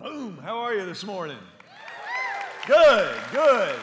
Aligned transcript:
Boom. 0.00 0.38
How 0.42 0.56
are 0.60 0.72
you 0.72 0.86
this 0.86 1.04
morning? 1.04 1.36
Good, 2.66 3.14
good. 3.32 3.78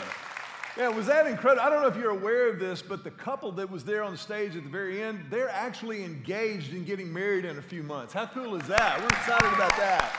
Yeah, 0.76 0.90
was 0.90 1.06
that 1.06 1.28
incredible? 1.28 1.62
I 1.62 1.70
don't 1.70 1.84
know 1.84 1.88
if 1.88 1.96
you're 1.96 2.10
aware 2.10 2.50
of 2.50 2.58
this, 2.58 2.82
but 2.82 3.04
the 3.04 3.12
couple 3.12 3.52
that 3.52 3.70
was 3.70 3.84
there 3.84 4.02
on 4.02 4.14
the 4.14 4.18
stage 4.18 4.56
at 4.56 4.64
the 4.64 4.70
very 4.70 5.04
end, 5.04 5.26
they're 5.30 5.50
actually 5.50 6.04
engaged 6.04 6.74
and 6.74 6.88
getting 6.88 7.14
married 7.14 7.46
in 7.46 7.60
a 7.60 7.62
few 7.62 7.84
months. 7.84 8.14
How 8.14 8.26
cool 8.26 8.56
is 8.56 8.68
that? 8.68 9.00
We're 9.00 9.06
excited 9.06 9.54
about 9.54 9.78
that. 9.78 10.12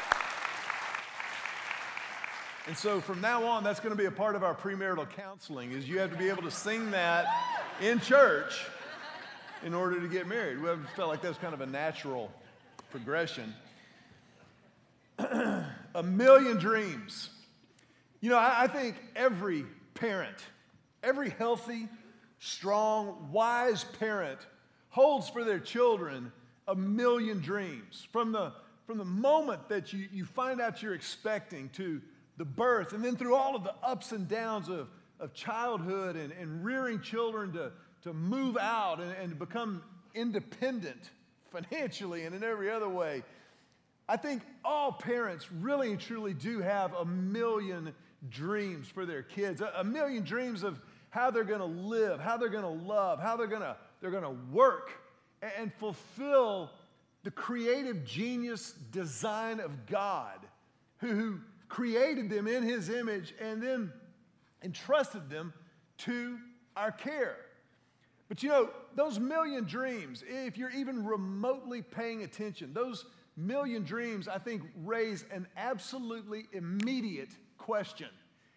And 2.69 2.77
so 2.77 3.01
from 3.01 3.21
now 3.21 3.45
on, 3.45 3.65
that's 3.65 3.81
going 3.81 3.91
to 3.91 3.99
be 3.99 4.07
a 4.07 4.13
part 4.13 4.37
of 4.37 4.45
our 4.45 4.55
premarital 4.55 5.11
counseling 5.11 5.73
is 5.73 5.89
you 5.89 5.99
have 5.99 6.13
to 6.13 6.17
be 6.17 6.29
able 6.29 6.43
to 6.43 6.51
sing 6.53 6.93
that 6.93 7.27
in 7.81 7.99
church 7.99 8.67
in 9.65 9.75
order 9.75 10.01
to 10.01 10.07
get 10.07 10.29
married. 10.29 10.63
We 10.63 10.69
felt 10.95 11.09
like 11.09 11.23
that's 11.23 11.39
kind 11.39 11.55
of 11.55 11.61
a 11.61 11.67
natural 11.67 12.31
progression. 12.93 13.53
a 15.99 16.03
million 16.03 16.59
dreams. 16.59 17.29
You 18.21 18.31
know, 18.31 18.39
I, 18.39 18.63
I 18.63 18.67
think 18.69 18.95
every 19.17 19.65
parent, 19.95 20.37
every 21.03 21.31
healthy, 21.31 21.89
strong, 22.39 23.31
wise 23.33 23.83
parent 23.99 24.39
holds 24.91 25.29
for 25.29 25.43
their 25.43 25.59
children 25.59 26.31
a 26.69 26.77
million 26.77 27.41
dreams. 27.41 28.07
From 28.13 28.31
the, 28.31 28.53
from 28.87 28.99
the 28.99 29.05
moment 29.05 29.69
that 29.69 29.93
you, 29.93 30.07
you 30.13 30.25
find 30.25 30.61
out 30.61 30.83
you're 30.83 30.95
expecting 30.95 31.69
to 31.71 32.01
the 32.37 32.45
birth, 32.45 32.93
and 32.93 33.05
then 33.05 33.17
through 33.17 33.35
all 33.35 33.57
of 33.57 33.65
the 33.65 33.75
ups 33.83 34.13
and 34.13 34.29
downs 34.29 34.69
of, 34.69 34.87
of 35.19 35.35
childhood 35.35 36.15
and, 36.15 36.33
and 36.33 36.65
rearing 36.65 37.01
children 37.01 37.53
to, 37.55 37.73
to 38.03 38.13
move 38.13 38.57
out 38.57 39.01
and, 39.01 39.11
and 39.21 39.37
become 39.37 39.83
independent 40.15 41.11
financially 41.51 42.25
and 42.25 42.37
in 42.37 42.45
every 42.45 42.71
other 42.71 42.89
way. 42.89 43.25
I 44.09 44.17
think 44.17 44.43
all 44.65 44.93
parents 44.93 45.51
really 45.53 45.91
and 45.91 46.01
truly 46.01 46.33
do 46.33 46.61
have 46.61 46.95
a 46.95 47.05
million 47.05 47.95
dreams 48.31 48.89
for 48.89 49.05
their 49.05 49.23
kids, 49.23 49.61
a, 49.61 49.85
million 49.85 50.25
dreams 50.25 50.63
of 50.63 50.81
how 51.11 51.31
they're 51.31 51.45
going 51.45 51.61
to 51.61 51.67
live, 51.67 52.19
how 52.19 52.37
they're 52.37 52.49
going 52.49 52.65
to 52.65 52.85
love, 52.87 53.21
how 53.21 53.37
they're 53.37 53.47
going 53.47 53.63
to 53.63 53.77
they're 54.01 54.11
going 54.11 54.23
to 54.23 54.37
work 54.53 54.93
and, 55.43 55.53
and 55.59 55.75
fulfill 55.75 56.71
the 57.25 57.31
creative 57.31 58.05
genius 58.05 58.73
design 58.93 59.61
of 59.61 59.87
God 59.87 60.39
who, 60.99 61.09
who 61.09 61.41
created 61.69 62.31
them 62.31 62.47
in 62.47 62.63
his 62.63 62.89
image 62.89 63.35
and 63.41 63.63
then 63.63 63.93
entrusted 64.63 65.29
them 65.29 65.53
to 65.99 66.39
our 66.77 66.93
care. 66.93 67.37
But 68.29 68.43
you 68.43 68.49
know, 68.49 68.71
those 68.95 69.19
million 69.19 69.65
dreams, 69.65 70.23
if 70.27 70.57
you're 70.57 70.71
even 70.71 71.05
remotely 71.05 71.83
paying 71.83 72.23
attention, 72.23 72.73
those 72.73 73.05
million 73.39 73.85
dreams, 73.85 74.29
I 74.29 74.39
think, 74.39 74.63
raise 74.85 75.25
an 75.31 75.47
absolutely 75.57 76.47
immediate 76.53 77.31
question. 77.57 78.09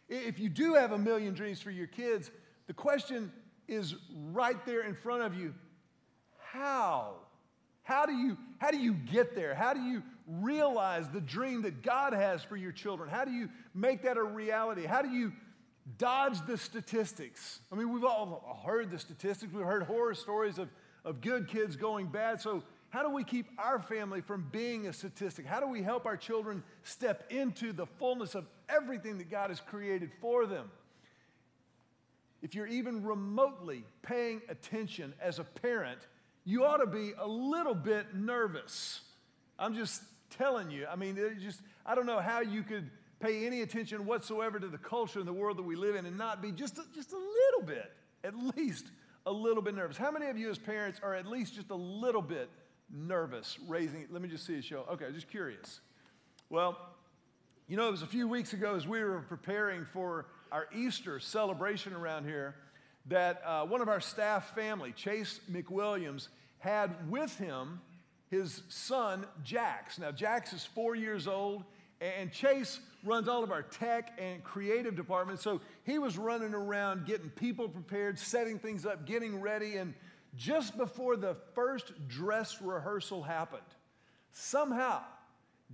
If 0.09 0.39
you 0.39 0.49
do 0.49 0.73
have 0.73 0.91
a 0.91 0.97
million 0.97 1.33
dreams 1.33 1.61
for 1.61 1.71
your 1.71 1.87
kids, 1.87 2.31
the 2.67 2.73
question 2.73 3.31
is 3.67 3.95
right 4.33 4.65
there 4.65 4.81
in 4.81 4.95
front 4.95 5.23
of 5.23 5.35
you 5.35 5.53
how? 6.51 7.13
How 7.83 8.05
do 8.05 8.13
you, 8.13 8.37
how 8.59 8.71
do 8.71 8.77
you 8.77 8.93
get 8.93 9.35
there? 9.35 9.55
How 9.55 9.73
do 9.73 9.79
you 9.79 10.03
realize 10.27 11.09
the 11.09 11.21
dream 11.21 11.61
that 11.63 11.81
God 11.81 12.13
has 12.13 12.43
for 12.43 12.55
your 12.55 12.71
children? 12.71 13.09
How 13.09 13.25
do 13.25 13.31
you 13.31 13.49
make 13.73 14.03
that 14.03 14.17
a 14.17 14.23
reality? 14.23 14.85
How 14.85 15.01
do 15.01 15.09
you 15.09 15.31
dodge 15.97 16.45
the 16.45 16.57
statistics? 16.57 17.59
I 17.71 17.75
mean, 17.75 17.91
we've 17.91 18.03
all 18.03 18.61
heard 18.65 18.91
the 18.91 18.99
statistics, 18.99 19.53
we've 19.53 19.65
heard 19.65 19.83
horror 19.83 20.13
stories 20.13 20.57
of, 20.57 20.69
of 21.05 21.21
good 21.21 21.47
kids 21.47 21.75
going 21.75 22.07
bad. 22.07 22.41
So, 22.41 22.63
how 22.91 23.03
do 23.03 23.09
we 23.09 23.23
keep 23.23 23.47
our 23.57 23.81
family 23.81 24.19
from 24.19 24.47
being 24.51 24.87
a 24.87 24.93
statistic? 24.93 25.45
How 25.45 25.61
do 25.61 25.67
we 25.67 25.81
help 25.81 26.05
our 26.05 26.17
children 26.17 26.61
step 26.83 27.23
into 27.31 27.71
the 27.71 27.85
fullness 27.85 28.35
of 28.35 28.45
everything 28.67 29.17
that 29.17 29.31
God 29.31 29.49
has 29.49 29.61
created 29.61 30.11
for 30.19 30.45
them? 30.45 30.69
If 32.41 32.53
you're 32.53 32.67
even 32.67 33.03
remotely 33.05 33.85
paying 34.01 34.41
attention 34.49 35.13
as 35.21 35.39
a 35.39 35.45
parent, 35.45 35.99
you 36.43 36.65
ought 36.65 36.77
to 36.77 36.85
be 36.85 37.13
a 37.17 37.25
little 37.25 37.75
bit 37.75 38.13
nervous. 38.13 38.99
I'm 39.57 39.73
just 39.73 40.03
telling 40.29 40.69
you. 40.69 40.85
I 40.91 40.97
mean, 40.97 41.17
just, 41.41 41.61
I 41.85 41.95
don't 41.95 42.05
know 42.05 42.19
how 42.19 42.41
you 42.41 42.61
could 42.61 42.89
pay 43.21 43.45
any 43.45 43.61
attention 43.61 44.05
whatsoever 44.05 44.59
to 44.59 44.67
the 44.67 44.77
culture 44.77 45.19
and 45.19 45.27
the 45.27 45.33
world 45.33 45.57
that 45.57 45.63
we 45.63 45.77
live 45.77 45.95
in 45.95 46.05
and 46.05 46.17
not 46.17 46.41
be 46.41 46.51
just 46.51 46.77
a, 46.77 46.83
just 46.93 47.13
a 47.13 47.17
little 47.17 47.65
bit, 47.65 47.93
at 48.25 48.33
least 48.57 48.87
a 49.25 49.31
little 49.31 49.61
bit 49.61 49.75
nervous. 49.75 49.95
How 49.95 50.11
many 50.11 50.27
of 50.27 50.37
you 50.37 50.49
as 50.49 50.57
parents 50.57 50.99
are 51.01 51.15
at 51.15 51.25
least 51.25 51.55
just 51.55 51.69
a 51.69 51.75
little 51.75 52.21
bit 52.21 52.49
nervous 52.93 53.57
raising? 53.67 54.07
Let 54.11 54.21
me 54.21 54.29
just 54.29 54.45
see 54.45 54.57
a 54.57 54.61
show. 54.61 54.85
Okay, 54.91 55.05
just 55.13 55.29
curious. 55.29 55.79
Well, 56.49 56.77
you 57.67 57.77
know, 57.77 57.87
it 57.87 57.91
was 57.91 58.01
a 58.01 58.07
few 58.07 58.27
weeks 58.27 58.53
ago 58.53 58.75
as 58.75 58.87
we 58.87 59.03
were 59.03 59.21
preparing 59.21 59.85
for 59.85 60.27
our 60.51 60.67
Easter 60.75 61.19
celebration 61.19 61.93
around 61.93 62.25
here 62.25 62.55
that 63.07 63.41
uh, 63.45 63.65
one 63.65 63.81
of 63.81 63.87
our 63.87 64.01
staff 64.01 64.53
family, 64.53 64.91
Chase 64.91 65.39
McWilliams, 65.49 66.27
had 66.59 67.09
with 67.09 67.35
him 67.37 67.79
his 68.29 68.63
son, 68.69 69.25
Jax. 69.43 69.99
Now, 69.99 70.11
Jax 70.11 70.53
is 70.53 70.63
four 70.63 70.95
years 70.95 71.27
old, 71.27 71.65
and 71.99 72.31
Chase 72.31 72.79
runs 73.03 73.27
all 73.27 73.43
of 73.43 73.51
our 73.51 73.61
tech 73.61 74.17
and 74.17 74.41
creative 74.43 74.95
departments. 74.95 75.43
So 75.43 75.59
he 75.83 75.99
was 75.99 76.17
running 76.17 76.53
around 76.53 77.05
getting 77.05 77.29
people 77.29 77.67
prepared, 77.67 78.17
setting 78.17 78.57
things 78.57 78.85
up, 78.85 79.05
getting 79.05 79.41
ready. 79.41 79.75
And 79.75 79.93
just 80.35 80.77
before 80.77 81.15
the 81.17 81.35
first 81.53 82.07
dress 82.07 82.61
rehearsal 82.61 83.21
happened, 83.21 83.61
somehow 84.31 85.01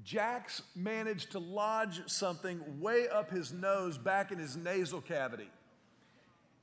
Jax 0.03 0.61
managed 0.75 1.31
to 1.31 1.39
lodge 1.39 2.01
something 2.07 2.79
way 2.79 3.07
up 3.07 3.29
his 3.29 3.51
nose, 3.51 3.97
back 3.97 4.31
in 4.31 4.37
his 4.37 4.55
nasal 4.55 5.01
cavity. 5.01 5.49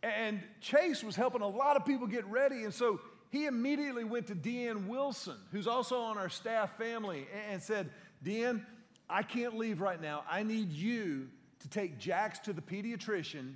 And 0.02 0.40
Chase 0.60 1.02
was 1.02 1.16
helping 1.16 1.40
a 1.40 1.48
lot 1.48 1.76
of 1.76 1.86
people 1.86 2.06
get 2.06 2.26
ready. 2.26 2.64
And 2.64 2.74
so 2.74 3.00
he 3.30 3.46
immediately 3.46 4.04
went 4.04 4.26
to 4.28 4.34
Deanne 4.34 4.86
Wilson, 4.86 5.36
who's 5.50 5.66
also 5.66 5.98
on 5.98 6.18
our 6.18 6.28
staff 6.28 6.76
family, 6.76 7.26
and 7.50 7.62
said, 7.62 7.90
Deanne, 8.24 8.64
I 9.08 9.22
can't 9.22 9.56
leave 9.56 9.80
right 9.80 10.00
now. 10.00 10.24
I 10.30 10.42
need 10.42 10.70
you 10.70 11.28
to 11.60 11.68
take 11.68 11.98
Jax 11.98 12.38
to 12.40 12.52
the 12.52 12.60
pediatrician 12.60 13.54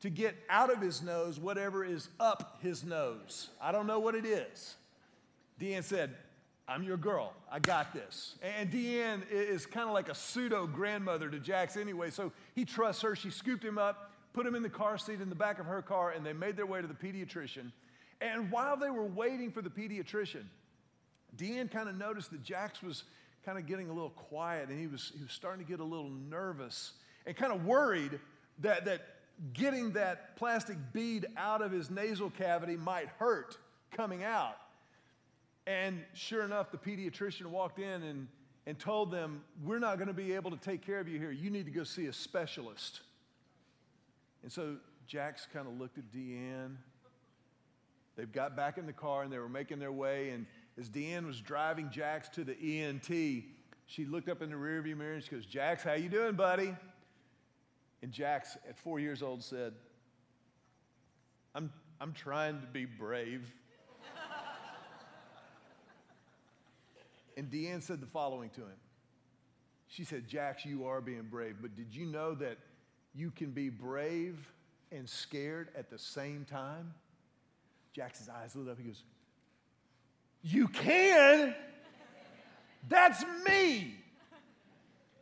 to 0.00 0.10
get 0.10 0.34
out 0.48 0.72
of 0.72 0.80
his 0.80 1.02
nose 1.02 1.38
whatever 1.38 1.84
is 1.84 2.08
up 2.18 2.58
his 2.62 2.84
nose. 2.84 3.50
I 3.60 3.72
don't 3.72 3.86
know 3.86 4.00
what 4.00 4.14
it 4.14 4.24
is. 4.24 4.76
Deanne 5.60 5.84
said, 5.84 6.14
I'm 6.66 6.82
your 6.82 6.96
girl. 6.96 7.32
I 7.50 7.58
got 7.58 7.92
this. 7.92 8.36
And 8.42 8.70
Deanne 8.70 9.22
is 9.30 9.66
kind 9.66 9.88
of 9.88 9.94
like 9.94 10.08
a 10.08 10.14
pseudo 10.14 10.66
grandmother 10.66 11.28
to 11.28 11.38
Jax 11.38 11.76
anyway, 11.76 12.10
so 12.10 12.32
he 12.54 12.64
trusts 12.64 13.02
her. 13.02 13.16
She 13.16 13.30
scooped 13.30 13.64
him 13.64 13.76
up, 13.76 14.12
put 14.32 14.46
him 14.46 14.54
in 14.54 14.62
the 14.62 14.70
car 14.70 14.96
seat 14.96 15.20
in 15.20 15.28
the 15.28 15.34
back 15.34 15.58
of 15.58 15.66
her 15.66 15.82
car, 15.82 16.12
and 16.12 16.24
they 16.24 16.32
made 16.32 16.56
their 16.56 16.66
way 16.66 16.80
to 16.80 16.86
the 16.86 16.94
pediatrician. 16.94 17.72
And 18.20 18.50
while 18.50 18.76
they 18.76 18.90
were 18.90 19.06
waiting 19.06 19.50
for 19.50 19.62
the 19.62 19.70
pediatrician, 19.70 20.44
Deanne 21.36 21.70
kind 21.70 21.88
of 21.88 21.96
noticed 21.96 22.30
that 22.30 22.42
Jax 22.42 22.82
was 22.82 23.04
kind 23.44 23.58
of 23.58 23.66
getting 23.66 23.88
a 23.88 23.92
little 23.92 24.10
quiet 24.10 24.68
and 24.68 24.78
he 24.78 24.86
was, 24.86 25.12
he 25.16 25.22
was 25.22 25.32
starting 25.32 25.64
to 25.64 25.70
get 25.70 25.80
a 25.80 25.84
little 25.84 26.10
nervous 26.10 26.92
and 27.26 27.34
kind 27.36 27.52
of 27.52 27.64
worried 27.64 28.18
that, 28.58 28.84
that 28.84 29.02
getting 29.52 29.92
that 29.92 30.36
plastic 30.36 30.76
bead 30.92 31.26
out 31.36 31.62
of 31.62 31.72
his 31.72 31.90
nasal 31.90 32.30
cavity 32.30 32.76
might 32.76 33.08
hurt 33.18 33.56
coming 33.90 34.22
out. 34.24 34.56
And 35.66 36.02
sure 36.14 36.44
enough, 36.44 36.70
the 36.70 36.78
pediatrician 36.78 37.46
walked 37.46 37.78
in 37.78 38.02
and, 38.02 38.28
and 38.66 38.78
told 38.78 39.10
them, 39.10 39.42
We're 39.64 39.78
not 39.78 39.96
going 39.96 40.08
to 40.08 40.14
be 40.14 40.32
able 40.32 40.50
to 40.50 40.56
take 40.56 40.84
care 40.84 41.00
of 41.00 41.08
you 41.08 41.18
here. 41.18 41.30
You 41.30 41.50
need 41.50 41.66
to 41.66 41.72
go 41.72 41.84
see 41.84 42.06
a 42.06 42.12
specialist. 42.12 43.00
And 44.42 44.50
so 44.50 44.76
Jax 45.06 45.46
kind 45.52 45.66
of 45.66 45.78
looked 45.78 45.98
at 45.98 46.10
Deanne 46.10 46.76
They've 48.20 48.30
got 48.30 48.54
back 48.54 48.76
in 48.76 48.84
the 48.84 48.92
car 48.92 49.22
and 49.22 49.32
they 49.32 49.38
were 49.38 49.48
making 49.48 49.78
their 49.78 49.92
way. 49.92 50.28
And 50.28 50.44
as 50.78 50.90
Deanne 50.90 51.26
was 51.26 51.40
driving 51.40 51.88
Jax 51.90 52.28
to 52.30 52.44
the 52.44 52.52
ENT, 52.52 53.08
she 53.08 54.04
looked 54.04 54.28
up 54.28 54.42
in 54.42 54.50
the 54.50 54.56
rearview 54.56 54.94
mirror 54.94 55.14
and 55.14 55.24
she 55.24 55.30
goes, 55.30 55.46
Jax, 55.46 55.82
how 55.82 55.94
you 55.94 56.10
doing, 56.10 56.34
buddy? 56.34 56.76
And 58.02 58.12
Jax, 58.12 58.56
at 58.68 58.78
four 58.78 58.98
years 58.98 59.22
old, 59.22 59.42
said, 59.42 59.74
I'm, 61.54 61.70
I'm 62.00 62.12
trying 62.12 62.60
to 62.60 62.66
be 62.66 62.86
brave. 62.86 63.52
and 67.36 67.50
Deanne 67.50 67.82
said 67.82 68.00
the 68.00 68.06
following 68.06 68.50
to 68.50 68.62
him. 68.62 68.78
She 69.88 70.04
said, 70.04 70.28
Jax, 70.28 70.64
you 70.64 70.86
are 70.86 71.00
being 71.00 71.26
brave, 71.30 71.56
but 71.60 71.76
did 71.76 71.94
you 71.94 72.06
know 72.06 72.34
that 72.36 72.58
you 73.14 73.32
can 73.32 73.50
be 73.50 73.68
brave 73.68 74.36
and 74.92 75.08
scared 75.08 75.68
at 75.76 75.90
the 75.90 75.98
same 75.98 76.46
time? 76.48 76.94
Jackson's 77.92 78.28
eyes 78.28 78.54
lit 78.54 78.68
up. 78.68 78.78
He 78.78 78.84
goes, 78.84 79.02
You 80.42 80.68
can? 80.68 81.54
That's 82.88 83.24
me. 83.46 83.96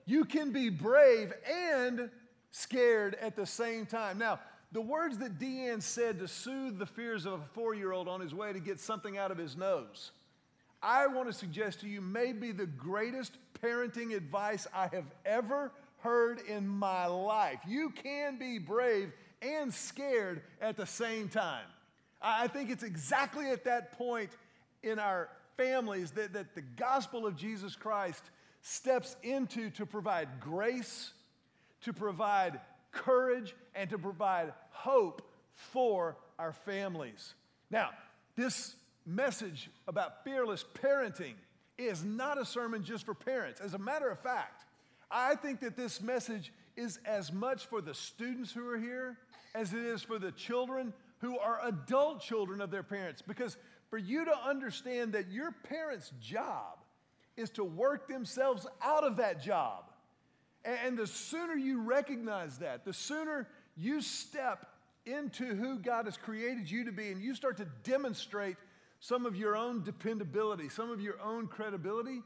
You 0.04 0.24
can 0.24 0.52
be 0.52 0.68
brave 0.68 1.32
and 1.50 2.10
scared 2.50 3.16
at 3.20 3.36
the 3.36 3.46
same 3.46 3.86
time. 3.86 4.18
Now, 4.18 4.40
the 4.72 4.80
words 4.80 5.18
that 5.18 5.38
Deanne 5.38 5.82
said 5.82 6.18
to 6.18 6.28
soothe 6.28 6.78
the 6.78 6.86
fears 6.86 7.24
of 7.24 7.32
a 7.34 7.44
four 7.54 7.74
year 7.74 7.92
old 7.92 8.08
on 8.08 8.20
his 8.20 8.34
way 8.34 8.52
to 8.52 8.60
get 8.60 8.80
something 8.80 9.16
out 9.16 9.30
of 9.30 9.38
his 9.38 9.56
nose, 9.56 10.10
I 10.82 11.06
want 11.06 11.28
to 11.28 11.32
suggest 11.32 11.80
to 11.80 11.88
you 11.88 12.00
may 12.00 12.32
be 12.32 12.52
the 12.52 12.66
greatest 12.66 13.32
parenting 13.62 14.14
advice 14.14 14.66
I 14.74 14.88
have 14.92 15.06
ever 15.24 15.72
heard 16.00 16.40
in 16.46 16.68
my 16.68 17.06
life. 17.06 17.60
You 17.66 17.90
can 17.90 18.38
be 18.38 18.58
brave 18.58 19.12
and 19.42 19.72
scared 19.72 20.42
at 20.60 20.76
the 20.76 20.86
same 20.86 21.28
time. 21.28 21.64
I 22.20 22.48
think 22.48 22.70
it's 22.70 22.82
exactly 22.82 23.50
at 23.50 23.64
that 23.64 23.92
point 23.96 24.30
in 24.82 24.98
our 24.98 25.28
families 25.56 26.12
that, 26.12 26.32
that 26.32 26.54
the 26.54 26.62
gospel 26.62 27.26
of 27.26 27.36
Jesus 27.36 27.74
Christ 27.74 28.22
steps 28.62 29.16
into 29.22 29.70
to 29.70 29.86
provide 29.86 30.28
grace, 30.40 31.12
to 31.82 31.92
provide 31.92 32.60
courage, 32.92 33.54
and 33.74 33.90
to 33.90 33.98
provide 33.98 34.52
hope 34.70 35.22
for 35.52 36.16
our 36.38 36.52
families. 36.52 37.34
Now, 37.70 37.90
this 38.36 38.74
message 39.06 39.70
about 39.86 40.24
fearless 40.24 40.64
parenting 40.82 41.34
is 41.76 42.04
not 42.04 42.40
a 42.40 42.44
sermon 42.44 42.82
just 42.82 43.04
for 43.04 43.14
parents. 43.14 43.60
As 43.60 43.74
a 43.74 43.78
matter 43.78 44.08
of 44.08 44.18
fact, 44.20 44.64
I 45.10 45.34
think 45.36 45.60
that 45.60 45.76
this 45.76 46.00
message 46.00 46.52
is 46.76 46.98
as 47.04 47.32
much 47.32 47.66
for 47.66 47.80
the 47.80 47.94
students 47.94 48.52
who 48.52 48.68
are 48.68 48.78
here 48.78 49.16
as 49.54 49.72
it 49.72 49.80
is 49.80 50.02
for 50.02 50.18
the 50.18 50.32
children 50.32 50.92
who 51.20 51.38
are 51.38 51.60
adult 51.64 52.20
children 52.20 52.60
of 52.60 52.70
their 52.70 52.82
parents. 52.82 53.22
Because 53.22 53.56
for 53.90 53.98
you 53.98 54.24
to 54.24 54.38
understand 54.46 55.12
that 55.14 55.30
your 55.30 55.52
parents' 55.52 56.12
job 56.20 56.78
is 57.36 57.50
to 57.50 57.64
work 57.64 58.08
themselves 58.08 58.66
out 58.82 59.04
of 59.04 59.16
that 59.16 59.42
job. 59.42 59.87
And 60.64 60.98
the 60.98 61.06
sooner 61.06 61.54
you 61.54 61.80
recognize 61.82 62.58
that, 62.58 62.84
the 62.84 62.92
sooner 62.92 63.48
you 63.76 64.00
step 64.00 64.66
into 65.06 65.54
who 65.54 65.78
God 65.78 66.04
has 66.04 66.16
created 66.16 66.70
you 66.70 66.84
to 66.84 66.92
be 66.92 67.10
and 67.10 67.22
you 67.22 67.34
start 67.34 67.56
to 67.58 67.66
demonstrate 67.84 68.56
some 69.00 69.24
of 69.24 69.36
your 69.36 69.56
own 69.56 69.82
dependability, 69.84 70.68
some 70.68 70.90
of 70.90 71.00
your 71.00 71.20
own 71.22 71.46
credibility, 71.46 72.20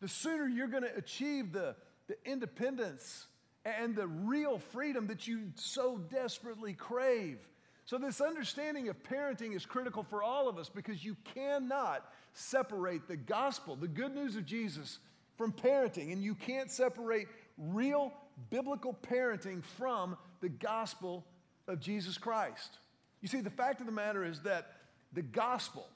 the 0.00 0.08
sooner 0.08 0.46
you're 0.46 0.66
going 0.66 0.82
to 0.82 0.94
achieve 0.96 1.52
the, 1.52 1.76
the 2.08 2.16
independence 2.24 3.28
and 3.64 3.96
the 3.96 4.06
real 4.06 4.58
freedom 4.58 5.06
that 5.06 5.26
you 5.26 5.50
so 5.54 5.98
desperately 6.10 6.72
crave. 6.72 7.38
So, 7.84 7.98
this 7.98 8.20
understanding 8.20 8.88
of 8.88 9.00
parenting 9.04 9.54
is 9.54 9.64
critical 9.64 10.02
for 10.02 10.22
all 10.22 10.48
of 10.48 10.58
us 10.58 10.68
because 10.68 11.04
you 11.04 11.16
cannot 11.34 12.04
separate 12.32 13.06
the 13.06 13.16
gospel, 13.16 13.76
the 13.76 13.88
good 13.88 14.14
news 14.14 14.34
of 14.34 14.44
Jesus, 14.44 14.98
from 15.36 15.52
parenting. 15.52 16.12
And 16.12 16.22
you 16.22 16.34
can't 16.34 16.70
separate 16.70 17.28
real 17.58 18.12
biblical 18.50 18.96
parenting 19.08 19.64
from 19.64 20.16
the 20.40 20.48
gospel 20.48 21.24
of 21.68 21.80
Jesus 21.80 22.18
Christ. 22.18 22.78
You 23.20 23.28
see, 23.28 23.40
the 23.40 23.50
fact 23.50 23.80
of 23.80 23.86
the 23.86 23.92
matter 23.92 24.24
is 24.24 24.40
that 24.42 24.72
the 25.12 25.22
gospel 25.22 25.86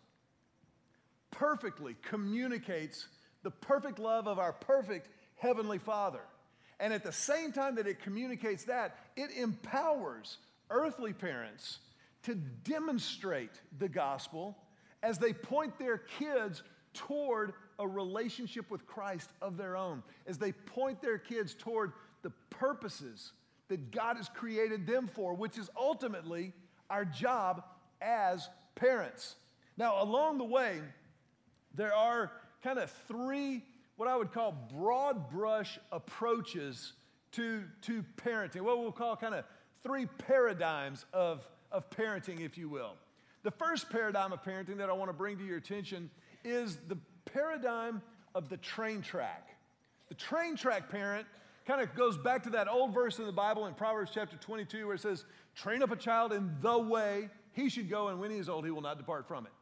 perfectly 1.31 1.97
communicates 2.03 3.07
the 3.43 3.51
perfect 3.51 3.99
love 3.99 4.27
of 4.27 4.39
our 4.39 4.53
perfect 4.53 5.09
Heavenly 5.37 5.79
Father. 5.79 6.21
And 6.79 6.93
at 6.93 7.05
the 7.05 7.13
same 7.13 7.53
time 7.53 7.75
that 7.77 7.87
it 7.87 8.03
communicates 8.03 8.65
that, 8.65 8.97
it 9.17 9.31
empowers 9.37 10.39
earthly 10.71 11.13
parents 11.13 11.79
to 12.23 12.35
demonstrate 12.35 13.61
the 13.79 13.89
gospel 13.89 14.57
as 15.03 15.19
they 15.19 15.33
point 15.33 15.79
their 15.79 15.99
kids 15.99 16.63
toward 16.93 17.53
a 17.81 17.89
relationship 17.89 18.71
with 18.71 18.87
Christ 18.87 19.31
of 19.43 19.57
their 19.57 19.77
own, 19.77 20.05
as 20.27 20.39
they 20.39 20.53
point 20.53 21.03
their 21.03 21.19
kids 21.19 21.55
toward 21.55 21.93
the 22.23 22.31
purposes 22.51 23.33
that 23.69 23.91
God 23.91 24.17
has 24.17 24.29
created 24.29 24.87
them 24.87 25.09
for, 25.09 25.35
which 25.35 25.57
is 25.59 25.71
ultimately 25.77 26.53
our 26.91 27.05
job 27.05 27.65
as 28.03 28.49
parents. 28.75 29.37
Now, 29.77 30.03
along 30.03 30.39
the 30.39 30.45
way, 30.45 30.81
there 31.75 31.95
are 31.95 32.31
kind 32.63 32.79
of 32.79 32.91
three, 33.09 33.63
what 33.97 34.09
I 34.09 34.17
would 34.17 34.33
call 34.33 34.53
broad 34.73 35.31
brush 35.31 35.79
approaches 35.91 36.93
to, 37.33 37.63
to 37.83 38.05
parenting, 38.17 38.61
what 38.61 38.79
we'll 38.79 38.93
call 38.93 39.17
kind 39.17 39.35
of 39.35 39.45
three 39.83 40.07
paradigms 40.07 41.07
of, 41.13 41.49
of 41.73 41.89
parenting, 41.91 42.41
if 42.41 42.59
you 42.59 42.69
will. 42.69 42.97
The 43.43 43.51
first 43.51 43.89
paradigm 43.89 44.33
of 44.33 44.43
parenting 44.43 44.77
that 44.79 44.91
I 44.91 44.93
want 44.93 45.09
to 45.09 45.17
bring 45.17 45.39
to 45.39 45.45
your 45.45 45.57
attention 45.57 46.11
is 46.45 46.79
the 46.89 46.99
paradigm 47.33 48.03
of 48.35 48.49
the 48.49 48.57
train 48.59 49.03
track. 49.03 49.49
The 50.09 50.15
train 50.15 50.57
track 50.57 50.91
parent 50.91 51.27
kind 51.67 51.81
of 51.81 51.95
goes 51.95 52.19
back 52.19 52.43
to 52.45 52.51
that 52.51 52.69
old 52.69 52.93
verse 52.93 53.19
in 53.19 53.27
the 53.27 53.33
Bible 53.33 53.67
in 53.67 53.75
Proverbs 53.75 54.11
chapter 54.13 54.37
22 54.37 54.87
where 54.87 54.97
it 54.97 55.01
says, 55.01 55.25
Train 55.55 55.83
up 55.83 55.91
a 55.91 55.97
child 55.97 56.33
in 56.33 56.51
the 56.61 56.79
way 56.79 57.29
he 57.53 57.69
should 57.69 57.91
go, 57.91 58.09
and 58.09 58.21
when 58.21 58.31
he 58.31 58.39
is 58.39 58.49
old, 58.49 58.65
he 58.65 58.71
will 58.71 58.81
not 58.81 58.99
depart 58.99 59.27
from 59.27 59.47
it. 59.47 59.53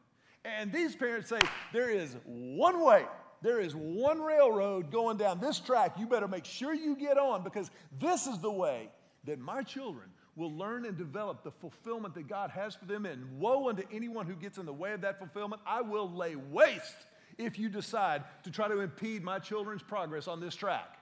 And 0.45 0.71
these 0.71 0.95
parents 0.95 1.29
say, 1.29 1.39
There 1.73 1.89
is 1.89 2.15
one 2.25 2.83
way. 2.83 3.05
There 3.41 3.61
is 3.61 3.73
one 3.73 4.21
railroad 4.21 4.91
going 4.91 5.17
down 5.17 5.39
this 5.39 5.59
track. 5.59 5.97
You 5.97 6.07
better 6.07 6.27
make 6.27 6.45
sure 6.45 6.73
you 6.73 6.95
get 6.95 7.17
on 7.17 7.43
because 7.43 7.71
this 7.99 8.27
is 8.27 8.39
the 8.39 8.51
way 8.51 8.89
that 9.25 9.39
my 9.39 9.63
children 9.63 10.09
will 10.35 10.51
learn 10.51 10.85
and 10.85 10.97
develop 10.97 11.43
the 11.43 11.51
fulfillment 11.51 12.13
that 12.15 12.27
God 12.27 12.49
has 12.49 12.75
for 12.75 12.85
them. 12.85 13.05
And 13.05 13.39
woe 13.39 13.69
unto 13.69 13.83
anyone 13.91 14.25
who 14.25 14.35
gets 14.35 14.57
in 14.57 14.65
the 14.65 14.73
way 14.73 14.91
of 14.93 15.01
that 15.01 15.19
fulfillment. 15.19 15.61
I 15.65 15.81
will 15.81 16.11
lay 16.11 16.35
waste 16.35 17.07
if 17.39 17.57
you 17.57 17.69
decide 17.69 18.23
to 18.43 18.51
try 18.51 18.67
to 18.67 18.81
impede 18.81 19.23
my 19.23 19.39
children's 19.39 19.81
progress 19.81 20.27
on 20.27 20.41
this 20.41 20.55
track. 20.55 20.99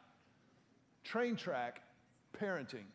Train 1.03 1.35
track 1.35 1.81
parenting. 2.39 2.85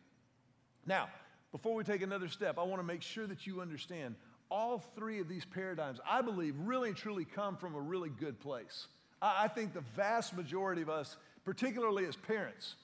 Now, 0.85 1.09
before 1.51 1.75
we 1.75 1.83
take 1.83 2.01
another 2.01 2.29
step, 2.29 2.57
I 2.57 2.63
want 2.63 2.79
to 2.79 2.87
make 2.87 3.01
sure 3.01 3.27
that 3.27 3.45
you 3.45 3.61
understand 3.61 4.15
all 4.49 4.79
three 4.95 5.19
of 5.19 5.27
these 5.27 5.45
paradigms, 5.45 5.99
I 6.09 6.21
believe, 6.21 6.55
really 6.57 6.89
and 6.89 6.97
truly 6.97 7.25
come 7.25 7.57
from 7.57 7.75
a 7.75 7.79
really 7.79 8.09
good 8.09 8.39
place. 8.39 8.87
I, 9.21 9.43
I 9.43 9.47
think 9.49 9.73
the 9.73 9.83
vast 9.95 10.35
majority 10.35 10.81
of 10.81 10.89
us, 10.89 11.17
particularly 11.43 12.05
as 12.05 12.15
parents, 12.15 12.75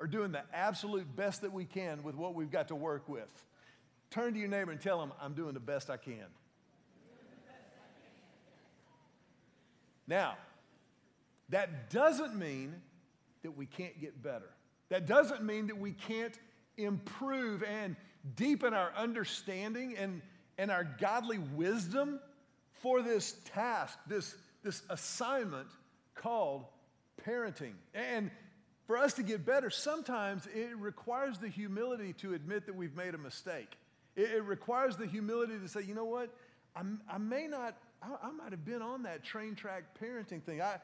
are 0.00 0.06
doing 0.06 0.32
the 0.32 0.42
absolute 0.52 1.14
best 1.14 1.42
that 1.42 1.52
we 1.52 1.64
can 1.66 2.02
with 2.02 2.14
what 2.14 2.34
we've 2.34 2.50
got 2.50 2.68
to 2.68 2.74
work 2.74 3.08
with. 3.08 3.44
Turn 4.10 4.32
to 4.32 4.38
your 4.38 4.48
neighbor 4.48 4.70
and 4.70 4.80
tell 4.80 4.98
them, 4.98 5.12
I'm 5.20 5.34
doing 5.34 5.52
the 5.52 5.60
best 5.60 5.90
I 5.90 5.96
can. 5.98 6.26
Now, 10.06 10.36
that 11.48 11.90
doesn't 11.90 12.36
mean 12.36 12.74
that 13.42 13.56
we 13.56 13.66
can't 13.66 14.00
get 14.00 14.22
better. 14.22 14.50
That 14.88 15.06
doesn't 15.06 15.44
mean 15.44 15.66
that 15.68 15.78
we 15.78 15.92
can't 15.92 16.36
improve 16.76 17.62
and 17.62 17.96
deepen 18.34 18.74
our 18.74 18.92
understanding 18.96 19.96
and 19.96 20.22
and 20.58 20.70
our 20.70 20.84
godly 20.84 21.38
wisdom 21.38 22.20
for 22.72 23.02
this 23.02 23.36
task, 23.44 23.98
this, 24.06 24.36
this 24.62 24.82
assignment 24.90 25.68
called 26.14 26.64
parenting. 27.24 27.72
And 27.94 28.30
for 28.86 28.96
us 28.96 29.14
to 29.14 29.22
get 29.22 29.44
better, 29.44 29.70
sometimes 29.70 30.46
it 30.54 30.76
requires 30.76 31.38
the 31.38 31.48
humility 31.48 32.12
to 32.14 32.34
admit 32.34 32.66
that 32.66 32.74
we've 32.74 32.96
made 32.96 33.14
a 33.14 33.18
mistake. 33.18 33.76
It, 34.14 34.30
it 34.30 34.44
requires 34.44 34.96
the 34.96 35.06
humility 35.06 35.58
to 35.58 35.68
say, 35.68 35.82
you 35.82 35.94
know 35.94 36.04
what, 36.04 36.30
I'm, 36.74 37.00
i 37.10 37.18
may 37.18 37.46
not, 37.46 37.76
I, 38.02 38.28
I, 38.28 38.30
might 38.30 38.50
have 38.50 38.64
been 38.64 38.82
on 38.82 39.02
that 39.04 39.24
train 39.24 39.54
track 39.54 39.84
parenting 40.00 40.42
thing. 40.42 40.60
I, 40.60 40.76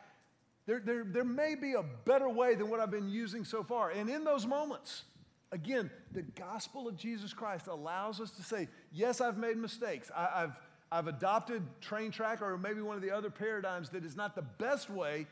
there, 0.66 0.80
there, 0.84 1.04
there 1.04 1.24
may 1.24 1.54
be 1.54 1.74
a 1.74 1.82
better 1.82 2.28
way 2.28 2.54
than 2.54 2.68
what 2.68 2.80
I've 2.80 2.90
been 2.90 3.08
using 3.08 3.44
so 3.44 3.62
far. 3.62 3.90
And 3.90 4.08
in 4.08 4.24
those 4.24 4.46
moments, 4.46 5.04
Again, 5.52 5.90
the 6.12 6.22
gospel 6.22 6.88
of 6.88 6.96
Jesus 6.96 7.34
Christ 7.34 7.66
allows 7.66 8.22
us 8.22 8.30
to 8.32 8.42
say, 8.42 8.68
yes, 8.90 9.20
I've 9.20 9.36
made 9.36 9.58
mistakes. 9.58 10.10
I, 10.16 10.40
have 10.40 10.56
I've 10.90 11.06
adopted 11.08 11.62
train 11.82 12.10
track 12.10 12.40
or 12.40 12.56
maybe 12.56 12.80
one 12.80 12.96
of 12.96 13.02
the 13.02 13.10
other 13.10 13.28
paradigms 13.28 13.90
that 13.90 14.02
is 14.02 14.16
not 14.16 14.34
the 14.34 14.42
best 14.42 14.88
way, 14.88 15.26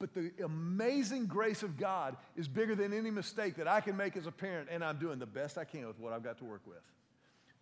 but 0.00 0.12
the 0.14 0.32
amazing 0.44 1.26
grace 1.26 1.62
of 1.62 1.76
God 1.76 2.16
is 2.36 2.48
bigger 2.48 2.74
than 2.74 2.92
any 2.92 3.10
mistake 3.10 3.54
that 3.56 3.68
I 3.68 3.80
can 3.80 3.96
make 3.96 4.16
as 4.16 4.26
a 4.26 4.32
parent, 4.32 4.68
and 4.70 4.82
I'm 4.82 4.98
doing 4.98 5.20
the 5.20 5.26
best 5.26 5.56
I 5.58 5.64
can 5.64 5.86
with 5.86 6.00
what 6.00 6.12
I've 6.12 6.24
got 6.24 6.38
to 6.38 6.44
work 6.44 6.62
with. 6.66 6.82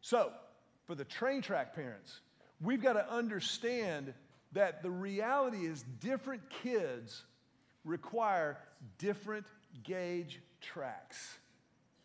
So, 0.00 0.32
for 0.86 0.94
the 0.94 1.04
train 1.04 1.42
track 1.42 1.74
parents, 1.74 2.20
we've 2.60 2.82
got 2.82 2.94
to 2.94 3.10
understand 3.10 4.14
that 4.52 4.82
the 4.82 4.90
reality 4.90 5.66
is 5.66 5.84
different 6.00 6.42
kids 6.62 7.24
require 7.84 8.58
different 8.98 9.46
gauge 9.82 10.40
tracks. 10.60 11.38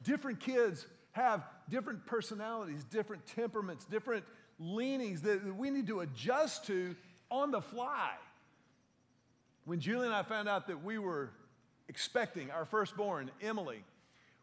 Different 0.04 0.40
kids 0.40 0.86
have 1.14 1.44
different 1.70 2.06
personalities, 2.06 2.84
different 2.84 3.26
temperaments, 3.26 3.86
different 3.86 4.26
leanings 4.60 5.22
that 5.22 5.56
we 5.56 5.70
need 5.70 5.88
to 5.88 6.02
adjust 6.02 6.66
to 6.68 6.96
on 7.32 7.52
the 7.52 7.62
fly. 7.62 8.12
When 9.66 9.80
Julie 9.80 10.08
and 10.08 10.16
I 10.16 10.24
found 10.24 10.50
out 10.50 10.68
that 10.68 10.84
we 10.84 10.98
were 10.98 11.32
expecting 11.88 12.52
our 12.52 12.66
firstborn, 12.66 13.32
Emily, 13.42 13.84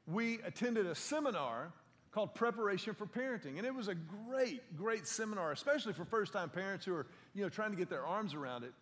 we 0.07 0.41
attended 0.43 0.87
a 0.87 0.95
seminar 0.95 1.73
called 2.13 2.35
Preparation 2.35 2.95
for 2.95 3.07
Parenting. 3.07 3.59
And 3.59 3.67
it 3.67 3.75
was 3.75 3.89
a 3.89 3.95
great, 3.95 4.77
great 4.77 5.07
seminar, 5.07 5.53
especially 5.53 5.93
for 5.93 6.05
first 6.05 6.33
time 6.33 6.49
parents 6.49 6.85
who 6.85 6.95
are 6.95 7.07
you 7.35 7.43
know, 7.43 7.49
trying 7.49 7.71
to 7.71 7.77
get 7.77 7.89
their 7.89 8.05
arms 8.05 8.35
around 8.35 8.65
it. 8.65 8.73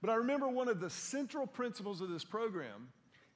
But 0.00 0.10
I 0.10 0.14
remember 0.14 0.48
one 0.48 0.68
of 0.68 0.80
the 0.80 0.88
central 0.88 1.46
principles 1.46 2.00
of 2.00 2.08
this 2.08 2.24
program 2.24 2.88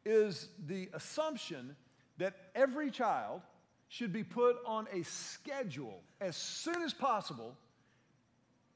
is 0.06 0.48
the 0.66 0.88
assumption 0.94 1.76
that 2.18 2.34
every 2.54 2.90
child 2.90 3.42
should 3.88 4.12
be 4.12 4.24
put 4.24 4.56
on 4.66 4.86
a 4.92 5.02
schedule 5.02 6.00
as 6.20 6.36
soon 6.36 6.82
as 6.82 6.94
possible 6.94 7.54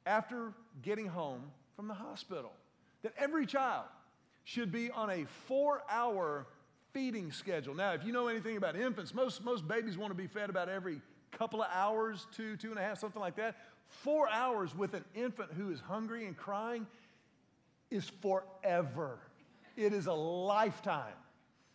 after 0.06 0.52
getting 0.82 1.06
home 1.06 1.42
from 1.76 1.88
the 1.88 1.94
hospital. 1.94 2.52
That 3.02 3.14
every 3.18 3.46
child 3.46 3.87
should 4.44 4.70
be 4.70 4.90
on 4.90 5.10
a 5.10 5.25
four 5.46 5.82
hour 5.90 6.46
feeding 6.92 7.33
schedule. 7.33 7.75
Now, 7.75 7.92
if 7.92 8.04
you 8.04 8.12
know 8.12 8.28
anything 8.28 8.57
about 8.57 8.76
infants, 8.76 9.14
most, 9.14 9.45
most 9.45 9.66
babies 9.66 9.97
want 9.97 10.11
to 10.11 10.16
be 10.16 10.26
fed 10.26 10.50
about 10.50 10.68
every 10.68 11.00
couple 11.33 11.62
of 11.62 11.68
hours, 11.73 12.26
two, 12.35 12.57
two 12.57 12.71
and 12.71 12.78
a 12.78 12.83
half, 12.83 12.99
something 12.99 13.21
like 13.21 13.37
that. 13.37 13.57
Four 13.87 14.28
hours 14.28 14.75
with 14.75 14.95
an 14.95 15.04
infant 15.14 15.50
who 15.52 15.71
is 15.71 15.80
hungry 15.80 16.26
and 16.26 16.37
crying 16.37 16.87
is 17.90 18.11
forever. 18.21 19.18
It 19.76 19.92
is 19.92 20.07
a 20.07 20.12
lifetime. 20.12 21.14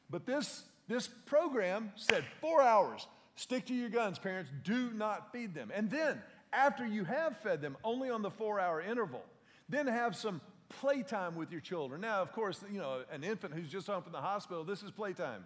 But 0.09 0.25
this, 0.25 0.63
this 0.87 1.07
program 1.07 1.91
said 1.95 2.23
four 2.41 2.61
hours. 2.61 3.07
Stick 3.35 3.65
to 3.67 3.73
your 3.73 3.89
guns, 3.89 4.19
parents. 4.19 4.51
Do 4.63 4.91
not 4.91 5.31
feed 5.31 5.55
them. 5.55 5.71
And 5.73 5.89
then, 5.89 6.21
after 6.51 6.85
you 6.85 7.03
have 7.03 7.37
fed 7.37 7.61
them, 7.61 7.77
only 7.83 8.09
on 8.09 8.21
the 8.21 8.29
four 8.29 8.59
hour 8.59 8.79
interval, 8.79 9.23
then 9.69 9.87
have 9.87 10.15
some 10.15 10.39
playtime 10.69 11.35
with 11.35 11.51
your 11.51 11.61
children. 11.61 12.01
Now, 12.01 12.21
of 12.21 12.31
course, 12.31 12.63
you 12.71 12.79
know, 12.79 13.03
an 13.11 13.23
infant 13.23 13.53
who's 13.53 13.69
just 13.69 13.87
home 13.87 14.03
from 14.03 14.11
the 14.11 14.21
hospital, 14.21 14.63
this 14.63 14.83
is 14.83 14.91
playtime. 14.91 15.45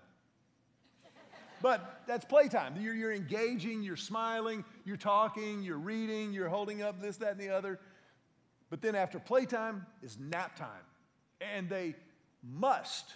But 1.62 2.04
that's 2.08 2.26
playtime. 2.26 2.76
You're, 2.80 2.94
you're, 2.94 3.14
engaging, 3.14 3.82
you're 3.82 3.96
smiling, 3.96 4.64
you're 4.86 4.96
talking, 4.96 5.64
you're 5.64 5.80
reading, 5.80 6.32
you're 6.32 6.50
holding 6.50 6.84
up 6.84 7.02
this, 7.02 7.18
that, 7.18 7.32
and 7.32 7.40
the 7.40 7.50
other. 7.50 7.80
But 8.70 8.82
then 8.82 8.96
after 8.96 9.18
playtime 9.20 9.86
is 10.04 10.18
nap 10.20 10.56
time. 10.56 10.70
And 11.42 11.70
they 11.70 11.96
must 12.44 13.14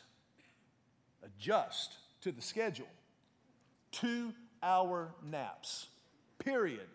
adjust 1.23 1.93
to 2.21 2.31
the 2.31 2.41
schedule. 2.41 2.87
Two 3.91 4.33
hour 4.63 5.13
naps, 5.23 5.87
period. 6.39 6.87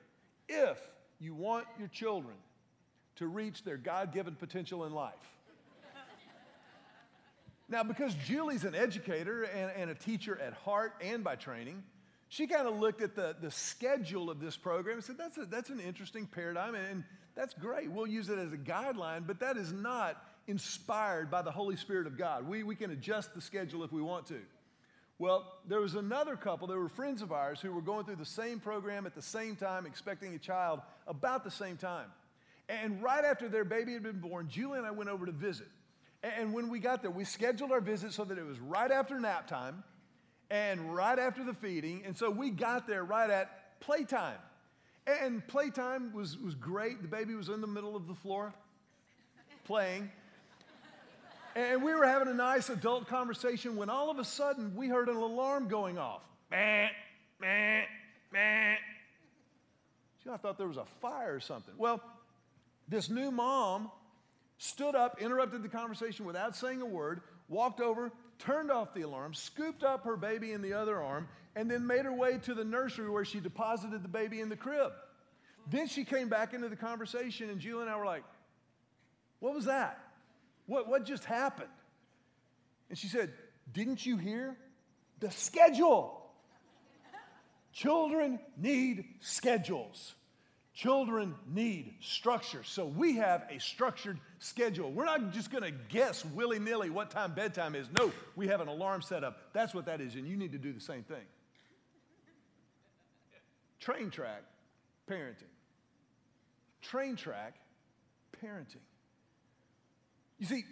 If 0.48 0.78
you 1.20 1.34
want 1.34 1.66
your 1.78 1.88
children 1.88 2.34
to 3.16 3.26
reach 3.26 3.64
their 3.64 3.76
God 3.76 4.12
given 4.12 4.34
potential 4.34 4.84
in 4.84 4.92
life. 4.92 5.14
now, 7.68 7.82
because 7.82 8.14
Julie's 8.14 8.64
an 8.64 8.74
educator 8.74 9.44
and, 9.44 9.70
and, 9.76 9.90
a 9.90 9.94
teacher 9.94 10.38
at 10.40 10.52
heart 10.52 10.94
and 11.00 11.24
by 11.24 11.36
training, 11.36 11.82
she 12.28 12.46
kind 12.46 12.66
of 12.66 12.78
looked 12.78 13.02
at 13.02 13.14
the, 13.14 13.36
the 13.40 13.50
schedule 13.50 14.30
of 14.30 14.40
this 14.40 14.56
program 14.56 14.96
and 14.96 15.04
said, 15.04 15.18
that's, 15.18 15.38
a, 15.38 15.46
that's 15.46 15.70
an 15.70 15.80
interesting 15.80 16.26
paradigm, 16.26 16.74
and 16.74 17.04
that's 17.34 17.54
great. 17.54 17.90
We'll 17.90 18.06
use 18.06 18.28
it 18.28 18.38
as 18.38 18.52
a 18.52 18.56
guideline, 18.56 19.26
but 19.26 19.40
that 19.40 19.56
is 19.56 19.72
not 19.72 20.22
inspired 20.46 21.30
by 21.30 21.42
the 21.42 21.50
Holy 21.50 21.76
Spirit 21.76 22.06
of 22.06 22.16
God. 22.16 22.46
We, 22.46 22.62
we 22.62 22.76
can 22.76 22.90
adjust 22.90 23.34
the 23.34 23.40
schedule 23.40 23.84
if 23.84 23.92
we 23.92 24.02
want 24.02 24.26
to. 24.26 24.40
Well, 25.18 25.50
there 25.66 25.80
was 25.80 25.94
another 25.94 26.36
couple, 26.36 26.68
they 26.68 26.74
were 26.74 26.90
friends 26.90 27.22
of 27.22 27.32
ours, 27.32 27.60
who 27.60 27.72
were 27.72 27.80
going 27.80 28.04
through 28.04 28.16
the 28.16 28.24
same 28.24 28.60
program 28.60 29.06
at 29.06 29.14
the 29.14 29.22
same 29.22 29.56
time, 29.56 29.86
expecting 29.86 30.34
a 30.34 30.38
child 30.38 30.80
about 31.06 31.42
the 31.42 31.50
same 31.50 31.78
time. 31.78 32.08
And 32.68 33.02
right 33.02 33.24
after 33.24 33.48
their 33.48 33.64
baby 33.64 33.92
had 33.92 34.02
been 34.02 34.18
born, 34.18 34.48
Julie 34.48 34.78
and 34.78 34.86
I 34.86 34.90
went 34.90 35.08
over 35.08 35.26
to 35.26 35.32
visit. 35.32 35.68
And 36.22 36.52
when 36.52 36.68
we 36.68 36.80
got 36.80 37.02
there, 37.02 37.10
we 37.10 37.24
scheduled 37.24 37.70
our 37.70 37.80
visit 37.80 38.12
so 38.12 38.24
that 38.24 38.38
it 38.38 38.44
was 38.44 38.58
right 38.58 38.90
after 38.90 39.20
nap 39.20 39.46
time 39.46 39.84
and 40.50 40.94
right 40.94 41.18
after 41.18 41.44
the 41.44 41.54
feeding. 41.54 42.02
And 42.04 42.16
so 42.16 42.30
we 42.30 42.50
got 42.50 42.86
there 42.86 43.04
right 43.04 43.30
at 43.30 43.80
playtime. 43.80 44.38
And 45.06 45.46
playtime 45.46 46.12
was, 46.12 46.36
was 46.38 46.54
great. 46.56 47.02
The 47.02 47.08
baby 47.08 47.34
was 47.34 47.48
in 47.48 47.60
the 47.60 47.66
middle 47.66 47.94
of 47.94 48.08
the 48.08 48.14
floor 48.14 48.52
playing. 49.64 50.10
And 51.54 51.82
we 51.82 51.94
were 51.94 52.04
having 52.04 52.28
a 52.28 52.34
nice 52.34 52.68
adult 52.68 53.06
conversation 53.06 53.76
when 53.76 53.88
all 53.88 54.10
of 54.10 54.18
a 54.18 54.24
sudden 54.24 54.74
we 54.76 54.88
heard 54.88 55.08
an 55.08 55.16
alarm 55.16 55.68
going 55.68 55.96
off. 55.96 56.22
Meh, 56.50 56.88
meh, 57.40 57.82
meh. 58.32 58.74
I 60.30 60.36
thought 60.36 60.58
there 60.58 60.66
was 60.66 60.76
a 60.76 60.84
fire 61.00 61.34
or 61.34 61.40
something. 61.40 61.74
Well, 61.78 62.02
this 62.88 63.10
new 63.10 63.30
mom 63.30 63.90
stood 64.58 64.94
up, 64.94 65.20
interrupted 65.20 65.62
the 65.62 65.68
conversation 65.68 66.24
without 66.24 66.56
saying 66.56 66.80
a 66.80 66.86
word, 66.86 67.20
walked 67.48 67.80
over, 67.80 68.12
turned 68.38 68.70
off 68.70 68.94
the 68.94 69.02
alarm, 69.02 69.34
scooped 69.34 69.82
up 69.82 70.04
her 70.04 70.16
baby 70.16 70.52
in 70.52 70.62
the 70.62 70.72
other 70.72 71.02
arm, 71.02 71.28
and 71.54 71.70
then 71.70 71.86
made 71.86 72.04
her 72.04 72.12
way 72.12 72.38
to 72.38 72.54
the 72.54 72.64
nursery 72.64 73.10
where 73.10 73.24
she 73.24 73.40
deposited 73.40 74.02
the 74.02 74.08
baby 74.08 74.40
in 74.40 74.48
the 74.48 74.56
crib. 74.56 74.92
Then 75.68 75.88
she 75.88 76.04
came 76.04 76.28
back 76.28 76.54
into 76.54 76.68
the 76.68 76.76
conversation, 76.76 77.50
and 77.50 77.60
Julie 77.60 77.82
and 77.82 77.90
I 77.90 77.96
were 77.96 78.04
like, 78.04 78.24
What 79.40 79.54
was 79.54 79.64
that? 79.64 79.98
What, 80.66 80.88
what 80.88 81.04
just 81.04 81.24
happened? 81.24 81.68
And 82.88 82.98
she 82.98 83.08
said, 83.08 83.32
Didn't 83.72 84.04
you 84.06 84.16
hear? 84.16 84.56
The 85.20 85.30
schedule. 85.30 86.22
Children 87.72 88.38
need 88.56 89.04
schedules. 89.20 90.14
Children 90.76 91.34
need 91.48 91.94
structure. 92.02 92.62
So 92.62 92.84
we 92.84 93.16
have 93.16 93.46
a 93.50 93.58
structured 93.58 94.20
schedule. 94.40 94.92
We're 94.92 95.06
not 95.06 95.32
just 95.32 95.50
going 95.50 95.64
to 95.64 95.70
guess 95.70 96.22
willy 96.22 96.58
nilly 96.58 96.90
what 96.90 97.10
time 97.10 97.32
bedtime 97.32 97.74
is. 97.74 97.88
No, 97.98 98.12
we 98.36 98.48
have 98.48 98.60
an 98.60 98.68
alarm 98.68 99.00
set 99.00 99.24
up. 99.24 99.38
That's 99.54 99.72
what 99.72 99.86
that 99.86 100.02
is, 100.02 100.16
and 100.16 100.28
you 100.28 100.36
need 100.36 100.52
to 100.52 100.58
do 100.58 100.74
the 100.74 100.80
same 100.80 101.02
thing. 101.02 101.24
Train 103.80 104.10
track 104.10 104.42
parenting. 105.10 105.48
Train 106.82 107.16
track 107.16 107.54
parenting. 108.44 108.76
You 110.38 110.44
see, 110.44 110.64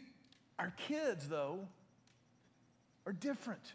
our 0.59 0.75
kids, 0.87 1.31
though, 1.31 1.61
are 3.07 3.13
different. 3.15 3.73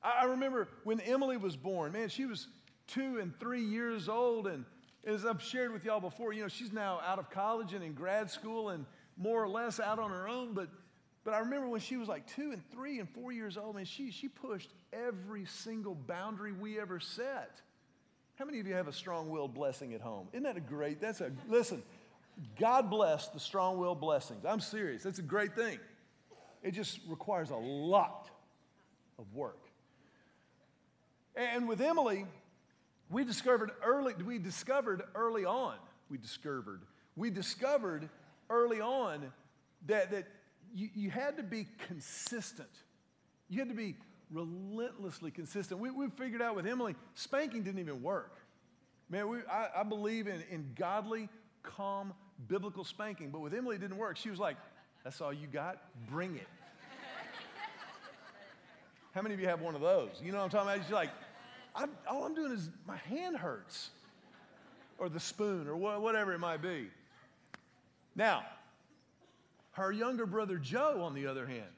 I 0.00 0.26
remember 0.26 0.68
when 0.84 1.00
Emily 1.00 1.38
was 1.38 1.56
born, 1.56 1.90
man, 1.90 2.08
she 2.08 2.26
was 2.26 2.46
two 2.86 3.18
and 3.18 3.36
three 3.40 3.64
years 3.64 4.08
old. 4.08 4.46
And 4.46 4.64
as 5.04 5.24
I've 5.24 5.42
shared 5.42 5.72
with 5.72 5.84
y'all 5.84 6.00
before, 6.00 6.32
you 6.32 6.42
know, 6.42 6.48
she's 6.48 6.72
now 6.72 7.00
out 7.06 7.18
of 7.18 7.30
college 7.30 7.72
and 7.72 7.82
in 7.82 7.94
grad 7.94 8.30
school 8.30 8.70
and 8.70 8.84
more 9.16 9.42
or 9.42 9.48
less 9.48 9.80
out 9.80 9.98
on 9.98 10.10
her 10.10 10.28
own. 10.28 10.52
But, 10.52 10.68
but 11.24 11.34
I 11.34 11.38
remember 11.38 11.68
when 11.68 11.80
she 11.80 11.96
was 11.96 12.08
like 12.08 12.26
two 12.26 12.52
and 12.52 12.62
three 12.70 12.98
and 12.98 13.08
four 13.08 13.32
years 13.32 13.56
old, 13.56 13.76
man, 13.76 13.84
she, 13.84 14.10
she 14.10 14.28
pushed 14.28 14.70
every 14.92 15.46
single 15.46 15.94
boundary 15.94 16.52
we 16.52 16.78
ever 16.78 17.00
set. 17.00 17.60
How 18.36 18.44
many 18.44 18.60
of 18.60 18.66
you 18.66 18.74
have 18.74 18.88
a 18.88 18.92
strong 18.92 19.30
willed 19.30 19.54
blessing 19.54 19.94
at 19.94 20.00
home? 20.00 20.28
Isn't 20.32 20.44
that 20.44 20.56
a 20.56 20.60
great? 20.60 21.00
That's 21.00 21.20
a, 21.20 21.30
listen, 21.48 21.82
God 22.58 22.90
bless 22.90 23.28
the 23.28 23.40
strong 23.40 23.78
will 23.78 23.94
blessings. 23.94 24.44
I'm 24.44 24.60
serious. 24.60 25.04
It's 25.04 25.18
a 25.18 25.22
great 25.22 25.54
thing. 25.54 25.78
It 26.62 26.72
just 26.72 27.00
requires 27.08 27.50
a 27.50 27.56
lot 27.56 28.30
of 29.18 29.34
work. 29.34 29.60
And 31.36 31.68
with 31.68 31.80
Emily, 31.80 32.26
we 33.10 33.24
discovered 33.24 33.72
early, 33.84 34.14
we 34.14 34.38
discovered 34.38 35.02
early 35.14 35.44
on, 35.44 35.74
we 36.08 36.16
discovered, 36.16 36.80
we 37.16 37.30
discovered 37.30 38.08
early 38.48 38.80
on 38.80 39.32
that, 39.86 40.12
that 40.12 40.28
you, 40.74 40.88
you 40.94 41.10
had 41.10 41.36
to 41.36 41.42
be 41.42 41.66
consistent. 41.88 42.70
You 43.48 43.58
had 43.58 43.68
to 43.68 43.74
be 43.74 43.96
relentlessly 44.30 45.32
consistent. 45.32 45.80
We, 45.80 45.90
we 45.90 46.08
figured 46.10 46.40
out 46.40 46.54
with 46.54 46.66
Emily, 46.66 46.94
spanking 47.14 47.64
didn't 47.64 47.80
even 47.80 48.00
work. 48.00 48.36
Man, 49.08 49.28
we, 49.28 49.38
I, 49.50 49.80
I 49.80 49.82
believe 49.82 50.28
in, 50.28 50.44
in 50.50 50.70
godly, 50.76 51.28
calm 51.64 52.14
biblical 52.46 52.84
spanking. 52.84 53.30
But 53.30 53.40
with 53.40 53.52
Emily, 53.52 53.76
it 53.76 53.80
didn't 53.80 53.96
work. 53.96 54.16
She 54.16 54.30
was 54.30 54.38
like, 54.38 54.56
That's 55.02 55.20
all 55.20 55.32
you 55.32 55.48
got? 55.48 55.82
Bring 56.08 56.36
it. 56.36 56.46
How 59.14 59.22
many 59.22 59.34
of 59.34 59.40
you 59.40 59.48
have 59.48 59.60
one 59.60 59.74
of 59.74 59.80
those? 59.80 60.10
You 60.22 60.30
know 60.30 60.38
what 60.38 60.44
I'm 60.44 60.50
talking 60.50 60.70
about? 60.70 60.84
She's 60.84 60.94
like, 60.94 61.10
I'm, 61.74 61.90
All 62.08 62.24
I'm 62.24 62.34
doing 62.34 62.52
is 62.52 62.70
my 62.86 62.96
hand 62.96 63.36
hurts, 63.36 63.90
or 64.98 65.08
the 65.08 65.20
spoon, 65.20 65.68
or 65.68 65.74
wh- 65.74 66.02
whatever 66.02 66.32
it 66.32 66.38
might 66.38 66.62
be. 66.62 66.88
Now, 68.14 68.44
her 69.72 69.92
younger 69.92 70.26
brother 70.26 70.58
Joe, 70.58 71.02
on 71.02 71.14
the 71.14 71.26
other 71.26 71.46
hand, 71.46 71.70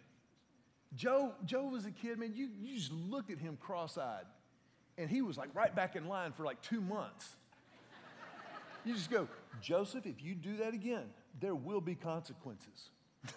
Joe, 0.95 1.33
Joe 1.45 1.65
was 1.65 1.87
a 1.87 1.91
kid, 1.91 2.19
man, 2.19 2.33
you, 2.35 2.49
you 2.61 2.77
just 2.77 2.93
looked 2.93 3.31
at 3.31 3.39
him 3.39 3.57
cross 3.61 3.97
eyed. 3.97 4.25
And 4.99 5.09
he 5.09 5.23
was 5.23 5.39
like 5.39 5.49
right 5.55 5.75
back 5.75 5.97
in 5.97 6.07
line 6.07 6.33
for 6.33 6.45
like 6.45 6.61
two 6.61 6.81
months. 6.81 7.37
You 8.85 8.95
just 8.95 9.11
go, 9.11 9.29
Joseph, 9.63 10.07
if 10.07 10.23
you 10.23 10.35
do 10.35 10.57
that 10.59 10.75
again, 10.75 11.05
there 11.41 11.55
will 11.55 11.81
be 11.81 11.95
consequences. 11.95 12.91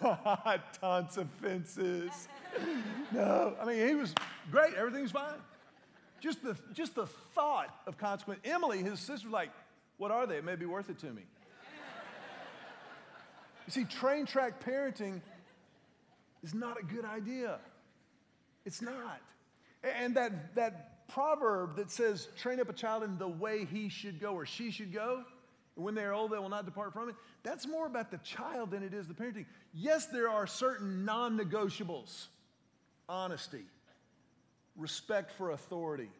Tons 0.80 1.16
of 1.16 1.28
fences. 1.40 2.28
no, 3.12 3.54
I 3.60 3.64
mean, 3.64 3.88
he 3.88 3.94
was 3.94 4.12
great. 4.50 4.74
Everything's 4.74 5.12
fine. 5.12 5.38
Just 6.20 6.42
the, 6.42 6.56
just 6.72 6.94
the 6.94 7.06
thought 7.34 7.74
of 7.86 7.98
consequence. 7.98 8.40
Emily, 8.44 8.82
his 8.82 9.00
sister, 9.00 9.26
was 9.26 9.32
like, 9.32 9.50
what 9.98 10.10
are 10.10 10.26
they? 10.26 10.36
It 10.36 10.44
may 10.44 10.56
be 10.56 10.66
worth 10.66 10.90
it 10.90 10.98
to 11.00 11.06
me. 11.06 11.22
you 13.66 13.72
see, 13.72 13.84
train 13.84 14.26
track 14.26 14.64
parenting 14.64 15.20
is 16.42 16.54
not 16.54 16.78
a 16.80 16.84
good 16.84 17.04
idea. 17.04 17.58
It's 18.64 18.82
not. 18.82 19.20
And 19.82 20.16
that, 20.16 20.54
that 20.54 21.08
proverb 21.08 21.76
that 21.76 21.90
says, 21.90 22.28
train 22.36 22.60
up 22.60 22.68
a 22.68 22.72
child 22.72 23.02
in 23.02 23.18
the 23.18 23.28
way 23.28 23.64
he 23.64 23.88
should 23.88 24.20
go 24.20 24.32
or 24.32 24.46
she 24.46 24.70
should 24.70 24.92
go, 24.92 25.24
and 25.76 25.84
when 25.84 25.94
they 25.94 26.02
are 26.02 26.12
old, 26.12 26.32
they 26.32 26.38
will 26.38 26.48
not 26.48 26.64
depart 26.64 26.92
from 26.92 27.08
it. 27.08 27.14
That's 27.42 27.66
more 27.66 27.86
about 27.86 28.10
the 28.10 28.18
child 28.18 28.70
than 28.70 28.82
it 28.82 28.94
is 28.94 29.06
the 29.06 29.14
parenting. 29.14 29.44
Yes, 29.74 30.06
there 30.06 30.28
are 30.28 30.46
certain 30.46 31.04
non 31.04 31.38
negotiables 31.38 32.26
honesty, 33.08 33.64
respect 34.76 35.32
for 35.32 35.50
authority, 35.50 36.10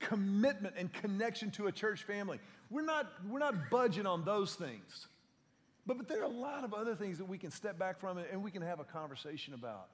commitment 0.00 0.74
and 0.76 0.92
connection 0.92 1.50
to 1.52 1.66
a 1.66 1.72
church 1.72 2.02
family. 2.02 2.40
We're 2.70 2.82
not, 2.82 3.10
we're 3.28 3.38
not 3.38 3.70
budging 3.70 4.06
on 4.06 4.24
those 4.24 4.54
things. 4.54 5.06
But, 5.86 5.98
but 5.98 6.08
there 6.08 6.20
are 6.20 6.24
a 6.24 6.28
lot 6.28 6.64
of 6.64 6.72
other 6.72 6.94
things 6.94 7.18
that 7.18 7.26
we 7.26 7.38
can 7.38 7.50
step 7.50 7.78
back 7.78 8.00
from 8.00 8.18
and 8.18 8.42
we 8.42 8.50
can 8.50 8.62
have 8.62 8.80
a 8.80 8.84
conversation 8.84 9.54
about. 9.54 9.88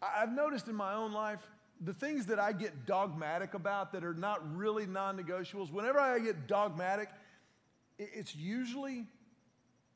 I've 0.00 0.32
noticed 0.32 0.68
in 0.68 0.74
my 0.74 0.94
own 0.94 1.12
life, 1.12 1.40
the 1.80 1.94
things 1.94 2.26
that 2.26 2.38
I 2.38 2.52
get 2.52 2.86
dogmatic 2.86 3.54
about 3.54 3.92
that 3.92 4.04
are 4.04 4.14
not 4.14 4.56
really 4.56 4.86
non 4.86 5.18
negotiables, 5.18 5.70
whenever 5.70 5.98
I 5.98 6.18
get 6.18 6.46
dogmatic, 6.46 7.08
it's 7.98 8.34
usually 8.34 9.06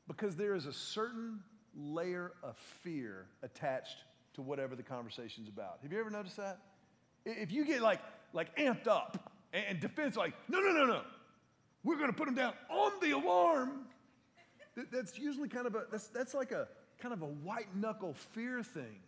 because 0.07 0.35
there 0.35 0.55
is 0.55 0.65
a 0.65 0.73
certain 0.73 1.39
layer 1.75 2.33
of 2.43 2.57
fear 2.83 3.25
attached 3.43 3.97
to 4.33 4.41
whatever 4.41 4.75
the 4.75 4.83
conversation's 4.83 5.47
about. 5.47 5.79
Have 5.81 5.91
you 5.91 5.99
ever 5.99 6.09
noticed 6.09 6.37
that? 6.37 6.59
If 7.25 7.51
you 7.51 7.65
get 7.65 7.81
like, 7.81 7.99
like 8.33 8.55
amped 8.57 8.87
up 8.87 9.31
and 9.53 9.79
defense 9.79 10.15
like, 10.15 10.33
no, 10.47 10.59
no, 10.59 10.71
no, 10.71 10.85
no, 10.85 11.01
we're 11.83 11.97
going 11.97 12.09
to 12.09 12.15
put 12.15 12.25
them 12.25 12.35
down 12.35 12.53
on 12.69 12.91
the 13.01 13.11
alarm. 13.11 13.85
That's 14.91 15.17
usually 15.17 15.49
kind 15.49 15.67
of 15.67 15.75
a, 15.75 15.83
that's, 15.91 16.07
that's 16.07 16.33
like 16.33 16.51
a 16.51 16.67
kind 16.99 17.13
of 17.13 17.21
a 17.21 17.27
white 17.27 17.75
knuckle 17.75 18.13
fear 18.13 18.63
thing. 18.63 18.99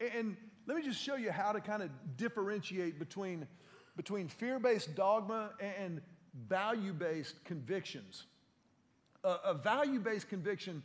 And 0.00 0.36
let 0.66 0.76
me 0.76 0.82
just 0.82 1.00
show 1.00 1.16
you 1.16 1.30
how 1.30 1.52
to 1.52 1.60
kind 1.60 1.82
of 1.82 1.90
differentiate 2.16 2.98
between, 2.98 3.46
between 3.96 4.28
fear 4.28 4.58
based 4.58 4.94
dogma 4.94 5.50
and 5.60 6.00
value 6.48 6.92
based 6.92 7.42
convictions. 7.44 8.24
A, 9.24 9.36
a 9.46 9.54
value 9.54 10.00
based 10.00 10.28
conviction 10.28 10.82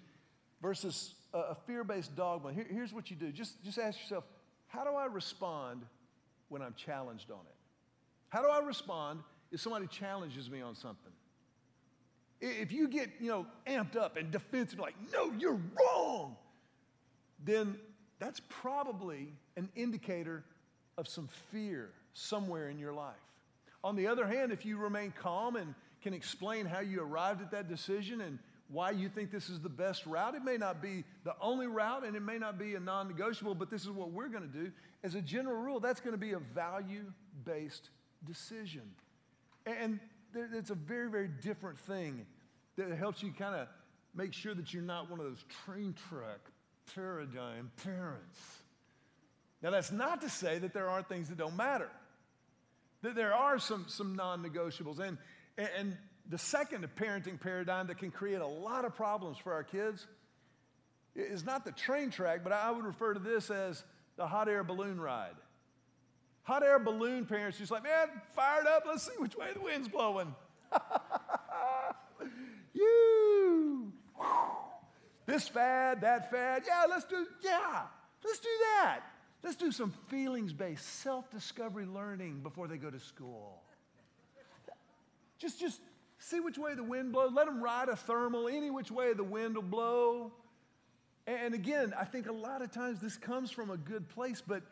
versus 0.61 1.15
a, 1.33 1.39
a 1.39 1.55
fear 1.65 1.83
based 1.83 2.15
dogma. 2.15 2.53
Here, 2.53 2.67
here's 2.69 2.93
what 2.93 3.09
you 3.09 3.15
do 3.15 3.31
just, 3.31 3.63
just 3.63 3.79
ask 3.79 3.99
yourself 3.99 4.23
how 4.67 4.83
do 4.83 4.91
I 4.91 5.05
respond 5.05 5.83
when 6.51 6.61
I'm 6.61 6.75
challenged 6.75 7.31
on 7.31 7.39
it? 7.39 7.55
How 8.29 8.41
do 8.41 8.49
I 8.49 8.59
respond 8.59 9.21
if 9.51 9.61
somebody 9.61 9.87
challenges 9.87 10.49
me 10.49 10.61
on 10.61 10.75
something? 10.75 11.11
If 12.41 12.71
you 12.71 12.87
get, 12.87 13.09
you 13.19 13.29
know, 13.29 13.45
amped 13.67 13.95
up 13.95 14.17
and 14.17 14.31
defensive, 14.31 14.79
like, 14.79 14.95
no, 15.13 15.31
you're 15.37 15.59
wrong, 15.79 16.35
then 17.43 17.77
that's 18.19 18.41
probably 18.49 19.33
an 19.55 19.69
indicator 19.75 20.43
of 20.97 21.07
some 21.07 21.29
fear 21.51 21.89
somewhere 22.13 22.69
in 22.69 22.79
your 22.79 22.93
life. 22.93 23.15
On 23.83 23.95
the 23.95 24.07
other 24.07 24.27
hand, 24.27 24.51
if 24.51 24.65
you 24.65 24.77
remain 24.77 25.13
calm 25.17 25.55
and 25.55 25.73
can 26.01 26.13
explain 26.13 26.65
how 26.65 26.79
you 26.79 27.01
arrived 27.01 27.41
at 27.41 27.51
that 27.51 27.69
decision 27.69 28.21
and 28.21 28.39
why 28.69 28.91
you 28.91 29.09
think 29.09 29.31
this 29.31 29.49
is 29.49 29.59
the 29.59 29.69
best 29.69 30.05
route, 30.05 30.35
it 30.35 30.43
may 30.43 30.57
not 30.57 30.81
be 30.81 31.03
the 31.23 31.35
only 31.41 31.67
route 31.67 32.05
and 32.05 32.15
it 32.15 32.21
may 32.21 32.37
not 32.37 32.57
be 32.57 32.75
a 32.75 32.79
non 32.79 33.07
negotiable, 33.07 33.53
but 33.53 33.69
this 33.69 33.83
is 33.83 33.89
what 33.89 34.11
we're 34.11 34.29
going 34.29 34.49
to 34.49 34.57
do. 34.59 34.71
As 35.03 35.15
a 35.15 35.21
general 35.21 35.57
rule, 35.57 35.79
that's 35.79 35.99
going 35.99 36.13
to 36.13 36.19
be 36.19 36.33
a 36.33 36.39
value 36.39 37.05
based 37.43 37.89
decision. 38.25 38.83
And 39.65 39.99
it's 40.33 40.69
a 40.69 40.75
very, 40.75 41.09
very 41.09 41.27
different 41.27 41.79
thing 41.79 42.25
that 42.77 42.91
helps 42.97 43.21
you 43.23 43.31
kind 43.31 43.55
of 43.55 43.67
make 44.15 44.33
sure 44.33 44.53
that 44.53 44.73
you're 44.73 44.83
not 44.83 45.09
one 45.09 45.19
of 45.19 45.25
those 45.25 45.43
train 45.65 45.95
track 46.09 46.39
paradigm 46.93 47.71
parents. 47.83 48.39
Now, 49.61 49.71
that's 49.71 49.91
not 49.91 50.21
to 50.21 50.29
say 50.29 50.57
that 50.59 50.73
there 50.73 50.89
aren't 50.89 51.07
things 51.07 51.29
that 51.29 51.37
don't 51.37 51.55
matter. 51.55 51.89
That 53.03 53.15
there 53.15 53.33
are 53.33 53.59
some, 53.59 53.85
some 53.87 54.15
non 54.15 54.43
negotiables. 54.43 54.99
And, 54.99 55.17
and 55.57 55.97
the 56.29 56.37
second 56.37 56.87
parenting 56.95 57.39
paradigm 57.39 57.87
that 57.87 57.97
can 57.97 58.11
create 58.11 58.41
a 58.41 58.47
lot 58.47 58.85
of 58.85 58.95
problems 58.95 59.37
for 59.37 59.53
our 59.53 59.63
kids 59.63 60.05
is 61.15 61.45
not 61.45 61.65
the 61.65 61.71
train 61.71 62.09
track, 62.09 62.41
but 62.43 62.53
I 62.53 62.71
would 62.71 62.85
refer 62.85 63.13
to 63.13 63.19
this 63.19 63.49
as 63.49 63.83
the 64.21 64.27
hot 64.27 64.47
air 64.47 64.63
balloon 64.63 65.01
ride. 65.01 65.33
Hot 66.43 66.61
air 66.61 66.77
balloon 66.77 67.25
parents 67.25 67.57
just 67.57 67.71
like, 67.71 67.81
man, 67.81 68.07
fired 68.35 68.67
up, 68.67 68.83
let's 68.85 69.01
see 69.03 69.17
which 69.17 69.35
way 69.35 69.47
the 69.51 69.59
wind's 69.59 69.87
blowing. 69.87 70.35
you. 72.73 73.91
This 75.25 75.47
fad, 75.47 76.01
that 76.01 76.29
fad, 76.29 76.61
yeah, 76.67 76.85
let's 76.87 77.05
do, 77.05 77.25
yeah, 77.41 77.81
let's 78.23 78.37
do 78.37 78.49
that. 78.59 78.99
Let's 79.41 79.55
do 79.55 79.71
some 79.71 79.91
feelings 80.07 80.53
based 80.53 81.01
self 81.01 81.31
discovery 81.31 81.87
learning 81.87 82.41
before 82.43 82.67
they 82.67 82.77
go 82.77 82.91
to 82.91 82.99
school. 82.99 83.63
Just, 85.39 85.59
just 85.59 85.81
see 86.19 86.39
which 86.39 86.59
way 86.59 86.75
the 86.75 86.83
wind 86.83 87.11
blows. 87.11 87.31
Let 87.33 87.47
them 87.47 87.59
ride 87.63 87.89
a 87.89 87.95
thermal 87.95 88.47
any 88.47 88.69
which 88.69 88.91
way 88.91 89.13
the 89.13 89.23
wind 89.23 89.55
will 89.55 89.63
blow. 89.63 90.31
And 91.27 91.53
again, 91.53 91.93
I 91.99 92.05
think 92.05 92.27
a 92.27 92.33
lot 92.33 92.61
of 92.61 92.71
times 92.71 92.99
this 92.99 93.17
comes 93.17 93.51
from 93.51 93.69
a 93.69 93.77
good 93.77 94.09
place, 94.09 94.41
but 94.45 94.63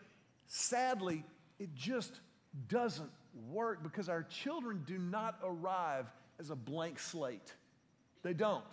sadly, 0.48 1.24
it 1.60 1.74
just 1.76 2.20
doesn't 2.68 3.12
work 3.52 3.84
because 3.84 4.10
our 4.10 4.24
children 4.24 4.84
do 4.88 4.98
not 4.98 5.40
arrive 5.44 6.08
as 6.40 6.50
a 6.50 6.56
blank 6.56 7.00
slate. 7.00 7.54
They 8.24 8.34
don't. 8.34 8.64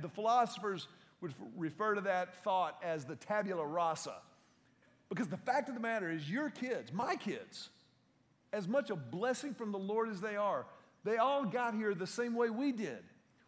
The 0.00 0.08
philosophers 0.08 0.86
would 1.20 1.34
refer 1.56 1.94
to 1.94 2.02
that 2.02 2.42
thought 2.44 2.78
as 2.82 3.04
the 3.04 3.16
tabula 3.16 3.66
rasa. 3.66 4.14
Because 5.08 5.28
the 5.28 5.36
fact 5.36 5.68
of 5.68 5.74
the 5.74 5.80
matter 5.80 6.10
is, 6.10 6.30
your 6.30 6.50
kids, 6.50 6.92
my 6.92 7.16
kids, 7.16 7.70
as 8.52 8.68
much 8.68 8.90
a 8.90 8.96
blessing 8.96 9.54
from 9.54 9.72
the 9.72 9.78
Lord 9.78 10.08
as 10.08 10.20
they 10.20 10.36
are, 10.36 10.66
they 11.04 11.16
all 11.16 11.44
got 11.44 11.74
here 11.74 11.94
the 11.94 12.06
same 12.06 12.34
way 12.34 12.50
we 12.50 12.72
did. 12.72 13.02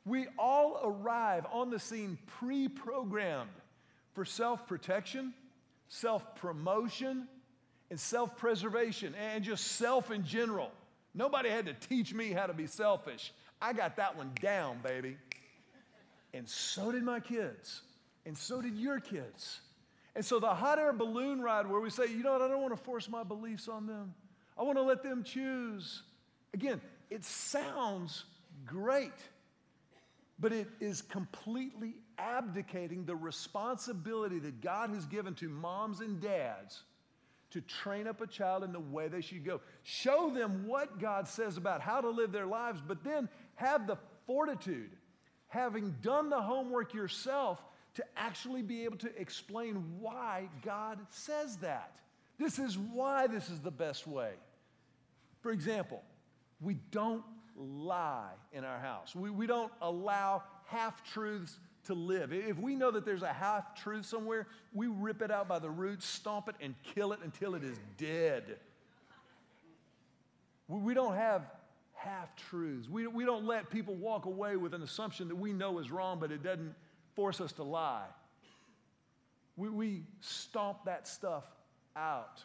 We 0.05 0.27
all 0.39 0.81
arrive 0.85 1.47
on 1.51 1.71
the 1.71 1.79
scene 1.79 2.19
pre 2.27 2.69
programmed 2.69 3.51
for 4.17 4.25
self 4.25 4.67
protection, 4.67 5.35
self 5.89 6.35
promotion, 6.37 7.29
and 7.91 8.01
self 8.01 8.37
preservation, 8.37 9.15
and 9.15 9.45
just 9.45 9.65
self 9.73 10.11
in 10.11 10.25
general. 10.25 10.73
Nobody 11.15 11.51
had 11.51 11.67
to 11.67 11.75
teach 11.75 12.13
me 12.15 12.33
how 12.33 12.47
to 12.47 12.55
be 12.55 12.67
selfish. 12.67 13.33
I 13.61 13.75
got 13.75 13.97
that 13.97 14.17
one 14.17 14.33
down, 14.41 14.79
baby. 14.83 15.19
And 16.33 16.49
so 16.49 16.93
did 16.93 17.03
my 17.03 17.21
kids, 17.21 17.83
and 18.25 18.37
so 18.37 18.61
did 18.63 18.75
your 18.75 19.01
kids. 19.01 19.61
And 20.15 20.25
so 20.25 20.41
the 20.41 20.55
hot 20.55 20.79
air 20.79 20.95
balloon 20.95 21.43
ride, 21.43 21.67
where 21.67 21.81
we 21.81 21.91
say, 21.91 22.07
you 22.07 22.23
know 22.23 22.33
what, 22.33 22.43
I 22.43 22.49
don't 22.49 22.63
want 22.63 22.75
to 22.75 22.83
force 22.83 23.11
my 23.11 23.23
beliefs 23.23 23.69
on 23.69 23.87
them, 23.87 24.15
I 24.59 24.63
want 24.63 24.79
to 24.79 24.83
let 24.83 25.03
them 25.03 25.23
choose. 25.23 26.03
Again, 26.55 26.81
it 27.11 27.23
sounds 27.23 28.25
great, 28.65 29.13
but 30.39 30.55
it 30.55 30.69
is 30.81 31.03
completely 31.03 31.97
abdicating 32.19 33.05
the 33.05 33.17
responsibility 33.17 34.39
that 34.41 34.61
God 34.61 34.91
has 34.91 35.07
given 35.07 35.35
to 35.37 35.49
moms 35.49 36.01
and 36.01 36.21
dads 36.21 36.83
to 37.51 37.61
train 37.61 38.07
up 38.07 38.21
a 38.21 38.27
child 38.27 38.65
in 38.65 38.73
the 38.73 38.81
way 38.81 39.09
they 39.09 39.21
should 39.21 39.45
go. 39.45 39.61
Show 39.83 40.31
them 40.31 40.67
what 40.67 40.99
God 40.99 41.29
says 41.29 41.57
about 41.57 41.81
how 41.81 42.01
to 42.01 42.11
live 42.11 42.33
their 42.33 42.47
lives, 42.47 42.83
but 42.87 43.05
then 43.05 43.29
have 43.55 43.87
the 43.87 43.97
fortitude, 44.27 44.91
having 45.49 45.95
done 46.03 46.29
the 46.29 46.41
homework 46.41 46.93
yourself, 46.93 47.63
to 47.95 48.05
actually 48.17 48.63
be 48.63 48.85
able 48.85 48.99
to 48.99 49.21
explain 49.21 49.77
why 50.01 50.49
God 50.63 50.99
says 51.09 51.57
that. 51.59 51.97
This 52.39 52.59
is 52.59 52.77
why 52.77 53.27
this 53.27 53.49
is 53.49 53.61
the 53.61 53.71
best 53.71 54.07
way. 54.07 54.33
For 55.41 55.51
example, 55.51 56.03
we 56.61 56.75
don't 56.91 57.25
lie 57.57 58.33
in 58.53 58.65
our 58.65 58.79
house. 58.79 59.15
We, 59.15 59.31
we 59.31 59.47
don't 59.47 59.73
allow 59.81 60.43
half 60.67 61.03
truths 61.05 61.59
to 61.87 61.95
live. 61.95 62.33
If 62.33 62.59
we 62.59 62.75
know 62.75 62.91
that 62.91 63.05
there's 63.05 63.23
a 63.23 63.33
half 63.33 63.75
truth 63.75 64.07
somewhere, 64.07 64.47
we 64.73 64.87
rip 64.87 65.23
it 65.23 65.31
out 65.31 65.49
by 65.49 65.59
the 65.59 65.71
roots, 65.71 66.07
stomp 66.07 66.49
it, 66.49 66.55
and 66.61 66.75
kill 66.95 67.13
it 67.13 67.21
until 67.23 67.55
it 67.55 67.65
is 67.65 67.79
dead. 67.97 68.59
We 70.69 70.95
don't 70.95 71.15
have 71.15 71.43
half 71.95 72.35
truths. 72.37 72.89
We, 72.89 73.07
we 73.07 73.25
don't 73.25 73.47
let 73.47 73.71
people 73.71 73.95
walk 73.95 74.27
away 74.27 74.57
with 74.57 74.75
an 74.75 74.83
assumption 74.83 75.29
that 75.29 75.37
we 75.37 75.53
know 75.53 75.79
is 75.79 75.91
wrong, 75.91 76.19
but 76.21 76.31
it 76.33 76.43
doesn't 76.43 76.75
force 77.15 77.41
us 77.41 77.53
to 77.53 77.63
lie. 77.63 78.07
We, 79.57 79.69
we 79.69 80.03
stomp 80.21 80.85
that 80.85 81.09
stuff 81.09 81.45
out 81.95 82.43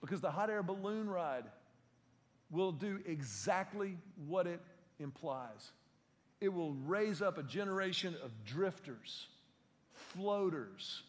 because 0.00 0.20
the 0.20 0.30
hot 0.30 0.50
air 0.50 0.62
balloon 0.62 1.08
ride 1.08 1.44
will 2.50 2.72
do 2.72 3.00
exactly 3.06 3.96
what 4.26 4.46
it 4.46 4.60
implies 4.98 5.72
it 6.42 6.52
will 6.52 6.72
raise 6.72 7.22
up 7.22 7.38
a 7.38 7.42
generation 7.44 8.16
of 8.24 8.32
drifters, 8.44 9.28
floaters, 9.92 11.02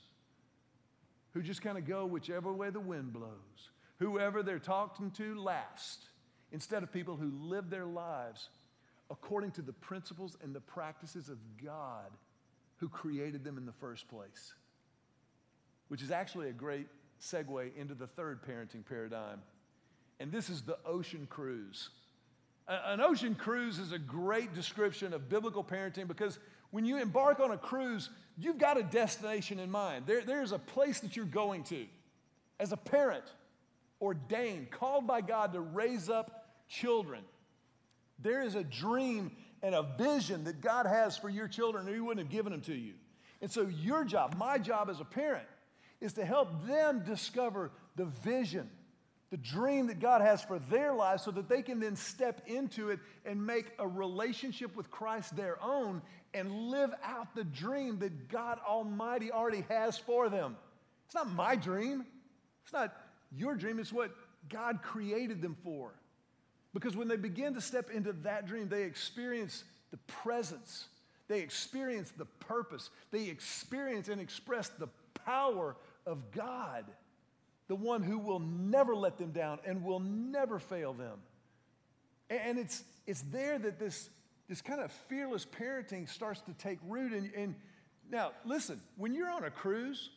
who 1.32 1.42
just 1.42 1.64
kind 1.64 1.76
of 1.76 1.88
go 1.88 2.06
whichever 2.06 2.54
way 2.54 2.70
the 2.70 2.80
wind 2.80 3.12
blows, 3.12 3.70
whoever 3.98 4.44
they're 4.44 4.60
talking 4.60 5.10
to 5.10 5.34
last, 5.34 6.06
instead 6.52 6.84
of 6.84 6.94
people 6.94 7.16
who 7.16 7.32
live 7.50 7.72
their 7.72 7.88
lives 7.88 8.50
according 9.10 9.50
to 9.50 9.64
the 9.64 9.74
principles 9.74 10.38
and 10.44 10.54
the 10.54 10.62
practices 10.62 11.30
of 11.30 11.40
God 11.64 12.12
who 12.78 12.88
created 12.88 13.44
them 13.44 13.58
in 13.58 13.66
the 13.66 13.72
first 13.72 14.08
place. 14.08 14.54
Which 15.88 16.04
is 16.04 16.12
actually 16.12 16.50
a 16.50 16.54
great 16.54 16.88
segue 17.20 17.76
into 17.76 17.96
the 17.96 18.08
third 18.08 18.44
parenting 18.44 18.86
paradigm. 18.88 19.42
And 20.20 20.32
this 20.32 20.52
is 20.52 20.62
the 20.62 20.78
ocean 20.86 21.26
cruise. 21.28 21.90
An 22.68 23.02
ocean 23.02 23.36
cruise 23.36 23.78
is 23.78 23.92
a 23.92 24.00
great 24.00 24.54
description 24.54 25.14
of 25.14 25.28
biblical 25.28 25.64
parenting 25.64 26.08
because 26.08 26.40
when 26.72 26.86
you 26.86 26.98
embark 26.98 27.40
on 27.40 27.52
a 27.52 27.58
cruise, 27.58 28.10
you've 28.38 28.58
got 28.58 28.78
a 28.78 28.84
destination 28.84 29.60
in 29.60 29.70
mind. 29.70 30.06
There, 30.08 30.22
there's 30.22 30.54
a 30.54 30.60
place 30.60 31.02
that 31.02 31.16
you're 31.16 31.26
going 31.26 31.64
to. 31.66 31.86
As 32.60 32.72
a 32.72 32.78
parent, 32.78 33.26
ordained, 34.02 34.72
called 34.72 35.06
by 35.06 35.22
God 35.22 35.54
to 35.54 35.62
raise 35.62 36.10
up 36.10 36.48
children, 36.70 37.22
there 38.20 38.42
is 38.42 38.56
a 38.56 38.64
dream 38.64 39.32
and 39.62 39.76
a 39.76 39.84
vision 39.98 40.46
that 40.46 40.62
God 40.62 40.86
has 40.86 41.18
for 41.18 41.30
your 41.30 41.48
children, 41.48 41.88
or 41.88 41.94
He 41.94 42.00
wouldn't 42.00 42.26
have 42.26 42.32
given 42.32 42.52
them 42.52 42.62
to 42.62 42.74
you. 42.74 42.94
And 43.42 43.52
so, 43.52 43.68
your 43.68 44.06
job, 44.06 44.36
my 44.38 44.58
job 44.58 44.90
as 44.90 45.00
a 45.00 45.06
parent, 45.06 45.46
is 46.00 46.14
to 46.14 46.26
help 46.26 46.66
them 46.66 47.04
discover 47.06 47.72
the 47.96 48.06
vision, 48.06 48.70
the 49.34 49.38
dream 49.38 49.88
that 49.88 50.00
God 50.00 50.22
has 50.22 50.44
for 50.44 50.60
their 50.60 50.94
lives 50.94 51.24
so 51.24 51.32
that 51.32 51.50
they 51.50 51.64
can 51.64 51.80
then 51.80 51.96
step 51.96 52.44
into 52.46 52.92
it 52.92 53.00
and 53.26 53.44
make 53.44 53.66
a 53.80 53.88
relationship 53.88 54.76
with 54.76 54.92
Christ 54.92 55.36
their 55.36 55.58
own 55.60 56.04
and 56.36 56.70
live 56.70 56.92
out 57.04 57.34
the 57.34 57.44
dream 57.44 57.98
that 57.98 58.30
God 58.30 58.60
Almighty 58.64 59.32
already 59.32 59.66
has 59.70 59.98
for 59.98 60.30
them. 60.30 60.56
It's 61.08 61.16
not 61.16 61.32
my 61.32 61.56
dream, 61.56 62.06
it's 62.64 62.74
not 62.74 62.96
your 63.36 63.56
dream, 63.56 63.80
it's 63.80 63.92
what 63.92 64.12
God 64.50 64.84
created 64.84 65.42
them 65.42 65.58
for. 65.64 65.96
Because 66.72 66.96
when 66.96 67.08
they 67.08 67.18
begin 67.18 67.56
to 67.56 67.62
step 67.62 67.90
into 67.90 68.14
that 68.14 68.46
dream, 68.46 68.70
they 68.70 68.84
experience 68.84 69.64
the 69.90 69.98
presence, 69.98 70.90
they 71.28 71.40
experience 71.40 72.12
the 72.12 72.26
purpose, 72.26 72.92
they 73.10 73.30
experience 73.30 74.10
and 74.10 74.22
express 74.22 74.70
the 74.70 74.90
power 75.26 75.76
of 76.06 76.32
God, 76.32 76.86
the 77.74 77.78
one 77.78 78.04
who 78.04 78.20
will 78.20 78.38
never 78.38 78.96
let 78.96 79.18
them 79.18 79.32
down 79.32 79.58
and 79.66 79.84
will 79.84 80.00
never 80.00 80.60
fail 80.60 80.94
them. 80.94 81.18
And 82.30 82.60
it's, 82.60 82.84
it's 83.08 83.24
there 83.32 83.58
that 83.58 83.80
this, 83.80 84.12
this 84.48 84.62
kind 84.62 84.80
of 84.80 84.92
fearless 85.10 85.44
parenting 85.44 86.08
starts 86.08 86.42
to 86.42 86.54
take 86.54 86.78
root. 86.88 87.14
And, 87.14 87.32
and 87.36 87.56
now, 88.12 88.34
listen, 88.46 88.80
when 88.96 89.16
you're 89.16 89.32
on 89.32 89.46
a 89.46 89.50
cruise, 89.50 90.12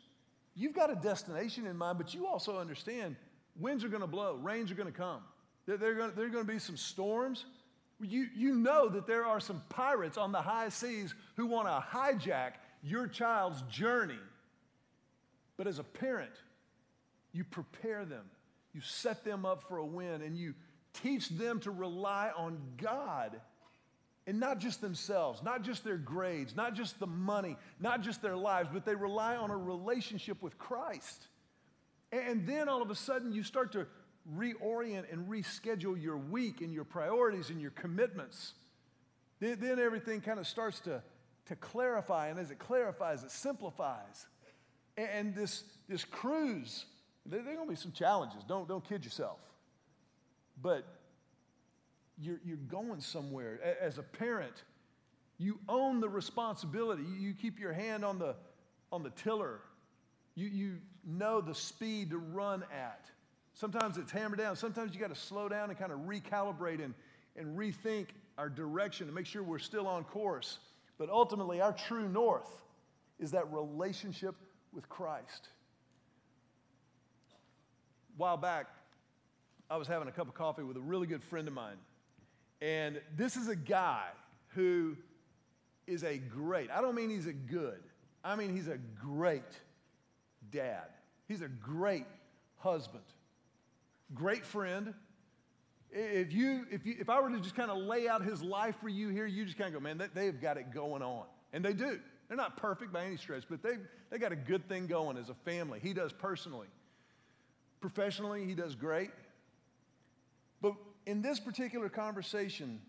you've 0.55 0.75
got 0.75 0.93
a 0.93 0.97
destination 0.97 1.67
in 1.67 1.79
mind, 1.79 1.97
but 1.97 2.13
you 2.13 2.27
also 2.27 2.59
understand 2.59 3.17
winds 3.59 3.85
are 3.85 3.89
going 3.89 4.03
to 4.03 4.07
blow, 4.07 4.35
rains 4.35 4.71
are 4.71 4.75
going 4.75 4.93
to 4.93 4.99
come. 4.99 5.23
There, 5.65 5.79
there, 5.79 5.93
are 5.99 6.11
going 6.11 6.33
to 6.33 6.45
be 6.45 6.59
some 6.59 6.77
storms. 6.77 7.47
You, 8.03 8.27
you 8.37 8.55
know 8.55 8.91
that 8.91 9.07
there 9.07 9.25
are 9.25 9.41
some 9.41 9.63
pirates 9.71 10.19
on 10.19 10.31
the 10.31 10.43
high 10.43 10.69
seas 10.69 11.15
who 11.37 11.47
want 11.47 11.69
to 11.69 11.83
hijack 11.97 12.51
your 12.83 13.07
child's 13.07 13.63
journey. 13.63 14.21
But 15.57 15.67
as 15.67 15.79
a 15.79 15.85
parent, 15.85 16.33
you 17.37 17.45
prepare 17.45 18.05
them, 18.05 18.25
you 18.73 18.81
set 18.81 19.25
them 19.25 19.45
up 19.45 19.69
for 19.69 19.77
a 19.79 19.85
win, 19.85 20.23
and 20.23 20.37
you 20.37 20.55
teach 20.93 21.29
them 21.29 21.61
to 21.61 21.71
rely 21.71 22.31
on 22.37 22.59
God 22.77 23.41
and 24.27 24.41
not 24.41 24.59
just 24.59 24.81
themselves, 24.81 25.43
not 25.43 25.63
just 25.63 25.85
their 25.85 25.99
grades, 25.99 26.57
not 26.57 26.75
just 26.75 26.99
the 26.99 27.07
money, 27.07 27.57
not 27.79 28.01
just 28.01 28.23
their 28.23 28.37
lives, 28.37 28.69
but 28.73 28.85
they 28.85 28.95
rely 28.95 29.37
on 29.37 29.51
a 29.51 29.57
relationship 29.57 30.43
with 30.43 30.59
Christ. 30.59 31.29
And 32.11 32.47
then 32.47 32.69
all 32.69 32.83
of 32.83 32.91
a 32.91 32.95
sudden, 32.95 33.33
you 33.33 33.45
start 33.45 33.73
to 33.73 33.87
reorient 34.37 35.13
and 35.13 35.29
reschedule 35.29 36.01
your 36.01 36.17
week 36.17 36.61
and 36.61 36.73
your 36.73 36.85
priorities 36.85 37.51
and 37.51 37.61
your 37.61 37.71
commitments. 37.73 38.55
Then, 39.39 39.79
everything 39.79 40.21
kind 40.21 40.41
of 40.41 40.47
starts 40.47 40.81
to, 40.81 41.03
to 41.47 41.57
clarify. 41.57 42.29
And 42.29 42.39
as 42.39 42.51
it 42.51 42.59
clarifies, 42.59 43.23
it 43.23 43.31
simplifies. 43.31 44.27
And 44.97 45.35
this, 45.35 45.63
this 45.89 46.05
cruise, 46.05 46.87
there, 47.29 47.41
are 47.41 47.45
going 47.45 47.67
to 47.67 47.71
be 47.71 47.77
some 47.77 47.93
challenges. 47.93 48.43
Don't, 48.49 48.69
don't 48.69 48.87
kid 48.87 49.05
yourself. 49.05 49.39
But 50.63 50.85
you're, 52.21 52.41
you're 52.45 52.57
going 52.57 53.01
somewhere. 53.01 53.59
As 53.81 53.99
a 53.99 54.03
parent, 54.03 54.63
you 55.39 55.59
own 55.69 56.01
the 56.01 56.09
responsibility. 56.09 57.03
You 57.19 57.35
keep 57.35 57.59
your 57.59 57.73
hand 57.73 58.05
on 58.05 58.19
the, 58.19 58.35
on 58.91 59.03
the 59.03 59.11
tiller. 59.11 59.61
You, 60.35 60.49
you 60.49 60.79
know 61.05 61.41
the 61.41 61.55
speed 61.55 62.11
to 62.11 62.19
run 62.19 62.65
at. 62.73 63.07
Sometimes 63.55 63.97
it's 63.97 64.11
hammered 64.13 64.39
down. 64.39 64.57
Sometimes 64.57 64.95
you 64.95 65.01
got 65.01 65.15
to 65.15 65.21
slow 65.21 65.49
down 65.49 65.71
and 65.71 65.79
kind 65.79 65.93
of 65.93 66.01
recalibrate 66.01 66.85
and, 66.85 66.95
and 67.37 67.57
rethink 67.57 68.09
our 68.39 68.49
direction 68.49 69.07
to 69.07 69.13
make 69.13 69.27
sure 69.27 69.43
we're 69.43 69.59
still 69.59 69.87
on 69.87 70.05
course. 70.05 70.59
But 70.99 71.11
ultimately, 71.11 71.61
our 71.61 71.73
true 71.73 72.09
north 72.09 72.49
is 73.19 73.31
that 73.31 73.51
relationship 73.53 74.35
with 74.73 74.89
Christ. 74.89 75.49
While 78.17 78.37
back, 78.37 78.67
I 79.71 79.77
was 79.77 79.89
having 79.89 80.09
a 80.09 80.13
cup 80.13 80.29
of 80.29 80.35
coffee 80.35 80.63
with 80.63 80.77
a 80.77 80.81
really 80.81 81.07
good 81.07 81.23
friend 81.23 81.49
of 81.49 81.55
mine. 81.55 81.77
And 82.61 83.01
this 83.17 83.37
is 83.37 83.49
a 83.49 83.57
guy 83.57 84.07
who 84.49 84.97
is 85.87 86.03
a 86.03 86.19
great, 86.19 86.71
I 86.71 86.81
don't 86.81 86.95
mean 86.95 87.11
he's 87.11 87.27
a 87.27 87.33
good, 87.33 87.83
I 88.25 88.37
mean 88.37 88.55
he's 88.55 88.69
a 88.69 88.79
great 88.79 89.43
dad. 90.51 90.87
He's 91.29 91.43
a 91.43 91.49
great 91.49 92.07
husband 92.57 93.03
great 94.15 94.45
friend. 94.45 94.95
If, 95.91 96.33
you, 96.33 96.67
if, 96.71 96.85
you, 96.85 96.97
if 96.99 97.09
I 97.09 97.21
were 97.21 97.31
to 97.31 97.41
just 97.41 97.55
kind 97.55 97.71
of 97.71 97.79
lay 97.79 98.09
out 98.09 98.25
his 98.25 98.43
life 98.43 98.77
for 98.81 98.89
you 98.89 99.09
here, 99.09 99.27
you 99.27 99.45
just 99.45 99.57
kind 99.57 99.69
of 99.69 99.75
go, 99.75 99.81
man, 99.81 99.99
they, 99.99 100.09
they've 100.13 100.41
got 100.41 100.57
it 100.57 100.73
going 100.73 101.03
on. 101.03 101.25
And 101.53 101.65
they 101.65 101.73
do. 101.73 101.99
They're 102.29 102.37
not 102.37 102.57
perfect 102.57 102.93
by 102.93 103.05
any 103.05 103.17
stretch, 103.17 103.45
but 103.49 103.63
they, 103.63 103.77
they 104.11 104.19
got 104.19 104.33
a 104.33 104.37
good 104.37 104.69
thing 104.69 104.87
going 104.87 105.17
as 105.17 105.29
a 105.29 105.35
family. 105.35 105.79
He 105.81 105.93
does 105.93 106.13
personally. 106.13 106.67
Professionally, 107.81 108.45
he 108.45 108.55
does 108.55 108.75
great. 108.75 109.11
But 110.61 110.75
in 111.07 111.23
this 111.23 111.39
particular 111.39 111.89
conversation, 111.89 112.81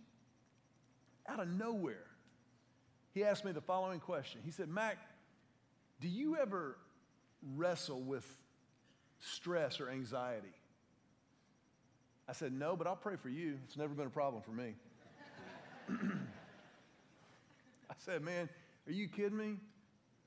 out 1.28 1.39
of 1.39 1.47
nowhere, 1.47 2.06
he 3.13 3.23
asked 3.23 3.45
me 3.45 3.52
the 3.52 3.62
following 3.62 4.00
question. 4.00 4.41
He 4.45 4.52
said, 4.52 4.69
Mac, 4.69 4.97
do 6.00 6.08
you 6.08 6.38
ever 6.38 6.78
wrestle 7.56 8.02
with 8.02 8.26
stress 9.19 9.80
or 9.80 9.89
anxiety? 9.89 10.54
I 12.30 12.34
said, 12.34 12.54
No, 12.54 12.76
but 12.76 12.88
I'll 12.88 12.95
pray 12.95 13.15
for 13.15 13.30
you. 13.30 13.58
It's 13.65 13.78
never 13.78 13.93
been 13.93 14.08
a 14.08 14.12
problem 14.12 14.41
for 14.43 14.52
me. 14.52 14.76
I 17.89 17.93
said, 17.97 18.21
Man, 18.21 18.50
are 18.86 18.91
you 18.91 19.08
kidding 19.08 19.38
me? 19.38 19.56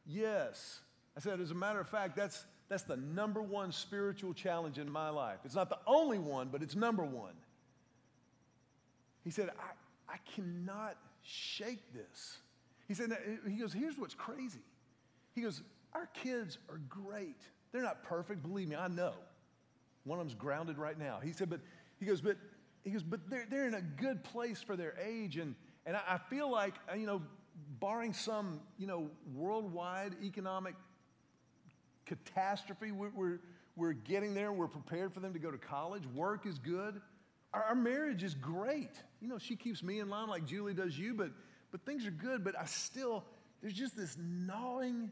Yes. 0.06 0.80
I 1.16 1.20
said, 1.20 1.40
As 1.40 1.50
a 1.50 1.54
matter 1.54 1.80
of 1.80 1.88
fact, 1.88 2.16
that's, 2.16 2.44
that's 2.70 2.84
the 2.84 2.96
number 2.96 3.42
one 3.42 3.72
spiritual 3.72 4.32
challenge 4.32 4.78
in 4.78 4.90
my 4.90 5.10
life. 5.10 5.38
It's 5.44 5.56
not 5.56 5.68
the 5.68 5.78
only 5.88 6.18
one, 6.18 6.48
but 6.50 6.62
it's 6.62 6.76
number 6.76 7.04
one. 7.04 7.34
He 9.24 9.30
said, 9.30 9.50
I, 9.58 10.14
I 10.14 10.16
cannot 10.34 10.96
shake 11.22 11.92
this. 11.92 12.38
He 12.86 12.94
said, 12.94 13.10
he 13.46 13.56
goes, 13.56 13.72
here's 13.72 13.98
what's 13.98 14.14
crazy. 14.14 14.60
He 15.34 15.42
goes, 15.42 15.62
our 15.94 16.08
kids 16.14 16.58
are 16.68 16.80
great. 16.88 17.36
They're 17.72 17.82
not 17.82 18.04
perfect, 18.04 18.42
believe 18.42 18.68
me, 18.68 18.76
I 18.76 18.88
know. 18.88 19.14
One 20.04 20.20
of 20.20 20.26
them's 20.26 20.34
grounded 20.34 20.78
right 20.78 20.98
now. 20.98 21.18
He 21.22 21.32
said, 21.32 21.50
but 21.50 21.60
he 21.98 22.06
goes, 22.06 22.20
but 22.20 22.36
he 22.84 22.90
goes, 22.90 23.02
but 23.02 23.28
they're, 23.28 23.46
they're 23.50 23.66
in 23.66 23.74
a 23.74 23.82
good 23.82 24.22
place 24.22 24.62
for 24.62 24.76
their 24.76 24.94
age. 25.04 25.36
And, 25.36 25.56
and 25.86 25.96
I, 25.96 26.00
I 26.08 26.18
feel 26.18 26.50
like, 26.50 26.74
uh, 26.90 26.94
you 26.94 27.06
know, 27.06 27.20
barring 27.80 28.12
some, 28.12 28.60
you 28.78 28.86
know, 28.86 29.10
worldwide 29.34 30.14
economic 30.22 30.74
catastrophe, 32.06 32.92
we're, 32.92 33.10
we're, 33.14 33.38
we're 33.76 33.92
getting 33.92 34.34
there. 34.34 34.52
We're 34.52 34.68
prepared 34.68 35.12
for 35.12 35.20
them 35.20 35.32
to 35.32 35.38
go 35.38 35.50
to 35.50 35.58
college. 35.58 36.02
Work 36.14 36.46
is 36.46 36.58
good. 36.58 37.00
Our, 37.52 37.62
our 37.62 37.74
marriage 37.74 38.22
is 38.22 38.34
great. 38.34 38.90
You 39.20 39.28
know, 39.28 39.38
she 39.38 39.56
keeps 39.56 39.82
me 39.82 40.00
in 40.00 40.08
line 40.08 40.28
like 40.28 40.46
Julie 40.46 40.74
does 40.74 40.98
you, 40.98 41.14
but, 41.14 41.30
but 41.70 41.84
things 41.84 42.06
are 42.06 42.10
good. 42.10 42.44
But 42.44 42.58
I 42.58 42.66
still, 42.66 43.24
there's 43.60 43.74
just 43.74 43.96
this 43.96 44.16
gnawing, 44.18 45.10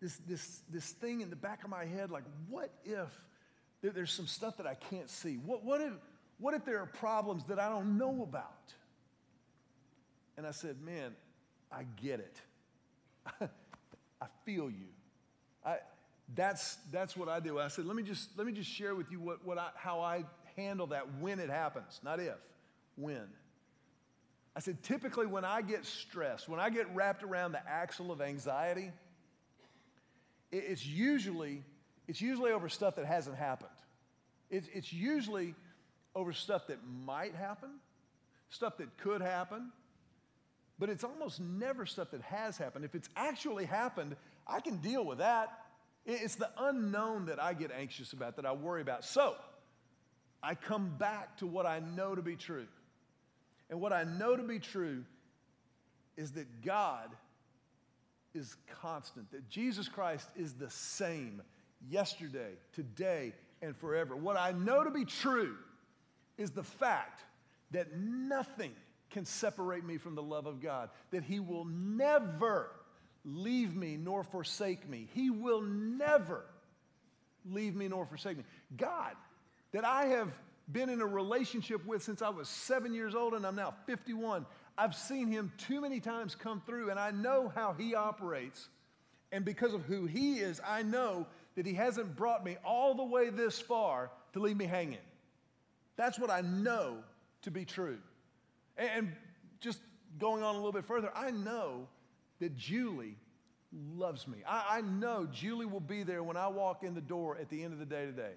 this, 0.00 0.16
this, 0.28 0.62
this 0.70 0.90
thing 0.92 1.20
in 1.20 1.30
the 1.30 1.36
back 1.36 1.64
of 1.64 1.70
my 1.70 1.84
head 1.84 2.10
like, 2.10 2.24
what 2.48 2.70
if 2.84 3.08
there, 3.82 3.90
there's 3.90 4.12
some 4.12 4.26
stuff 4.26 4.56
that 4.56 4.66
I 4.66 4.74
can't 4.74 5.10
see. 5.10 5.34
What, 5.34 5.64
what, 5.64 5.80
if, 5.80 5.92
what 6.38 6.54
if 6.54 6.64
there 6.64 6.80
are 6.80 6.86
problems 6.86 7.44
that 7.46 7.58
I 7.58 7.68
don't 7.68 7.98
know 7.98 8.22
about? 8.22 8.72
And 10.36 10.46
I 10.46 10.52
said, 10.52 10.80
Man, 10.80 11.14
I 11.70 11.84
get 12.00 12.20
it. 12.20 12.36
I 14.20 14.26
feel 14.44 14.70
you. 14.70 14.88
I, 15.64 15.78
that's, 16.34 16.76
that's 16.90 17.16
what 17.16 17.28
I 17.28 17.40
do. 17.40 17.58
I 17.58 17.68
said, 17.68 17.84
let 17.84 17.96
me 17.96 18.02
just, 18.02 18.30
let 18.36 18.46
me 18.46 18.52
just 18.52 18.70
share 18.70 18.94
with 18.94 19.10
you 19.10 19.20
what, 19.20 19.44
what 19.44 19.58
I, 19.58 19.68
how 19.74 20.00
I 20.00 20.24
handle 20.56 20.88
that 20.88 21.06
when 21.20 21.40
it 21.40 21.50
happens, 21.50 22.00
not 22.02 22.20
if, 22.20 22.34
when. 22.96 23.28
I 24.54 24.60
said, 24.60 24.82
typically 24.82 25.26
when 25.26 25.44
I 25.44 25.62
get 25.62 25.86
stressed, 25.86 26.48
when 26.48 26.60
I 26.60 26.70
get 26.70 26.94
wrapped 26.94 27.22
around 27.22 27.52
the 27.52 27.66
axle 27.68 28.12
of 28.12 28.20
anxiety, 28.20 28.90
it, 30.50 30.64
it's 30.68 30.86
usually 30.86 31.62
it's 32.08 32.20
usually 32.20 32.52
over 32.52 32.68
stuff 32.68 32.96
that 32.96 33.06
hasn't 33.06 33.36
happened. 33.36 33.70
It's, 34.50 34.68
it's 34.74 34.92
usually 34.92 35.54
over 36.14 36.32
stuff 36.32 36.66
that 36.66 36.78
might 37.04 37.34
happen, 37.34 37.70
stuff 38.50 38.76
that 38.78 38.98
could 38.98 39.22
happen, 39.22 39.70
but 40.78 40.90
it's 40.90 41.04
almost 41.04 41.40
never 41.40 41.86
stuff 41.86 42.10
that 42.10 42.22
has 42.22 42.58
happened. 42.58 42.84
If 42.84 42.94
it's 42.94 43.08
actually 43.16 43.64
happened, 43.64 44.16
I 44.46 44.60
can 44.60 44.78
deal 44.78 45.04
with 45.04 45.18
that. 45.18 45.61
It's 46.04 46.34
the 46.34 46.50
unknown 46.58 47.26
that 47.26 47.40
I 47.40 47.54
get 47.54 47.70
anxious 47.70 48.12
about, 48.12 48.36
that 48.36 48.46
I 48.46 48.52
worry 48.52 48.82
about. 48.82 49.04
So 49.04 49.36
I 50.42 50.54
come 50.54 50.96
back 50.98 51.36
to 51.38 51.46
what 51.46 51.66
I 51.66 51.78
know 51.78 52.14
to 52.14 52.22
be 52.22 52.36
true. 52.36 52.66
And 53.70 53.80
what 53.80 53.92
I 53.92 54.04
know 54.04 54.36
to 54.36 54.42
be 54.42 54.58
true 54.58 55.04
is 56.16 56.32
that 56.32 56.62
God 56.62 57.10
is 58.34 58.56
constant, 58.80 59.30
that 59.30 59.48
Jesus 59.48 59.88
Christ 59.88 60.28
is 60.36 60.54
the 60.54 60.70
same 60.70 61.42
yesterday, 61.88 62.50
today, 62.72 63.32
and 63.60 63.76
forever. 63.76 64.16
What 64.16 64.36
I 64.36 64.52
know 64.52 64.82
to 64.84 64.90
be 64.90 65.04
true 65.04 65.56
is 66.36 66.50
the 66.50 66.62
fact 66.62 67.22
that 67.70 67.96
nothing 67.96 68.72
can 69.10 69.24
separate 69.24 69.84
me 69.84 69.98
from 69.98 70.14
the 70.14 70.22
love 70.22 70.46
of 70.46 70.60
God, 70.60 70.90
that 71.10 71.22
He 71.22 71.38
will 71.38 71.64
never 71.64 72.70
leave 73.24 73.74
me 73.74 73.96
nor 73.96 74.24
forsake 74.24 74.88
me. 74.88 75.08
He 75.14 75.30
will 75.30 75.62
never 75.62 76.44
leave 77.44 77.74
me 77.74 77.88
nor 77.88 78.06
forsake 78.06 78.36
me. 78.36 78.44
God, 78.76 79.14
that 79.72 79.84
I 79.84 80.06
have 80.06 80.32
been 80.70 80.88
in 80.88 81.00
a 81.00 81.06
relationship 81.06 81.84
with 81.86 82.02
since 82.02 82.22
I 82.22 82.28
was 82.28 82.48
seven 82.48 82.94
years 82.94 83.14
old 83.14 83.34
and 83.34 83.46
I'm 83.46 83.56
now 83.56 83.74
51. 83.86 84.46
I've 84.76 84.94
seen 84.94 85.28
him 85.28 85.52
too 85.58 85.80
many 85.80 86.00
times 86.00 86.34
come 86.34 86.62
through 86.66 86.90
and 86.90 86.98
I 86.98 87.10
know 87.10 87.52
how 87.54 87.74
he 87.74 87.94
operates. 87.94 88.68
And 89.30 89.44
because 89.44 89.74
of 89.74 89.82
who 89.82 90.06
he 90.06 90.38
is, 90.38 90.60
I 90.66 90.82
know 90.82 91.26
that 91.56 91.66
he 91.66 91.74
hasn't 91.74 92.16
brought 92.16 92.44
me 92.44 92.56
all 92.64 92.94
the 92.94 93.04
way 93.04 93.30
this 93.30 93.60
far 93.60 94.10
to 94.34 94.40
leave 94.40 94.56
me 94.56 94.66
hanging. 94.66 94.98
That's 95.96 96.18
what 96.18 96.30
I 96.30 96.40
know 96.40 96.98
to 97.42 97.50
be 97.50 97.64
true. 97.64 97.98
And 98.76 99.12
just 99.60 99.78
going 100.18 100.42
on 100.42 100.54
a 100.54 100.58
little 100.58 100.72
bit 100.72 100.84
further, 100.84 101.10
I 101.14 101.30
know 101.30 101.88
that 102.42 102.56
Julie 102.56 103.16
loves 103.96 104.28
me. 104.28 104.38
I, 104.46 104.78
I, 104.78 104.80
know 104.82 105.26
Julie 105.32 105.66
will 105.66 105.80
be 105.80 106.02
there 106.02 106.22
when 106.22 106.36
I 106.36 106.48
walk 106.48 106.82
in 106.82 106.94
the 106.94 107.00
door 107.00 107.38
at 107.40 107.48
the 107.48 107.62
end 107.62 107.72
of 107.72 107.78
the 107.78 107.86
day 107.86 108.04
today. 108.04 108.32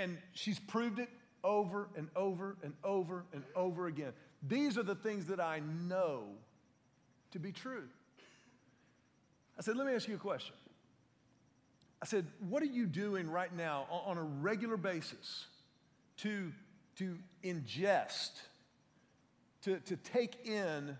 And 0.00 0.16
she's 0.32 0.58
proved 0.58 0.98
it 0.98 1.08
over 1.42 1.88
and 1.96 2.08
over 2.16 2.56
and 2.62 2.72
over 2.84 3.24
and 3.32 3.42
over 3.54 3.86
again. 3.86 4.12
These 4.46 4.78
are 4.78 4.82
the 4.82 4.94
things 4.94 5.26
that 5.26 5.40
I 5.40 5.60
know 5.60 6.24
to 7.32 7.38
be 7.38 7.52
true. 7.52 7.84
I 9.58 9.62
said, 9.62 9.76
let 9.76 9.86
me 9.86 9.94
ask 9.94 10.08
you 10.08 10.14
a 10.14 10.18
question. 10.18 10.54
I 12.00 12.06
said, 12.06 12.26
what 12.48 12.62
are 12.62 12.66
you 12.66 12.86
doing 12.86 13.28
right 13.28 13.54
now 13.54 13.86
on 13.90 14.18
a 14.18 14.22
regular 14.22 14.76
basis 14.76 15.46
to, 16.18 16.52
to 16.98 17.18
ingest, 17.42 18.30
to, 19.62 19.80
to 19.80 19.96
take 19.96 20.46
in 20.46 20.96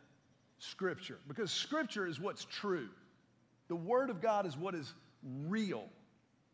Scripture? 0.64 1.18
Because 1.28 1.50
Scripture 1.50 2.06
is 2.06 2.20
what's 2.20 2.44
true. 2.44 2.88
The 3.68 3.76
Word 3.76 4.10
of 4.10 4.20
God 4.20 4.46
is 4.46 4.56
what 4.56 4.74
is 4.74 4.92
real. 5.46 5.84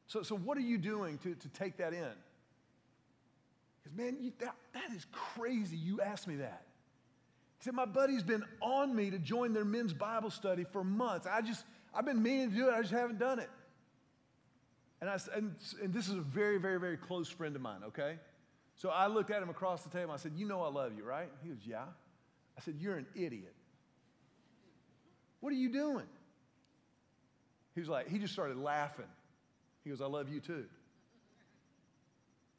So, 0.07 0.23
so 0.23 0.37
what 0.37 0.59
are 0.59 0.63
you 0.63 0.79
doing 0.79 1.19
to, 1.19 1.35
to 1.35 1.49
take 1.49 1.77
that 1.79 1.93
in? 1.93 2.13
Because, 3.83 3.97
man, 3.97 4.17
you, 4.21 4.33
that, 4.41 4.55
that 4.75 4.91
is 4.95 5.07
crazy 5.13 5.77
you 5.77 6.01
asked 6.01 6.27
me 6.27 6.37
that. 6.37 6.63
He 7.59 7.65
said, 7.65 7.75
My 7.75 7.85
buddy's 7.85 8.23
been 8.23 8.45
on 8.61 8.95
me 8.95 9.11
to 9.11 9.19
join 9.19 9.53
their 9.53 9.65
men's 9.65 9.93
Bible 9.93 10.31
study 10.31 10.65
for 10.73 10.83
months. 10.83 11.27
I 11.27 11.41
just, 11.43 11.65
I've 11.95 12.05
been 12.05 12.23
meaning 12.23 12.51
to 12.51 12.57
do 12.57 12.69
it, 12.69 12.75
I 12.75 12.81
just 12.81 12.93
haven't 12.93 13.19
done 13.19 13.39
it. 13.39 13.51
And, 15.01 15.09
I, 15.09 15.19
and, 15.35 15.55
and 15.83 15.95
this 15.95 16.09
is 16.09 16.15
a 16.15 16.21
very, 16.21 16.59
very, 16.59 16.79
very 16.79 16.97
close 16.97 17.29
friend 17.29 17.57
of 17.57 17.63
mine, 17.63 17.81
okay? 17.87 18.19
So 18.77 18.91
I 18.91 19.07
looked 19.07 19.31
at 19.31 19.43
him 19.43 19.49
across 19.49 19.83
the 19.83 19.91
table. 19.91 20.13
I 20.13 20.17
said, 20.17 20.33
You 20.37 20.47
know 20.47 20.63
I 20.63 20.69
love 20.69 20.93
you, 20.97 21.05
right? 21.05 21.29
He 21.43 21.51
goes, 21.51 21.59
Yeah. 21.65 21.85
I 22.57 22.61
said, 22.63 22.77
You're 22.79 22.97
an 22.97 23.07
idiot. 23.15 23.55
What 25.41 25.53
are 25.53 25.57
you 25.57 25.71
doing? 25.71 26.07
He 27.75 27.81
was 27.81 27.89
like, 27.89 28.09
He 28.09 28.19
just 28.19 28.33
started 28.33 28.59
laughing. 28.59 29.07
He 29.85 29.91
goes, 29.91 30.01
I 30.01 30.07
love 30.07 30.29
you 30.29 30.41
too. 30.41 30.65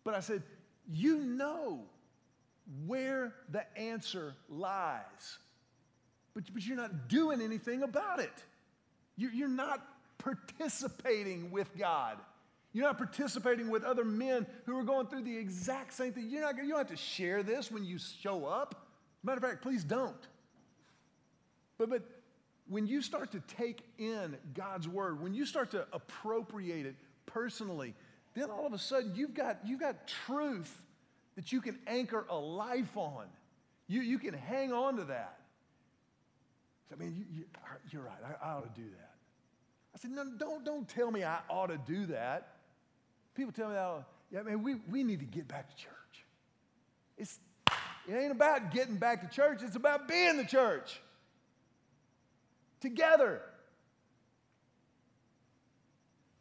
But 0.04 0.16
I 0.16 0.20
said, 0.20 0.44
You 0.92 1.18
know 1.18 1.82
where 2.86 3.34
the 3.50 3.66
answer 3.78 4.34
lies, 4.50 5.38
but, 6.34 6.44
but 6.54 6.66
you're 6.66 6.78
not 6.78 7.08
doing 7.08 7.42
anything 7.42 7.84
about 7.84 8.20
it. 8.20 8.34
You're, 9.18 9.32
you're 9.32 9.48
not 9.48 9.86
participating 10.18 11.52
with 11.52 11.78
God. 11.78 12.18
You're 12.74 12.86
not 12.86 12.98
participating 12.98 13.70
with 13.70 13.84
other 13.84 14.06
men 14.06 14.48
who 14.66 14.78
are 14.78 14.84
going 14.84 15.08
through 15.08 15.24
the 15.24 15.38
exact 15.38 15.94
same 15.94 16.14
thing. 16.14 16.30
You're 16.30 16.42
not, 16.42 16.56
you 16.56 16.70
don't 16.70 16.78
have 16.78 16.88
to 16.88 16.96
share 16.96 17.44
this 17.44 17.70
when 17.70 17.84
you 17.84 17.98
show 17.98 18.46
up. 18.46 18.88
Matter 19.24 19.38
of 19.38 19.44
fact, 19.44 19.62
please 19.62 19.84
don't. 19.84 20.16
But, 21.78 21.90
but 21.90 22.04
when 22.72 22.88
you 22.88 23.02
start 23.02 23.34
to 23.34 23.42
take 23.58 23.84
in 23.98 24.38
God's 24.54 24.88
word, 24.88 25.22
when 25.22 25.34
you 25.34 25.46
start 25.46 25.72
to 25.72 25.86
appropriate 25.92 26.86
it 26.86 26.96
personally, 27.26 27.94
then 28.34 28.50
all 28.50 28.66
of 28.66 28.72
a 28.72 28.78
sudden 28.78 29.12
you've 29.14 29.34
got, 29.34 29.60
you've 29.66 29.82
got 29.82 30.08
truth 30.26 30.82
that 31.36 31.52
you 31.52 31.60
can 31.60 31.78
anchor 31.86 32.26
a 32.30 32.36
life 32.38 32.96
on. 32.96 33.26
You, 33.90 34.00
you 34.00 34.18
can 34.18 34.34
hang 34.34 34.72
on 34.72 34.96
to 34.96 35.04
that. 35.04 35.38
I 36.94 36.96
mean, 36.96 37.14
you, 37.30 37.44
you, 37.92 38.00
are 38.00 38.04
right. 38.04 38.38
I, 38.42 38.48
I 38.48 38.54
ought 38.54 38.74
to 38.74 38.82
do 38.82 38.88
that. 38.90 39.12
I 39.94 40.00
said, 40.00 40.12
no, 40.12 40.24
don't, 40.38 40.64
don't 40.64 40.88
tell 40.88 41.12
me 41.12 41.26
I 41.26 41.40
ought 41.50 41.68
to 41.68 41.80
do 41.86 42.06
that. 42.06 42.56
People 43.36 43.52
tell 43.52 43.68
me 43.68 43.76
that, 43.76 44.04
yeah, 44.32 44.44
man, 44.44 44.64
we, 44.64 44.76
we 44.90 45.04
need 45.04 45.20
to 45.20 45.26
get 45.26 45.46
back 45.46 45.70
to 45.70 45.76
church. 45.76 46.26
It's, 47.18 47.38
it 48.08 48.14
ain't 48.14 48.32
about 48.32 48.72
getting 48.72 48.96
back 48.96 49.30
to 49.30 49.36
church, 49.36 49.60
it's 49.62 49.76
about 49.76 50.08
being 50.08 50.38
the 50.38 50.46
church 50.46 51.02
together. 52.82 53.42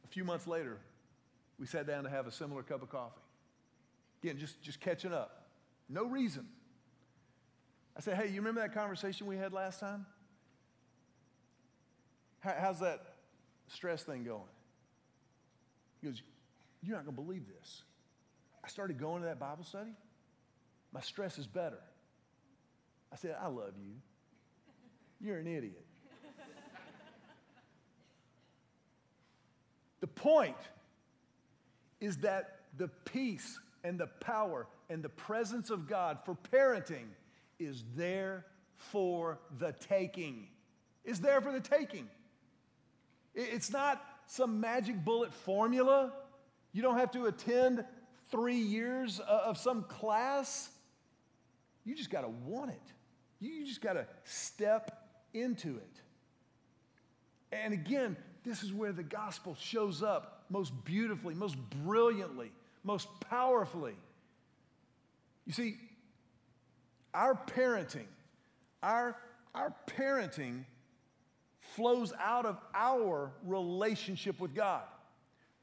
A 0.04 0.08
few 0.08 0.24
months 0.24 0.46
later, 0.46 0.78
we 1.58 1.66
sat 1.66 1.86
down 1.86 2.04
to 2.04 2.10
have 2.10 2.26
a 2.26 2.32
similar 2.32 2.62
cup 2.62 2.82
of 2.82 2.90
coffee. 2.90 3.20
Again, 4.22 4.38
just, 4.38 4.60
just 4.62 4.80
catching 4.80 5.12
up. 5.12 5.46
No 5.88 6.04
reason. 6.04 6.46
I 7.96 8.00
said, 8.00 8.16
hey, 8.16 8.28
you 8.28 8.36
remember 8.36 8.60
that 8.60 8.74
conversation 8.74 9.26
we 9.26 9.36
had 9.36 9.52
last 9.52 9.78
time? 9.78 10.06
How, 12.40 12.54
how's 12.58 12.80
that 12.80 13.00
stress 13.68 14.02
thing 14.02 14.24
going? 14.24 14.42
He 16.00 16.08
goes, 16.08 16.22
You're 16.82 16.96
not 16.96 17.04
going 17.04 17.16
to 17.16 17.22
believe 17.22 17.42
this. 17.46 17.82
I 18.64 18.68
started 18.68 18.98
going 18.98 19.22
to 19.22 19.28
that 19.28 19.38
Bible 19.38 19.64
study. 19.64 19.92
My 20.92 21.00
stress 21.00 21.38
is 21.38 21.46
better. 21.46 21.78
I 23.12 23.16
said, 23.16 23.36
I 23.40 23.48
love 23.48 23.72
you. 23.78 23.94
You're 25.20 25.38
an 25.38 25.46
idiot. 25.46 25.84
The 30.00 30.06
point 30.06 30.56
is 32.00 32.18
that 32.18 32.60
the 32.76 32.88
peace 33.04 33.58
and 33.84 33.98
the 33.98 34.06
power 34.06 34.66
and 34.88 35.02
the 35.02 35.08
presence 35.08 35.70
of 35.70 35.86
God 35.88 36.18
for 36.24 36.36
parenting 36.52 37.08
is 37.58 37.84
there 37.94 38.46
for 38.76 39.38
the 39.58 39.72
taking. 39.72 40.48
Is 41.04 41.20
there 41.20 41.40
for 41.40 41.52
the 41.52 41.60
taking. 41.60 42.08
It's 43.34 43.70
not 43.70 44.04
some 44.26 44.60
magic 44.60 45.04
bullet 45.04 45.32
formula. 45.32 46.12
You 46.72 46.82
don't 46.82 46.98
have 46.98 47.10
to 47.12 47.26
attend 47.26 47.84
three 48.30 48.58
years 48.58 49.20
uh, 49.20 49.42
of 49.44 49.58
some 49.58 49.84
class. 49.84 50.70
You 51.84 51.94
just 51.94 52.10
got 52.10 52.22
to 52.22 52.28
want 52.28 52.70
it. 52.70 52.92
You 53.40 53.66
just 53.66 53.80
got 53.80 53.94
to 53.94 54.06
step 54.24 55.08
into 55.32 55.76
it. 55.76 56.00
And 57.52 57.72
again, 57.72 58.16
this 58.44 58.62
is 58.62 58.72
where 58.72 58.92
the 58.92 59.02
gospel 59.02 59.56
shows 59.60 60.02
up 60.02 60.44
most 60.50 60.72
beautifully, 60.84 61.34
most 61.34 61.56
brilliantly, 61.84 62.50
most 62.84 63.08
powerfully. 63.28 63.94
You 65.46 65.52
see, 65.52 65.76
our 67.12 67.34
parenting, 67.34 68.06
our, 68.82 69.16
our 69.54 69.74
parenting 69.86 70.64
flows 71.60 72.12
out 72.20 72.46
of 72.46 72.58
our 72.74 73.32
relationship 73.44 74.40
with 74.40 74.54
God. 74.54 74.82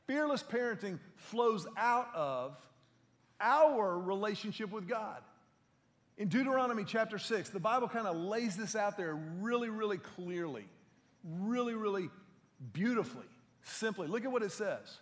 Fearless 0.07 0.43
parenting 0.43 0.99
flows 1.15 1.67
out 1.77 2.09
of 2.15 2.55
our 3.41 3.99
relationship 3.99 4.71
with 4.71 4.87
God. 4.87 5.21
In 6.17 6.29
Deuteronomy 6.29 6.83
chapter 6.83 7.19
6, 7.19 7.49
the 7.49 7.59
Bible 7.59 7.87
kind 7.87 8.07
of 8.07 8.15
lays 8.15 8.55
this 8.55 8.75
out 8.75 8.97
there 8.97 9.15
really, 9.39 9.69
really 9.69 9.97
clearly, 9.97 10.65
really, 11.23 11.75
really 11.75 12.09
beautifully, 12.73 13.25
simply. 13.63 14.07
Look 14.07 14.25
at 14.25 14.31
what 14.31 14.43
it 14.43 14.51
says. 14.51 14.99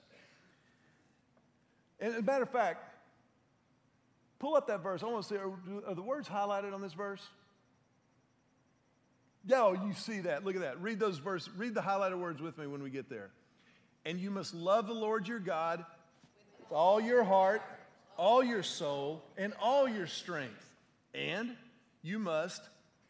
And 2.00 2.14
as 2.14 2.20
a 2.20 2.24
matter 2.24 2.44
of 2.44 2.50
fact, 2.50 2.84
pull 4.40 4.56
up 4.56 4.68
that 4.68 4.84
verse. 4.84 5.04
I 5.04 5.08
want 5.08 5.24
to 5.24 5.30
see, 5.30 5.38
are, 5.38 5.52
are 5.88 5.96
the 5.96 6.02
words 6.02 6.28
highlighted 6.28 6.74
on 6.74 6.82
this 6.82 6.94
verse? 6.94 7.22
Yeah, 9.48 9.72
you 9.72 9.94
see 9.94 10.22
that. 10.22 10.44
Look 10.44 10.56
at 10.56 10.62
that. 10.62 10.82
Read 10.82 11.00
those 11.00 11.20
verses. 11.20 11.50
Read 11.56 11.74
the 11.74 11.82
highlighted 11.82 12.20
words 12.20 12.42
with 12.42 12.58
me 12.58 12.68
when 12.68 12.82
we 12.82 12.90
get 12.90 13.10
there. 13.10 13.30
And 14.04 14.20
you 14.20 14.32
must 14.32 14.54
love 14.54 14.88
the 14.88 14.94
Lord 14.94 15.28
your 15.28 15.40
God 15.40 15.86
with 16.60 16.72
all 16.72 17.00
your 17.00 17.24
heart, 17.24 17.62
all 18.18 18.44
your 18.44 18.64
soul, 18.64 19.24
and 19.38 19.54
all 19.62 19.88
your 19.88 20.08
strength. 20.08 20.74
And 21.14 21.56
you 22.02 22.20
must 22.20 22.62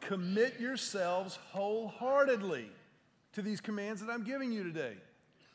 commit 0.02 0.60
yourselves 0.60 1.40
wholeheartedly 1.52 2.70
to 3.36 3.42
these 3.42 3.62
commands 3.62 4.02
that 4.02 4.10
I'm 4.10 4.24
giving 4.24 4.52
you 4.52 4.64
today. 4.64 4.94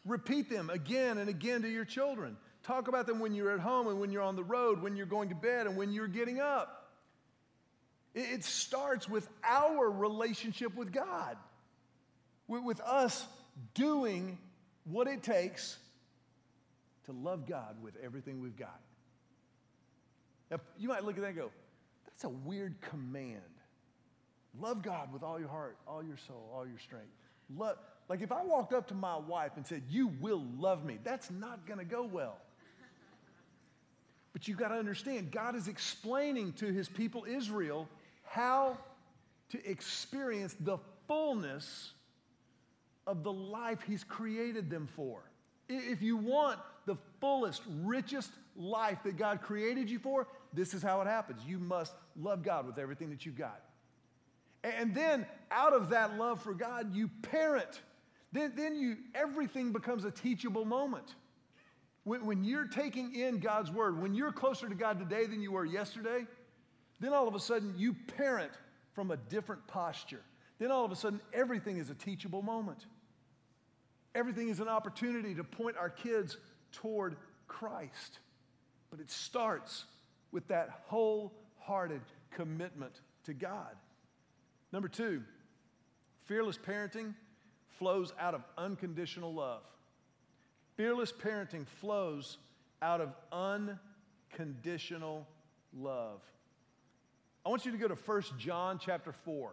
Repeat 0.07 0.49
them 0.49 0.71
again 0.71 1.19
and 1.19 1.29
again 1.29 1.63
to 1.63 1.69
your 1.69 1.85
children. 1.85 2.37
Talk 2.63 2.89
about 2.89 3.07
them 3.07 3.21
when 3.21 3.35
you're 3.35 3.53
at 3.53 3.61
home 3.61 3.89
and 3.89 4.01
when 4.01 4.13
you're 4.13 4.23
on 4.23 4.37
the 4.37 4.45
road, 4.45 4.83
when 4.83 4.97
you're 4.97 5.07
going 5.07 5.31
to 5.31 5.35
bed 5.35 5.67
and 5.67 5.77
when 5.77 5.93
you're 5.93 6.09
getting 6.09 6.41
up. 6.41 6.91
It 8.15 8.45
starts 8.45 9.09
with 9.09 9.29
our 9.45 9.91
relationship 9.91 10.75
with 10.75 10.93
God, 10.93 11.37
with 12.49 12.81
us 12.81 13.27
doing 13.75 14.39
what 14.85 15.07
it 15.07 15.23
takes 15.23 15.79
to 17.07 17.13
love 17.13 17.47
God 17.47 17.77
with 17.83 17.95
everything 18.03 18.41
we've 18.41 18.57
got. 18.57 18.81
Now, 20.51 20.59
you 20.79 20.89
might 20.89 21.05
look 21.05 21.17
at 21.17 21.23
that 21.23 21.29
and 21.29 21.37
go, 21.37 21.51
that's 22.05 22.25
a 22.25 22.29
weird 22.29 22.81
command. 22.81 23.41
Love 24.59 24.83
God 24.83 25.13
with 25.13 25.23
all 25.23 25.39
your 25.39 25.49
heart, 25.49 25.77
all 25.87 26.03
your 26.03 26.17
soul, 26.27 26.51
all 26.53 26.67
your 26.67 26.79
strength. 26.79 27.07
Love, 27.57 27.77
like 28.09 28.21
if 28.21 28.33
I 28.33 28.43
walked 28.43 28.73
up 28.73 28.89
to 28.89 28.95
my 28.95 29.17
wife 29.17 29.53
and 29.57 29.67
said, 29.67 29.83
You 29.89 30.13
will 30.21 30.45
love 30.59 30.85
me, 30.85 30.99
that's 31.03 31.31
not 31.31 31.67
going 31.67 31.79
to 31.79 31.85
go 31.85 32.05
well. 32.05 32.39
But 34.33 34.47
you've 34.47 34.59
got 34.59 34.69
to 34.69 34.77
understand, 34.77 35.33
God 35.33 35.57
is 35.57 35.67
explaining 35.67 36.53
to 36.55 36.67
his 36.67 36.89
people 36.89 37.25
Israel 37.29 37.89
how 38.25 38.79
to 39.51 39.69
experience 39.69 40.55
the 40.61 40.79
fullness 41.09 41.93
of 43.07 43.25
the 43.25 43.33
life 43.33 43.79
he's 43.87 44.05
created 44.05 44.71
them 44.71 44.89
for. 44.95 45.23
If 45.69 46.03
you 46.03 46.17
want 46.17 46.61
the 46.87 46.97
fullest, 47.21 47.63
richest 47.83 48.31
life 48.57 48.99
that 49.05 49.17
God 49.17 49.43
created 49.43 49.91
you 49.91 49.99
for, 49.99 50.29
this 50.53 50.75
is 50.75 50.83
how 50.83 51.01
it 51.01 51.07
happens. 51.07 51.43
You 51.47 51.59
must 51.59 51.93
love 52.17 52.43
God 52.43 52.67
with 52.67 52.79
everything 52.79 53.11
that 53.11 53.27
you've 53.27 53.37
got. 53.37 53.61
And 54.63 54.95
then 54.95 55.27
out 55.51 55.73
of 55.73 55.91
that 55.91 56.19
love 56.19 56.43
for 56.43 56.55
God, 56.55 56.95
you 56.95 57.09
parent. 57.23 57.81
Then, 58.33 58.53
then 58.57 58.77
you, 58.77 58.97
everything 59.15 59.73
becomes 59.73 60.05
a 60.05 60.11
teachable 60.11 60.65
moment. 60.65 61.15
When, 62.05 62.25
when 62.27 62.45
you're 62.45 62.67
taking 62.67 63.15
in 63.15 63.39
God's 63.39 63.71
word, 63.71 64.01
when 64.01 64.15
you're 64.15 64.33
closer 64.33 64.69
to 64.69 64.75
God 64.75 64.99
today 64.99 65.27
than 65.27 65.41
you 65.41 65.53
were 65.53 65.65
yesterday, 65.65 66.27
then 67.01 67.13
all 67.13 67.27
of 67.27 67.35
a 67.35 67.41
sudden 67.41 67.75
you 67.77 67.95
parent 68.17 68.53
from 68.93 69.11
a 69.11 69.17
different 69.17 69.67
posture. 69.67 70.23
Then 70.59 70.71
all 70.71 70.85
of 70.85 70.93
a 70.93 70.97
sudden 70.97 71.21
everything 71.33 71.79
is 71.79 71.91
a 71.91 71.95
teachable 71.95 72.43
moment. 72.43 72.87
Everything 74.15 74.49
is 74.49 74.61
an 74.61 74.69
opportunity 74.69 75.35
to 75.35 75.45
point 75.45 75.77
our 75.77 75.91
kids 75.91 76.37
toward 76.73 77.17
Christ. 77.49 78.19
But 78.91 79.01
it 79.01 79.11
starts 79.11 79.85
with 80.33 80.47
that 80.49 80.83
wholehearted 80.87 82.03
commitment 82.33 82.93
to 83.25 83.35
God. 83.35 83.77
Number 84.73 84.89
two, 84.89 85.23
fearless 86.27 86.59
parenting 86.59 87.15
flows 87.79 88.13
out 88.19 88.35
of 88.35 88.45
unconditional 88.57 89.35
love. 89.35 89.63
Fearless 90.77 91.13
parenting 91.13 91.67
flows 91.67 92.39
out 92.83 93.01
of 93.01 93.15
unconditional 93.33 95.27
love. 95.77 96.21
I 97.45 97.49
want 97.49 97.65
you 97.65 97.73
to 97.73 97.79
go 97.79 97.89
to 97.89 97.95
1 97.95 98.23
John 98.39 98.79
chapter 98.79 99.13
4. 99.13 99.53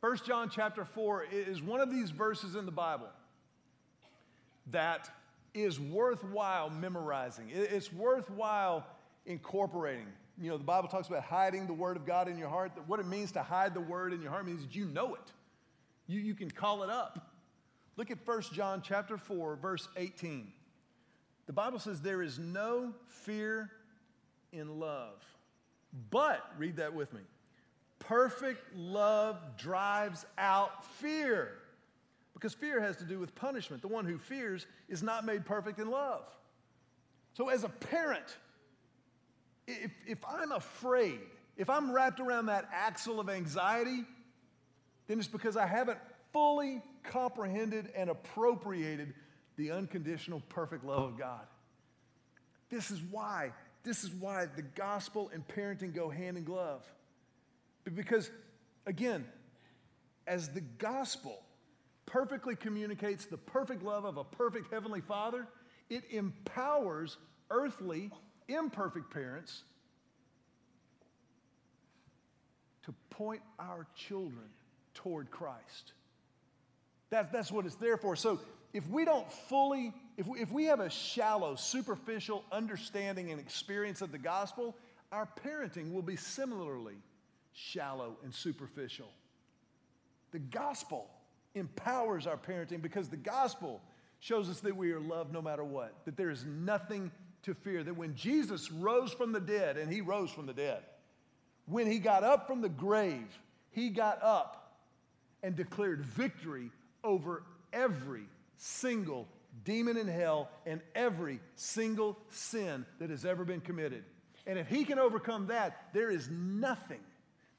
1 0.00 0.16
John 0.26 0.50
chapter 0.50 0.84
4 0.84 1.24
is 1.32 1.62
one 1.62 1.80
of 1.80 1.90
these 1.90 2.10
verses 2.10 2.54
in 2.54 2.66
the 2.66 2.72
Bible 2.72 3.08
that 4.70 5.08
is 5.54 5.80
worthwhile 5.80 6.68
memorizing. 6.68 7.50
It's 7.50 7.92
worthwhile 7.92 8.86
incorporating. 9.24 10.08
You 10.40 10.50
know, 10.50 10.58
the 10.58 10.64
Bible 10.64 10.88
talks 10.88 11.08
about 11.08 11.24
hiding 11.24 11.66
the 11.66 11.72
Word 11.72 11.96
of 11.96 12.04
God 12.04 12.28
in 12.28 12.36
your 12.36 12.48
heart. 12.48 12.72
What 12.86 13.00
it 13.00 13.06
means 13.06 13.32
to 13.32 13.42
hide 13.42 13.72
the 13.74 13.80
Word 13.80 14.12
in 14.12 14.20
your 14.20 14.30
heart 14.30 14.46
means 14.46 14.62
that 14.62 14.74
you 14.74 14.84
know 14.86 15.14
it. 15.14 15.32
You, 16.06 16.20
you 16.20 16.34
can 16.34 16.50
call 16.50 16.82
it 16.82 16.90
up. 16.90 17.32
Look 17.96 18.10
at 18.10 18.18
1 18.24 18.42
John 18.52 18.82
chapter 18.82 19.16
4, 19.16 19.56
verse 19.56 19.88
18. 19.96 20.52
The 21.46 21.52
Bible 21.52 21.78
says 21.78 22.00
there 22.00 22.22
is 22.22 22.38
no 22.38 22.92
fear 23.06 23.70
in 24.52 24.78
love. 24.78 25.24
But, 26.10 26.44
read 26.58 26.76
that 26.76 26.92
with 26.92 27.12
me, 27.14 27.20
perfect 27.98 28.76
love 28.76 29.38
drives 29.56 30.26
out 30.36 30.84
fear. 30.96 31.52
Because 32.34 32.52
fear 32.52 32.80
has 32.80 32.96
to 32.98 33.04
do 33.04 33.18
with 33.18 33.34
punishment. 33.34 33.80
The 33.80 33.88
one 33.88 34.04
who 34.04 34.18
fears 34.18 34.66
is 34.90 35.02
not 35.02 35.24
made 35.24 35.46
perfect 35.46 35.78
in 35.78 35.90
love. 35.90 36.24
So, 37.32 37.48
as 37.48 37.64
a 37.64 37.68
parent, 37.68 38.36
if, 39.66 39.90
if 40.06 40.18
I'm 40.26 40.52
afraid, 40.52 41.20
if 41.56 41.70
I'm 41.70 41.92
wrapped 41.92 42.20
around 42.20 42.46
that 42.46 42.68
axle 42.72 43.20
of 43.20 43.28
anxiety, 43.28 44.04
then 45.06 45.18
it's 45.18 45.28
because 45.28 45.56
I 45.56 45.66
haven't 45.66 45.98
fully 46.32 46.82
comprehended 47.02 47.90
and 47.96 48.10
appropriated 48.10 49.14
the 49.56 49.70
unconditional, 49.70 50.42
perfect 50.48 50.84
love 50.84 51.02
of 51.02 51.18
God. 51.18 51.46
This 52.68 52.90
is 52.90 53.00
why, 53.10 53.52
this 53.84 54.04
is 54.04 54.10
why 54.10 54.46
the 54.54 54.62
gospel 54.62 55.30
and 55.32 55.46
parenting 55.46 55.94
go 55.94 56.10
hand 56.10 56.36
in 56.36 56.44
glove. 56.44 56.84
Because, 57.94 58.30
again, 58.86 59.24
as 60.26 60.48
the 60.48 60.60
gospel 60.60 61.40
perfectly 62.04 62.56
communicates 62.56 63.26
the 63.26 63.36
perfect 63.36 63.82
love 63.82 64.04
of 64.04 64.16
a 64.16 64.24
perfect 64.24 64.72
heavenly 64.72 65.00
father, 65.00 65.46
it 65.88 66.04
empowers 66.10 67.16
earthly 67.50 68.10
imperfect 68.48 69.12
parents 69.12 69.62
to 72.84 72.94
point 73.10 73.42
our 73.58 73.86
children 73.94 74.48
toward 74.94 75.30
Christ. 75.30 75.92
That, 77.10 77.32
that's 77.32 77.50
what 77.50 77.66
it's 77.66 77.76
there 77.76 77.96
for. 77.96 78.16
So 78.16 78.40
if 78.72 78.88
we 78.88 79.04
don't 79.04 79.30
fully, 79.30 79.92
if 80.16 80.26
we, 80.26 80.40
if 80.40 80.50
we 80.52 80.64
have 80.64 80.80
a 80.80 80.90
shallow, 80.90 81.56
superficial 81.56 82.44
understanding 82.52 83.30
and 83.30 83.40
experience 83.40 84.02
of 84.02 84.12
the 84.12 84.18
gospel, 84.18 84.76
our 85.12 85.28
parenting 85.44 85.92
will 85.92 86.02
be 86.02 86.16
similarly 86.16 86.96
shallow 87.52 88.16
and 88.22 88.34
superficial. 88.34 89.08
The 90.32 90.38
gospel 90.38 91.08
empowers 91.54 92.26
our 92.26 92.36
parenting 92.36 92.82
because 92.82 93.08
the 93.08 93.16
gospel 93.16 93.80
shows 94.20 94.50
us 94.50 94.60
that 94.60 94.76
we 94.76 94.92
are 94.92 95.00
loved 95.00 95.32
no 95.32 95.40
matter 95.40 95.64
what, 95.64 95.94
that 96.04 96.16
there 96.16 96.30
is 96.30 96.44
nothing 96.44 97.10
to 97.46 97.54
fear. 97.54 97.82
That 97.82 97.96
when 97.96 98.14
Jesus 98.14 98.70
rose 98.70 99.12
from 99.12 99.32
the 99.32 99.40
dead, 99.40 99.76
and 99.76 99.90
he 99.90 100.00
rose 100.00 100.30
from 100.30 100.46
the 100.46 100.52
dead, 100.52 100.82
when 101.66 101.90
he 101.90 101.98
got 101.98 102.22
up 102.22 102.46
from 102.46 102.60
the 102.60 102.68
grave, 102.68 103.26
he 103.70 103.88
got 103.88 104.22
up 104.22 104.78
and 105.42 105.56
declared 105.56 106.04
victory 106.04 106.70
over 107.02 107.42
every 107.72 108.24
single 108.56 109.26
demon 109.64 109.96
in 109.96 110.06
hell 110.06 110.50
and 110.64 110.80
every 110.94 111.40
single 111.54 112.18
sin 112.30 112.84
that 112.98 113.10
has 113.10 113.24
ever 113.24 113.44
been 113.44 113.60
committed. 113.60 114.04
And 114.46 114.58
if 114.58 114.68
he 114.68 114.84
can 114.84 114.98
overcome 114.98 115.48
that, 115.48 115.88
there 115.92 116.10
is 116.10 116.28
nothing, 116.30 117.00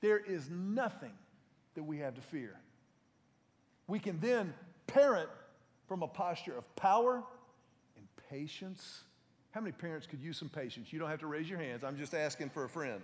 there 0.02 0.18
is 0.18 0.50
nothing 0.50 1.12
that 1.76 1.84
we 1.84 2.00
have 2.00 2.16
to 2.16 2.22
fear. 2.22 2.56
We 3.88 4.00
can 4.00 4.20
then 4.20 4.54
parent 4.86 5.30
from 5.88 6.04
a 6.04 6.08
posture 6.08 6.58
of 6.58 6.76
power 6.76 7.24
and 7.96 8.06
patience 8.30 9.04
how 9.58 9.62
many 9.62 9.72
parents 9.72 10.06
could 10.06 10.22
use 10.22 10.38
some 10.38 10.50
patience? 10.50 10.94
You 10.94 11.00
don't 11.00 11.10
have 11.10 11.22
to 11.22 11.26
raise 11.26 11.50
your 11.50 11.58
hands. 11.58 11.84
I'm 11.84 11.98
just 11.98 12.14
asking 12.14 12.52
for 12.52 12.66
a 12.66 12.70
friend. 12.70 13.02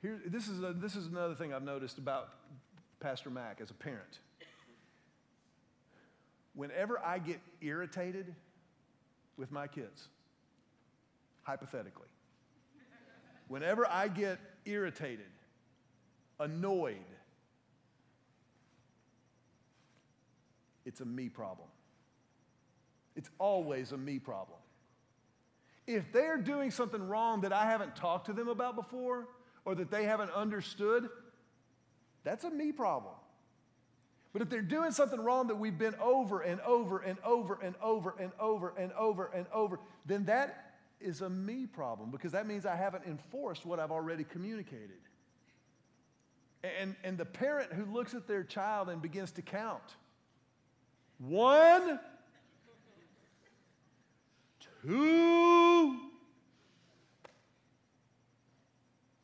Here, 0.00 0.20
this, 0.26 0.48
is 0.48 0.60
a, 0.60 0.72
this 0.72 0.96
is 0.96 1.06
another 1.06 1.36
thing 1.36 1.54
I've 1.54 1.62
noticed 1.62 1.98
about 1.98 2.30
Pastor 2.98 3.30
Mac 3.30 3.60
as 3.60 3.70
a 3.70 3.74
parent. 3.74 4.18
Whenever 6.56 6.98
I 6.98 7.20
get 7.20 7.38
irritated 7.60 8.34
with 9.36 9.52
my 9.52 9.68
kids, 9.68 10.08
hypothetically, 11.44 12.08
whenever 13.46 13.86
I 13.86 14.08
get 14.08 14.40
irritated, 14.64 15.30
annoyed, 16.40 16.96
it's 20.84 21.00
a 21.00 21.04
me 21.04 21.28
problem. 21.28 21.68
It's 23.16 23.30
always 23.38 23.92
a 23.92 23.96
me 23.96 24.18
problem. 24.18 24.58
If 25.86 26.12
they're 26.12 26.38
doing 26.38 26.70
something 26.70 27.08
wrong 27.08 27.40
that 27.42 27.52
I 27.52 27.64
haven't 27.64 27.96
talked 27.96 28.26
to 28.26 28.32
them 28.32 28.48
about 28.48 28.76
before 28.76 29.28
or 29.64 29.74
that 29.74 29.90
they 29.90 30.04
haven't 30.04 30.30
understood, 30.30 31.08
that's 32.24 32.44
a 32.44 32.50
me 32.50 32.72
problem. 32.72 33.14
But 34.32 34.42
if 34.42 34.48
they're 34.48 34.62
doing 34.62 34.92
something 34.92 35.20
wrong 35.20 35.48
that 35.48 35.56
we've 35.56 35.76
been 35.76 35.94
over 35.96 36.40
and 36.40 36.60
over 36.62 37.00
and 37.00 37.18
over 37.24 37.58
and 37.62 37.74
over 37.82 38.14
and 38.18 38.32
over 38.40 38.74
and 38.78 38.92
over 38.92 39.30
and 39.34 39.46
over, 39.52 39.80
then 40.06 40.24
that 40.24 40.76
is 41.00 41.20
a 41.20 41.28
me 41.28 41.66
problem 41.66 42.10
because 42.10 42.32
that 42.32 42.46
means 42.46 42.64
I 42.64 42.76
haven't 42.76 43.04
enforced 43.04 43.66
what 43.66 43.78
I've 43.78 43.90
already 43.90 44.24
communicated. 44.24 45.00
And, 46.80 46.94
and 47.02 47.18
the 47.18 47.24
parent 47.24 47.72
who 47.72 47.84
looks 47.84 48.14
at 48.14 48.26
their 48.26 48.44
child 48.44 48.88
and 48.88 49.02
begins 49.02 49.32
to 49.32 49.42
count 49.42 49.82
one, 51.26 52.00
two. 54.82 55.96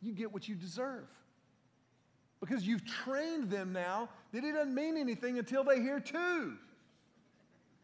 You 0.01 0.13
get 0.13 0.33
what 0.33 0.49
you 0.49 0.55
deserve. 0.55 1.09
Because 2.41 2.65
you've 2.65 2.85
trained 2.85 3.51
them 3.51 3.73
now 3.73 4.09
that 4.33 4.45
it 4.45 4.53
doesn't 4.53 4.75
mean 4.75 4.97
anything 4.97 5.39
until 5.39 5.65
they 5.65 5.81
hear 5.81 5.99
two. 5.99 6.55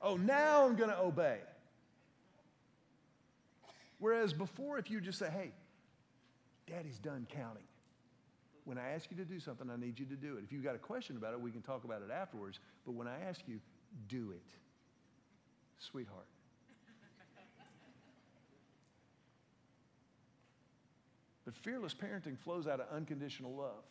Oh, 0.01 0.17
now 0.17 0.65
I'm 0.65 0.77
going 0.77 0.91
to 0.91 0.99
obey. 0.99 1.39
Whereas 3.99 4.33
before, 4.33 4.79
if 4.79 4.91
you 4.91 5.01
just 5.01 5.19
say, 5.19 5.31
hey, 5.31 5.51
daddy's 6.71 6.99
done 6.99 7.27
counting. 7.31 7.65
When 8.65 8.79
I 8.79 8.91
ask 8.91 9.11
you 9.11 9.17
to 9.17 9.25
do 9.25 9.41
something, 9.41 9.69
I 9.71 9.77
need 9.77 9.99
you 9.99 10.07
to 10.07 10.15
do 10.15 10.37
it. 10.37 10.45
If 10.45 10.53
you've 10.53 10.65
got 10.65 10.75
a 10.75 10.79
question 10.79 11.17
about 11.17 11.33
it, 11.33 11.41
we 11.41 11.51
can 11.51 11.63
talk 11.63 11.85
about 11.85 12.03
it 12.03 12.11
afterwards. 12.11 12.61
But 12.87 12.93
when 12.93 13.09
I 13.09 13.21
ask 13.29 13.41
you, 13.47 13.61
do 14.09 14.33
it, 14.33 14.43
sweetheart. 15.79 16.27
But 21.45 21.55
fearless 21.55 21.95
parenting 21.95 22.39
flows 22.39 22.67
out 22.67 22.81
of 22.81 22.87
unconditional 22.91 23.55
love. 23.55 23.85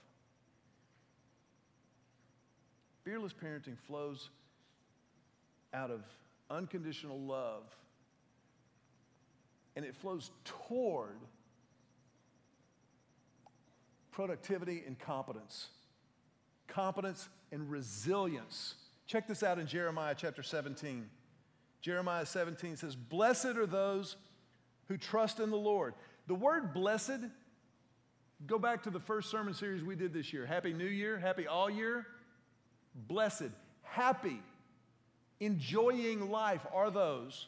Fearless 3.04 3.34
parenting 3.34 3.78
flows 3.86 4.30
out 5.74 5.92
of 5.92 6.02
unconditional 6.50 7.20
love 7.20 7.64
and 9.76 9.86
it 9.86 9.96
flows 9.96 10.32
toward 10.46 11.18
productivity 14.12 14.84
and 14.86 15.00
competence. 15.00 15.70
Competence 16.68 17.28
and 17.52 17.70
resilience. 17.70 18.76
Check 19.08 19.28
this 19.28 19.44
out 19.44 19.60
in 19.60 19.68
Jeremiah 19.68 20.16
chapter 20.18 20.44
17. 20.44 21.10
Jeremiah 21.82 22.26
17 22.26 22.78
says, 22.78 22.96
Blessed 22.96 23.58
are 23.58 23.66
those 23.66 24.16
who 24.88 24.98
trust 24.98 25.40
in 25.40 25.50
the 25.50 25.58
Lord. 25.58 25.94
The 26.28 26.36
word 26.36 26.74
blessed, 26.74 27.20
go 28.48 28.58
back 28.58 28.84
to 28.84 28.90
the 28.90 29.00
first 29.00 29.30
sermon 29.30 29.54
series 29.54 29.84
we 29.84 29.96
did 29.96 30.14
this 30.14 30.32
year. 30.32 30.46
Happy 30.46 30.74
New 30.74 30.86
Year, 30.86 31.20
happy 31.20 31.48
all 31.48 31.70
year. 31.70 32.08
Blessed, 32.96 33.52
happy, 33.82 34.40
enjoying 35.40 36.30
life 36.32 36.66
are 36.74 36.90
those 36.90 37.48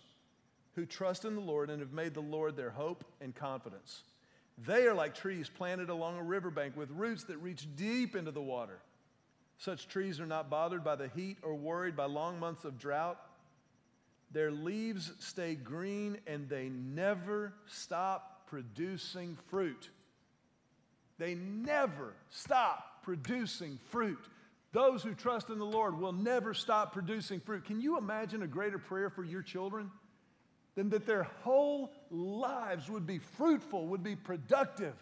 who 0.76 0.86
trust 0.86 1.24
in 1.24 1.36
the 1.36 1.42
Lord 1.42 1.70
and 1.70 1.80
have 1.80 1.94
made 1.94 2.14
the 2.14 2.22
Lord 2.22 2.58
their 2.58 2.72
hope 2.72 3.06
and 3.22 3.34
confidence. 3.34 4.04
They 4.58 4.88
are 4.88 4.94
like 4.94 5.16
trees 5.16 5.50
planted 5.50 5.90
along 5.90 6.18
a 6.18 6.24
riverbank 6.24 6.76
with 6.76 6.90
roots 6.92 7.24
that 7.26 7.38
reach 7.38 7.68
deep 7.76 8.16
into 8.16 8.32
the 8.32 8.42
water. 8.42 8.80
Such 9.58 9.88
trees 9.88 10.20
are 10.20 10.26
not 10.26 10.50
bothered 10.50 10.84
by 10.84 10.96
the 10.96 11.08
heat 11.08 11.38
or 11.42 11.56
worried 11.56 11.96
by 11.96 12.06
long 12.06 12.40
months 12.40 12.66
of 12.66 12.78
drought. 12.78 13.20
Their 14.32 14.52
leaves 14.52 15.12
stay 15.20 15.56
green 15.56 16.18
and 16.28 16.50
they 16.50 16.70
never 16.70 17.54
stop 17.68 18.48
producing 18.48 19.38
fruit. 19.48 19.90
They 21.18 21.36
never 21.36 22.14
stop 22.30 23.04
producing 23.04 23.80
fruit. 23.90 24.20
Those 24.74 25.04
who 25.04 25.14
trust 25.14 25.50
in 25.50 25.58
the 25.58 25.66
Lord 25.66 25.98
will 25.98 26.12
never 26.12 26.54
stop 26.54 26.92
producing 26.92 27.40
fruit. 27.40 27.64
Can 27.64 27.80
you 27.80 27.98
imagine 27.98 28.44
a 28.44 28.48
greater 28.48 28.78
prayer 28.78 29.10
for 29.10 29.24
your 29.24 29.42
children? 29.42 29.90
Than 30.76 30.90
that 30.90 31.06
their 31.06 31.24
whole 31.24 31.94
lives 32.12 32.90
would 32.90 33.08
be 33.08 33.20
fruitful, 33.20 33.88
would 33.88 34.04
be 34.04 34.18
productive. 34.18 34.96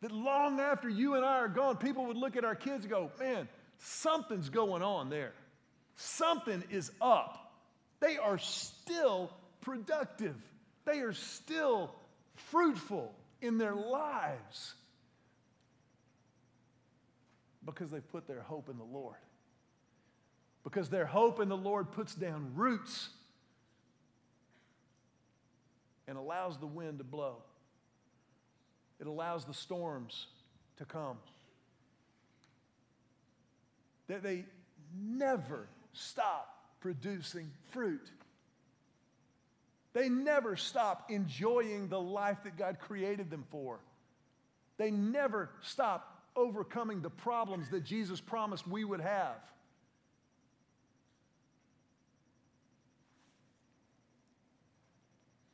That 0.00 0.12
long 0.12 0.60
after 0.60 0.88
you 0.88 1.14
and 1.14 1.24
I 1.24 1.38
are 1.38 1.48
gone, 1.48 1.76
people 1.76 2.06
would 2.06 2.16
look 2.16 2.36
at 2.36 2.44
our 2.44 2.54
kids 2.54 2.84
and 2.84 2.90
go, 2.90 3.10
man, 3.18 3.48
something's 3.78 4.48
going 4.48 4.82
on 4.82 5.10
there. 5.10 5.32
Something 5.96 6.62
is 6.70 6.92
up. 7.00 7.52
They 8.00 8.16
are 8.16 8.38
still 8.38 9.32
productive, 9.60 10.36
they 10.84 11.00
are 11.00 11.12
still 11.12 11.94
fruitful 12.36 13.12
in 13.42 13.58
their 13.58 13.74
lives 13.74 14.74
because 17.64 17.90
they've 17.90 18.08
put 18.10 18.26
their 18.26 18.40
hope 18.40 18.68
in 18.68 18.78
the 18.78 18.84
Lord. 18.84 19.16
Because 20.64 20.88
their 20.88 21.06
hope 21.06 21.40
in 21.40 21.48
the 21.48 21.56
Lord 21.56 21.92
puts 21.92 22.14
down 22.14 22.52
roots 22.54 23.10
and 26.06 26.16
allows 26.16 26.58
the 26.58 26.66
wind 26.66 26.98
to 26.98 27.04
blow. 27.04 27.42
It 29.00 29.06
allows 29.06 29.44
the 29.44 29.54
storms 29.54 30.26
to 30.78 30.84
come. 30.84 31.18
That 34.08 34.22
they 34.22 34.44
never 34.96 35.68
stop 35.92 36.54
producing 36.80 37.50
fruit. 37.70 38.10
They 39.92 40.08
never 40.08 40.56
stop 40.56 41.10
enjoying 41.10 41.88
the 41.88 42.00
life 42.00 42.38
that 42.44 42.56
God 42.56 42.78
created 42.78 43.30
them 43.30 43.44
for. 43.50 43.80
They 44.76 44.90
never 44.90 45.50
stop 45.62 46.22
overcoming 46.36 47.02
the 47.02 47.10
problems 47.10 47.70
that 47.70 47.84
Jesus 47.84 48.20
promised 48.20 48.66
we 48.66 48.84
would 48.84 49.00
have. 49.00 49.36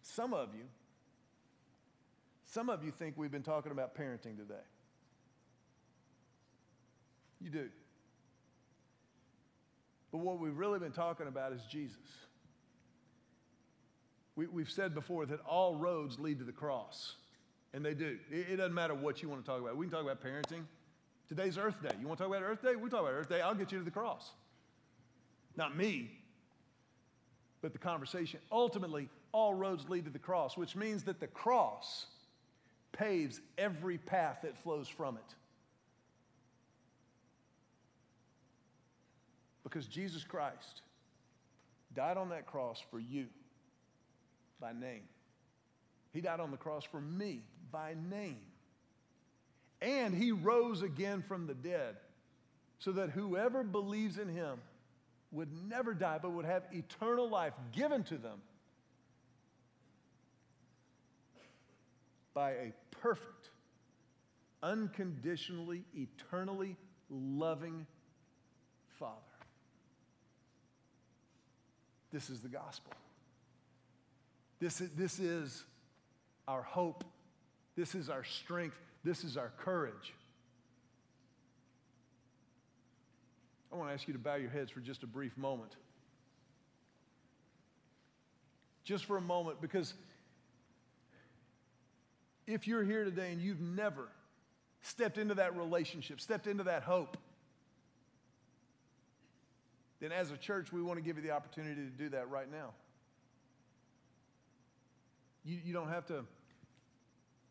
Some 0.03 0.35
of 0.35 0.55
you, 0.55 0.65
some 2.55 2.71
of 2.71 2.85
you 2.85 2.93
think 2.93 3.15
we've 3.17 3.33
been 3.33 3.43
talking 3.43 3.73
about 3.73 3.97
parenting 3.97 4.37
today. 4.37 4.55
You 7.41 7.51
do. 7.51 7.69
But 10.13 10.19
what 10.19 10.39
we've 10.39 10.57
really 10.57 10.79
been 10.79 10.93
talking 10.93 11.27
about 11.27 11.53
is 11.53 11.61
Jesus. 11.69 11.97
We, 14.37 14.47
have 14.63 14.71
said 14.71 14.95
before 14.95 15.27
that 15.27 15.41
all 15.41 15.75
roads 15.75 16.21
lead 16.21 16.39
to 16.39 16.45
the 16.45 16.53
cross, 16.53 17.17
and 17.73 17.85
they 17.85 17.93
do. 17.93 18.19
It, 18.31 18.47
it, 18.53 18.57
doesn't 18.57 18.75
matter 18.75 18.95
what 18.95 19.21
you 19.21 19.29
want 19.29 19.45
to 19.45 19.51
talk 19.51 19.61
about. 19.61 19.77
We 19.77 19.87
can 19.87 19.93
talk 19.93 20.05
about 20.05 20.23
parenting. 20.23 20.63
Today's 21.29 21.59
Earth 21.59 21.83
Day. 21.83 21.95
You 22.01 22.07
want 22.07 22.19
to 22.19 22.25
talk 22.25 22.33
about 22.33 22.49
Earth 22.49 22.63
Day? 22.63 22.77
We 22.77 22.89
talk 22.89 23.01
about 23.01 23.15
Earth 23.15 23.29
Day. 23.29 23.41
I'll 23.41 23.55
get 23.55 23.73
you 23.73 23.79
to 23.79 23.85
the 23.85 23.91
cross. 23.91 24.31
Not 25.57 25.77
me, 25.77 26.11
but 27.63 27.73
the 27.73 27.79
conversation. 27.81 28.39
Ultimately, 28.53 29.09
all 29.33 29.55
roads 29.55 29.89
lead 29.89 30.05
to 30.05 30.11
the 30.13 30.21
cross, 30.21 30.57
which 30.57 30.77
means 30.77 31.03
that 31.05 31.19
the 31.19 31.27
cross 31.27 32.07
paves 32.95 33.41
every 33.59 33.99
path 33.99 34.39
that 34.43 34.57
flows 34.57 34.89
from 34.89 35.17
it. 35.17 35.35
Because 39.63 39.87
Jesus 39.87 40.25
Christ 40.25 40.83
died 41.95 42.17
on 42.17 42.31
that 42.31 42.47
cross 42.47 42.83
for 42.91 42.99
you 42.99 43.27
by 44.61 44.73
name. 44.73 45.03
He 46.13 46.21
died 46.21 46.41
on 46.41 46.51
the 46.51 46.57
cross 46.57 46.85
for 46.85 47.01
me 47.01 47.43
by 47.73 47.95
name. 48.11 48.39
And 49.83 50.15
he 50.15 50.33
rose 50.33 50.83
again 50.83 51.23
from 51.27 51.47
the 51.47 51.55
dead 51.55 51.97
so 52.79 52.93
that 52.93 53.11
whoever 53.11 53.63
believes 53.63 54.19
in 54.19 54.29
him 54.29 54.59
would 55.33 55.49
never 55.69 55.93
die 55.93 56.19
but 56.23 56.31
would 56.31 56.45
have 56.45 56.63
eternal 56.73 57.29
life 57.29 57.55
given 57.73 58.05
to 58.05 58.17
them 58.17 58.41
by 62.35 62.51
a 62.51 62.73
perfect, 63.05 63.51
unconditionally, 64.63 65.85
eternally 65.95 66.75
loving 67.11 67.87
Father. 68.99 69.21
This 72.11 72.31
is 72.31 72.41
the 72.41 72.49
gospel. 72.49 72.95
This 74.59 74.81
is, 74.81 74.89
this 74.97 75.19
is 75.19 75.65
our 76.49 76.63
hope. 76.63 77.05
This 77.77 77.95
is 77.95 78.09
our 78.09 78.25
strength. 78.25 78.79
This 79.05 79.23
is 79.23 79.37
our 79.37 79.53
courage. 79.59 80.15
I 83.71 83.77
want 83.77 83.91
to 83.91 83.93
ask 83.93 84.09
you 84.09 84.15
to 84.15 84.21
bow 84.21 84.37
your 84.37 84.49
heads 84.49 84.71
for 84.71 84.81
just 84.81 85.03
a 85.03 85.07
brief 85.07 85.37
moment. 85.37 85.77
Just 88.83 89.05
for 89.05 89.19
a 89.19 89.21
moment, 89.21 89.61
because 89.61 89.93
if 92.47 92.67
you're 92.67 92.85
here 92.85 93.05
today 93.05 93.33
and 93.33 93.41
you've 93.41 93.61
never 93.61 94.09
stepped 94.83 95.19
into 95.19 95.35
that 95.35 95.57
relationship, 95.57 96.21
stepped 96.21 96.47
into 96.47 96.65
that 96.65 96.83
hope, 96.83 97.17
then 100.01 100.13
as 100.13 100.31
a 100.31 100.37
church, 100.37 100.73
we 100.73 100.83
want 100.83 100.99
to 100.99 101.03
give 101.03 101.17
you 101.17 101.23
the 101.23 101.31
opportunity 101.31 101.77
to 101.77 101.91
do 101.91 102.11
that 102.11 102.29
right 102.31 102.51
now. 102.51 102.71
You, 105.45 105.59
you 105.65 105.73
don't 105.73 105.89
have 105.89 106.07
to 106.07 106.25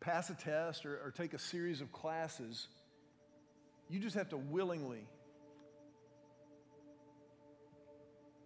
pass 0.00 0.30
a 0.30 0.34
test 0.34 0.86
or, 0.86 1.00
or 1.04 1.10
take 1.10 1.34
a 1.34 1.38
series 1.38 1.80
of 1.80 1.90
classes. 1.90 2.68
You 3.88 3.98
just 3.98 4.16
have 4.16 4.28
to 4.30 4.36
willingly 4.36 5.06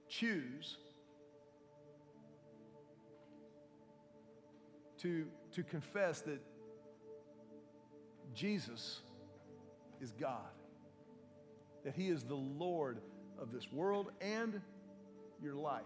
choose 0.09 0.77
to 4.99 5.27
to 5.53 5.63
confess 5.63 6.21
that 6.23 6.41
Jesus 8.35 9.01
is 10.01 10.13
God, 10.13 10.53
that 11.85 11.95
He 11.95 12.09
is 12.09 12.25
the 12.25 12.35
Lord 12.35 12.99
of 13.39 13.53
this 13.53 13.71
world 13.73 14.11
and 14.21 14.61
your 15.43 15.55
life. 15.55 15.83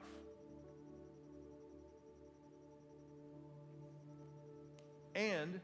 And 5.15 5.61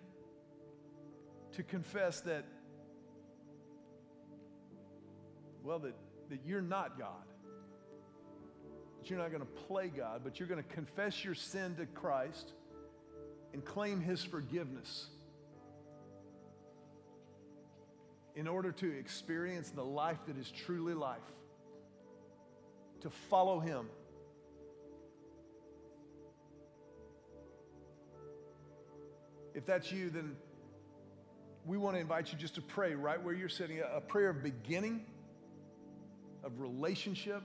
to 1.52 1.62
confess 1.62 2.20
that, 2.20 2.44
well, 5.64 5.78
that, 5.78 5.94
that 6.30 6.40
you're 6.46 6.60
not 6.60 6.98
God. 6.98 7.10
That 8.98 9.10
you're 9.10 9.18
not 9.18 9.30
going 9.30 9.40
to 9.40 9.46
play 9.46 9.88
God, 9.88 10.20
but 10.22 10.38
you're 10.38 10.48
going 10.48 10.62
to 10.62 10.74
confess 10.74 11.24
your 11.24 11.34
sin 11.34 11.76
to 11.76 11.86
Christ 11.86 12.52
and 13.52 13.64
claim 13.64 14.00
His 14.00 14.22
forgiveness 14.22 15.06
in 18.34 18.46
order 18.46 18.70
to 18.70 18.98
experience 18.98 19.70
the 19.70 19.84
life 19.84 20.18
that 20.26 20.36
is 20.38 20.50
truly 20.50 20.94
life, 20.94 21.18
to 23.00 23.10
follow 23.10 23.58
Him. 23.58 23.88
If 29.54 29.66
that's 29.66 29.90
you, 29.90 30.08
then 30.10 30.36
we 31.66 31.76
want 31.76 31.96
to 31.96 32.00
invite 32.00 32.32
you 32.32 32.38
just 32.38 32.54
to 32.54 32.62
pray 32.62 32.94
right 32.94 33.20
where 33.20 33.34
you're 33.34 33.48
sitting 33.48 33.80
a 33.80 34.00
prayer 34.00 34.30
of 34.30 34.42
beginning, 34.42 35.04
of 36.44 36.60
relationship, 36.60 37.42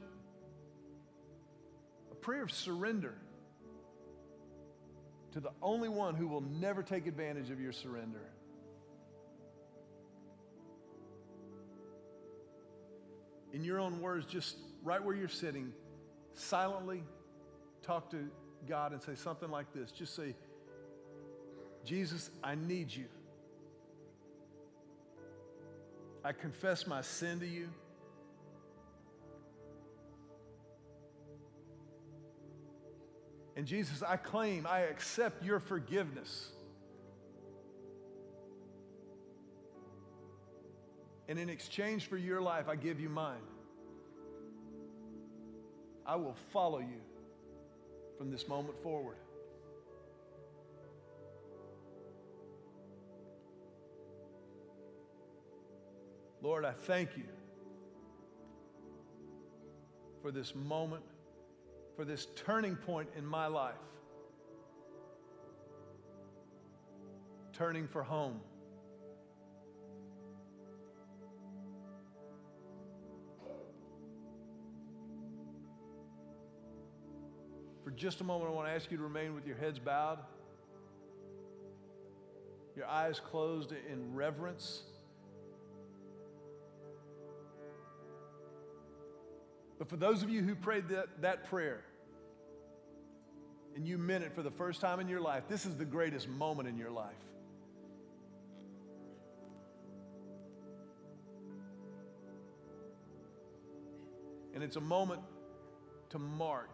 a 2.12 2.16
prayer 2.16 2.44
of 2.44 2.52
surrender 2.52 3.16
to 5.34 5.40
the 5.40 5.52
only 5.62 5.90
one 5.90 6.16
who 6.16 6.28
will 6.28 6.42
never 6.42 6.84
take 6.84 7.08
advantage 7.08 7.50
of 7.50 7.60
your 7.60 7.72
surrender. 7.72 8.22
In 13.52 13.64
your 13.64 13.80
own 13.80 14.00
words, 14.00 14.26
just 14.28 14.58
right 14.84 15.04
where 15.04 15.16
you're 15.16 15.28
sitting, 15.28 15.74
silently 16.34 17.04
talk 17.82 18.12
to 18.12 18.30
God 18.68 18.94
and 18.94 19.02
say 19.02 19.16
something 19.16 19.50
like 19.50 19.74
this. 19.74 19.92
Just 19.92 20.16
say, 20.16 20.36
Jesus, 21.84 22.30
I 22.44 22.54
need 22.56 22.94
you. 22.94 23.06
I 26.24 26.32
confess 26.32 26.86
my 26.86 27.02
sin 27.02 27.40
to 27.40 27.48
you. 27.48 27.70
And 33.56 33.68
Jesus, 33.68 34.02
I 34.02 34.18
claim, 34.18 34.66
I 34.68 34.82
accept 34.82 35.44
your 35.44 35.60
forgiveness. 35.60 36.50
And 41.28 41.38
in 41.38 41.50
exchange 41.50 42.08
for 42.08 42.18
your 42.18 42.42
life, 42.42 42.68
I 42.68 42.76
give 42.76 43.00
you 43.00 43.10
mine. 43.10 43.38
I 46.06 46.16
will 46.16 46.36
follow 46.52 46.80
you 46.80 47.02
from 48.18 48.32
this 48.32 48.48
moment 48.48 48.82
forward. 48.82 49.18
Lord, 56.42 56.66
I 56.66 56.72
thank 56.72 57.16
you 57.16 57.24
for 60.22 60.30
this 60.30 60.54
moment, 60.54 61.04
for 61.96 62.06
this 62.06 62.28
turning 62.36 62.76
point 62.76 63.10
in 63.18 63.26
my 63.26 63.48
life. 63.48 63.76
Turning 67.54 67.88
for 67.88 68.02
home. 68.02 68.40
For 77.84 77.92
just 77.92 78.22
a 78.22 78.24
moment, 78.24 78.50
I 78.50 78.54
want 78.54 78.68
to 78.68 78.74
ask 78.74 78.90
you 78.90 78.98
to 78.98 79.04
remain 79.04 79.36
with 79.36 79.46
your 79.46 79.58
heads 79.58 79.78
bowed, 79.78 80.20
your 82.76 82.88
eyes 82.88 83.20
closed 83.20 83.72
in 83.72 84.16
reverence. 84.16 84.84
But 89.84 89.90
for 89.90 89.98
those 89.98 90.24
of 90.24 90.30
you 90.30 90.42
who 90.42 90.56
prayed 90.56 90.88
that, 90.92 91.08
that 91.24 91.50
prayer 91.50 91.82
and 93.76 93.86
you 93.86 93.98
meant 93.98 94.24
it 94.24 94.34
for 94.34 94.42
the 94.42 94.50
first 94.50 94.80
time 94.80 95.02
in 95.02 95.10
your 95.10 95.20
life, 95.20 95.44
this 95.50 95.66
is 95.66 95.76
the 95.76 95.84
greatest 95.84 96.30
moment 96.30 96.70
in 96.70 96.78
your 96.78 96.90
life. 96.90 97.12
And 104.54 104.64
it's 104.64 104.78
a 104.78 104.82
moment 104.82 105.20
to 106.12 106.18
mark. 106.18 106.70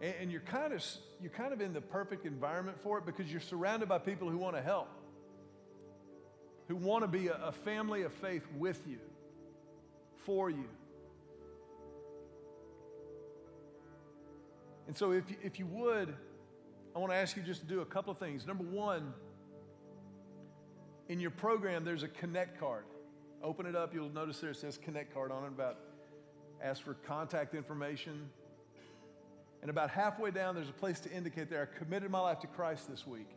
And, 0.00 0.14
and 0.22 0.32
you're 0.32 0.40
kind 0.40 0.72
of 0.72 0.82
you're 1.20 1.32
kind 1.32 1.52
of 1.52 1.60
in 1.60 1.74
the 1.74 1.82
perfect 1.82 2.24
environment 2.24 2.80
for 2.80 2.96
it 2.96 3.04
because 3.04 3.30
you're 3.30 3.42
surrounded 3.42 3.90
by 3.90 3.98
people 3.98 4.30
who 4.30 4.38
want 4.38 4.56
to 4.56 4.62
help, 4.62 4.88
who 6.68 6.76
want 6.76 7.04
to 7.04 7.08
be 7.08 7.28
a, 7.28 7.34
a 7.34 7.52
family 7.52 8.04
of 8.04 8.12
faith 8.14 8.46
with 8.56 8.80
you 8.88 8.96
for 10.24 10.50
you. 10.50 10.68
And 14.86 14.96
so, 14.96 15.12
if 15.12 15.30
you, 15.30 15.36
if 15.42 15.58
you 15.58 15.66
would, 15.66 16.14
I 16.94 16.98
want 16.98 17.12
to 17.12 17.16
ask 17.16 17.36
you 17.36 17.42
just 17.42 17.60
to 17.62 17.66
do 17.66 17.80
a 17.80 17.86
couple 17.86 18.12
of 18.12 18.18
things. 18.18 18.46
Number 18.46 18.64
one, 18.64 19.14
in 21.08 21.20
your 21.20 21.30
program, 21.30 21.84
there's 21.84 22.02
a 22.02 22.08
Connect 22.08 22.58
card. 22.58 22.84
Open 23.42 23.66
it 23.66 23.74
up, 23.74 23.94
you'll 23.94 24.10
notice 24.10 24.40
there 24.40 24.50
it 24.50 24.56
says 24.56 24.78
Connect 24.78 25.12
card 25.14 25.32
on 25.32 25.44
it 25.44 25.48
about 25.48 25.78
ask 26.62 26.82
for 26.82 26.94
contact 26.94 27.54
information. 27.54 28.28
And 29.62 29.70
about 29.70 29.90
halfway 29.90 30.30
down, 30.30 30.54
there's 30.54 30.68
a 30.68 30.72
place 30.72 31.00
to 31.00 31.12
indicate 31.12 31.48
there 31.48 31.70
I 31.72 31.78
committed 31.78 32.10
my 32.10 32.20
life 32.20 32.40
to 32.40 32.46
Christ 32.48 32.90
this 32.90 33.06
week. 33.06 33.28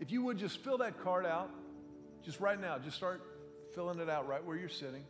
If 0.00 0.10
you 0.10 0.22
would 0.22 0.38
just 0.38 0.58
fill 0.58 0.78
that 0.78 1.02
card 1.02 1.24
out, 1.24 1.50
just 2.22 2.40
right 2.40 2.60
now, 2.60 2.78
just 2.78 2.96
start 2.96 3.22
filling 3.74 3.98
it 4.00 4.10
out 4.10 4.28
right 4.28 4.44
where 4.44 4.56
you're 4.56 4.68
sitting. 4.68 5.04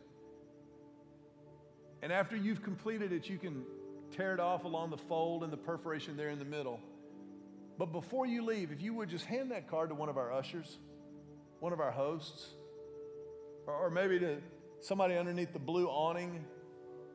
And 2.01 2.11
after 2.11 2.35
you've 2.35 2.61
completed 2.61 3.11
it, 3.11 3.29
you 3.29 3.37
can 3.37 3.63
tear 4.11 4.33
it 4.33 4.39
off 4.39 4.63
along 4.63 4.91
the 4.91 4.97
fold 4.97 5.43
and 5.43 5.51
the 5.51 5.57
perforation 5.57 6.15
there 6.15 6.29
in 6.29 6.39
the 6.39 6.45
middle. 6.45 6.79
But 7.77 7.91
before 7.91 8.25
you 8.25 8.43
leave, 8.43 8.71
if 8.71 8.81
you 8.81 8.93
would 8.93 9.09
just 9.09 9.25
hand 9.25 9.51
that 9.51 9.69
card 9.69 9.89
to 9.89 9.95
one 9.95 10.09
of 10.09 10.17
our 10.17 10.31
ushers, 10.31 10.77
one 11.59 11.73
of 11.73 11.79
our 11.79 11.91
hosts, 11.91 12.49
or, 13.67 13.73
or 13.73 13.89
maybe 13.89 14.19
to 14.19 14.37
somebody 14.81 15.15
underneath 15.15 15.53
the 15.53 15.59
blue 15.59 15.87
awning 15.87 16.43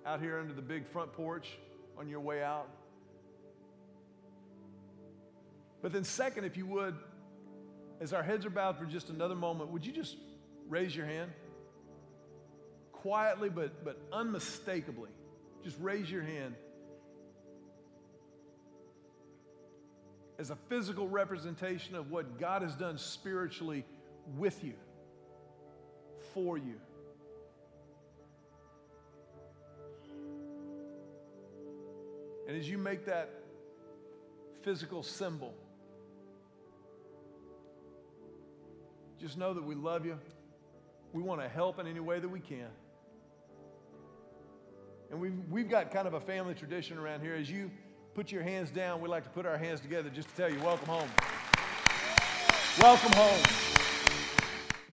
out 0.04 0.20
here 0.20 0.38
under 0.38 0.52
the 0.52 0.62
big 0.62 0.86
front 0.86 1.12
porch 1.12 1.58
on 1.98 2.08
your 2.08 2.20
way 2.20 2.42
out. 2.42 2.68
But 5.80 5.92
then, 5.92 6.04
second, 6.04 6.44
if 6.44 6.56
you 6.56 6.66
would, 6.66 6.94
as 8.00 8.12
our 8.12 8.22
heads 8.22 8.46
are 8.46 8.50
bowed 8.50 8.78
for 8.78 8.84
just 8.84 9.10
another 9.10 9.34
moment, 9.34 9.70
would 9.70 9.84
you 9.84 9.92
just 9.92 10.16
raise 10.68 10.94
your 10.94 11.06
hand? 11.06 11.30
Quietly 13.02 13.50
but, 13.50 13.84
but 13.84 14.00
unmistakably, 14.12 15.10
just 15.64 15.76
raise 15.80 16.10
your 16.10 16.22
hand 16.22 16.54
as 20.38 20.50
a 20.50 20.56
physical 20.68 21.08
representation 21.08 21.94
of 21.94 22.10
what 22.10 22.38
God 22.38 22.62
has 22.62 22.74
done 22.74 22.98
spiritually 22.98 23.84
with 24.36 24.62
you, 24.64 24.74
for 26.32 26.56
you. 26.56 26.74
And 32.48 32.56
as 32.56 32.68
you 32.68 32.78
make 32.78 33.06
that 33.06 33.30
physical 34.62 35.02
symbol, 35.02 35.54
just 39.20 39.38
know 39.38 39.54
that 39.54 39.64
we 39.64 39.74
love 39.74 40.04
you. 40.04 40.18
We 41.12 41.22
want 41.22 41.40
to 41.40 41.48
help 41.48 41.78
in 41.78 41.86
any 41.86 42.00
way 42.00 42.18
that 42.18 42.28
we 42.28 42.40
can. 42.40 42.68
And 45.12 45.20
we've, 45.20 45.38
we've 45.50 45.68
got 45.68 45.90
kind 45.90 46.08
of 46.08 46.14
a 46.14 46.20
family 46.20 46.54
tradition 46.54 46.96
around 46.96 47.20
here. 47.20 47.34
As 47.34 47.50
you 47.50 47.70
put 48.14 48.32
your 48.32 48.42
hands 48.42 48.70
down, 48.70 49.02
we 49.02 49.10
like 49.10 49.24
to 49.24 49.30
put 49.30 49.44
our 49.44 49.58
hands 49.58 49.78
together 49.78 50.08
just 50.08 50.30
to 50.30 50.34
tell 50.34 50.50
you, 50.50 50.58
welcome 50.60 50.88
home. 50.88 51.10
Welcome 52.80 53.12
home. 53.12 53.81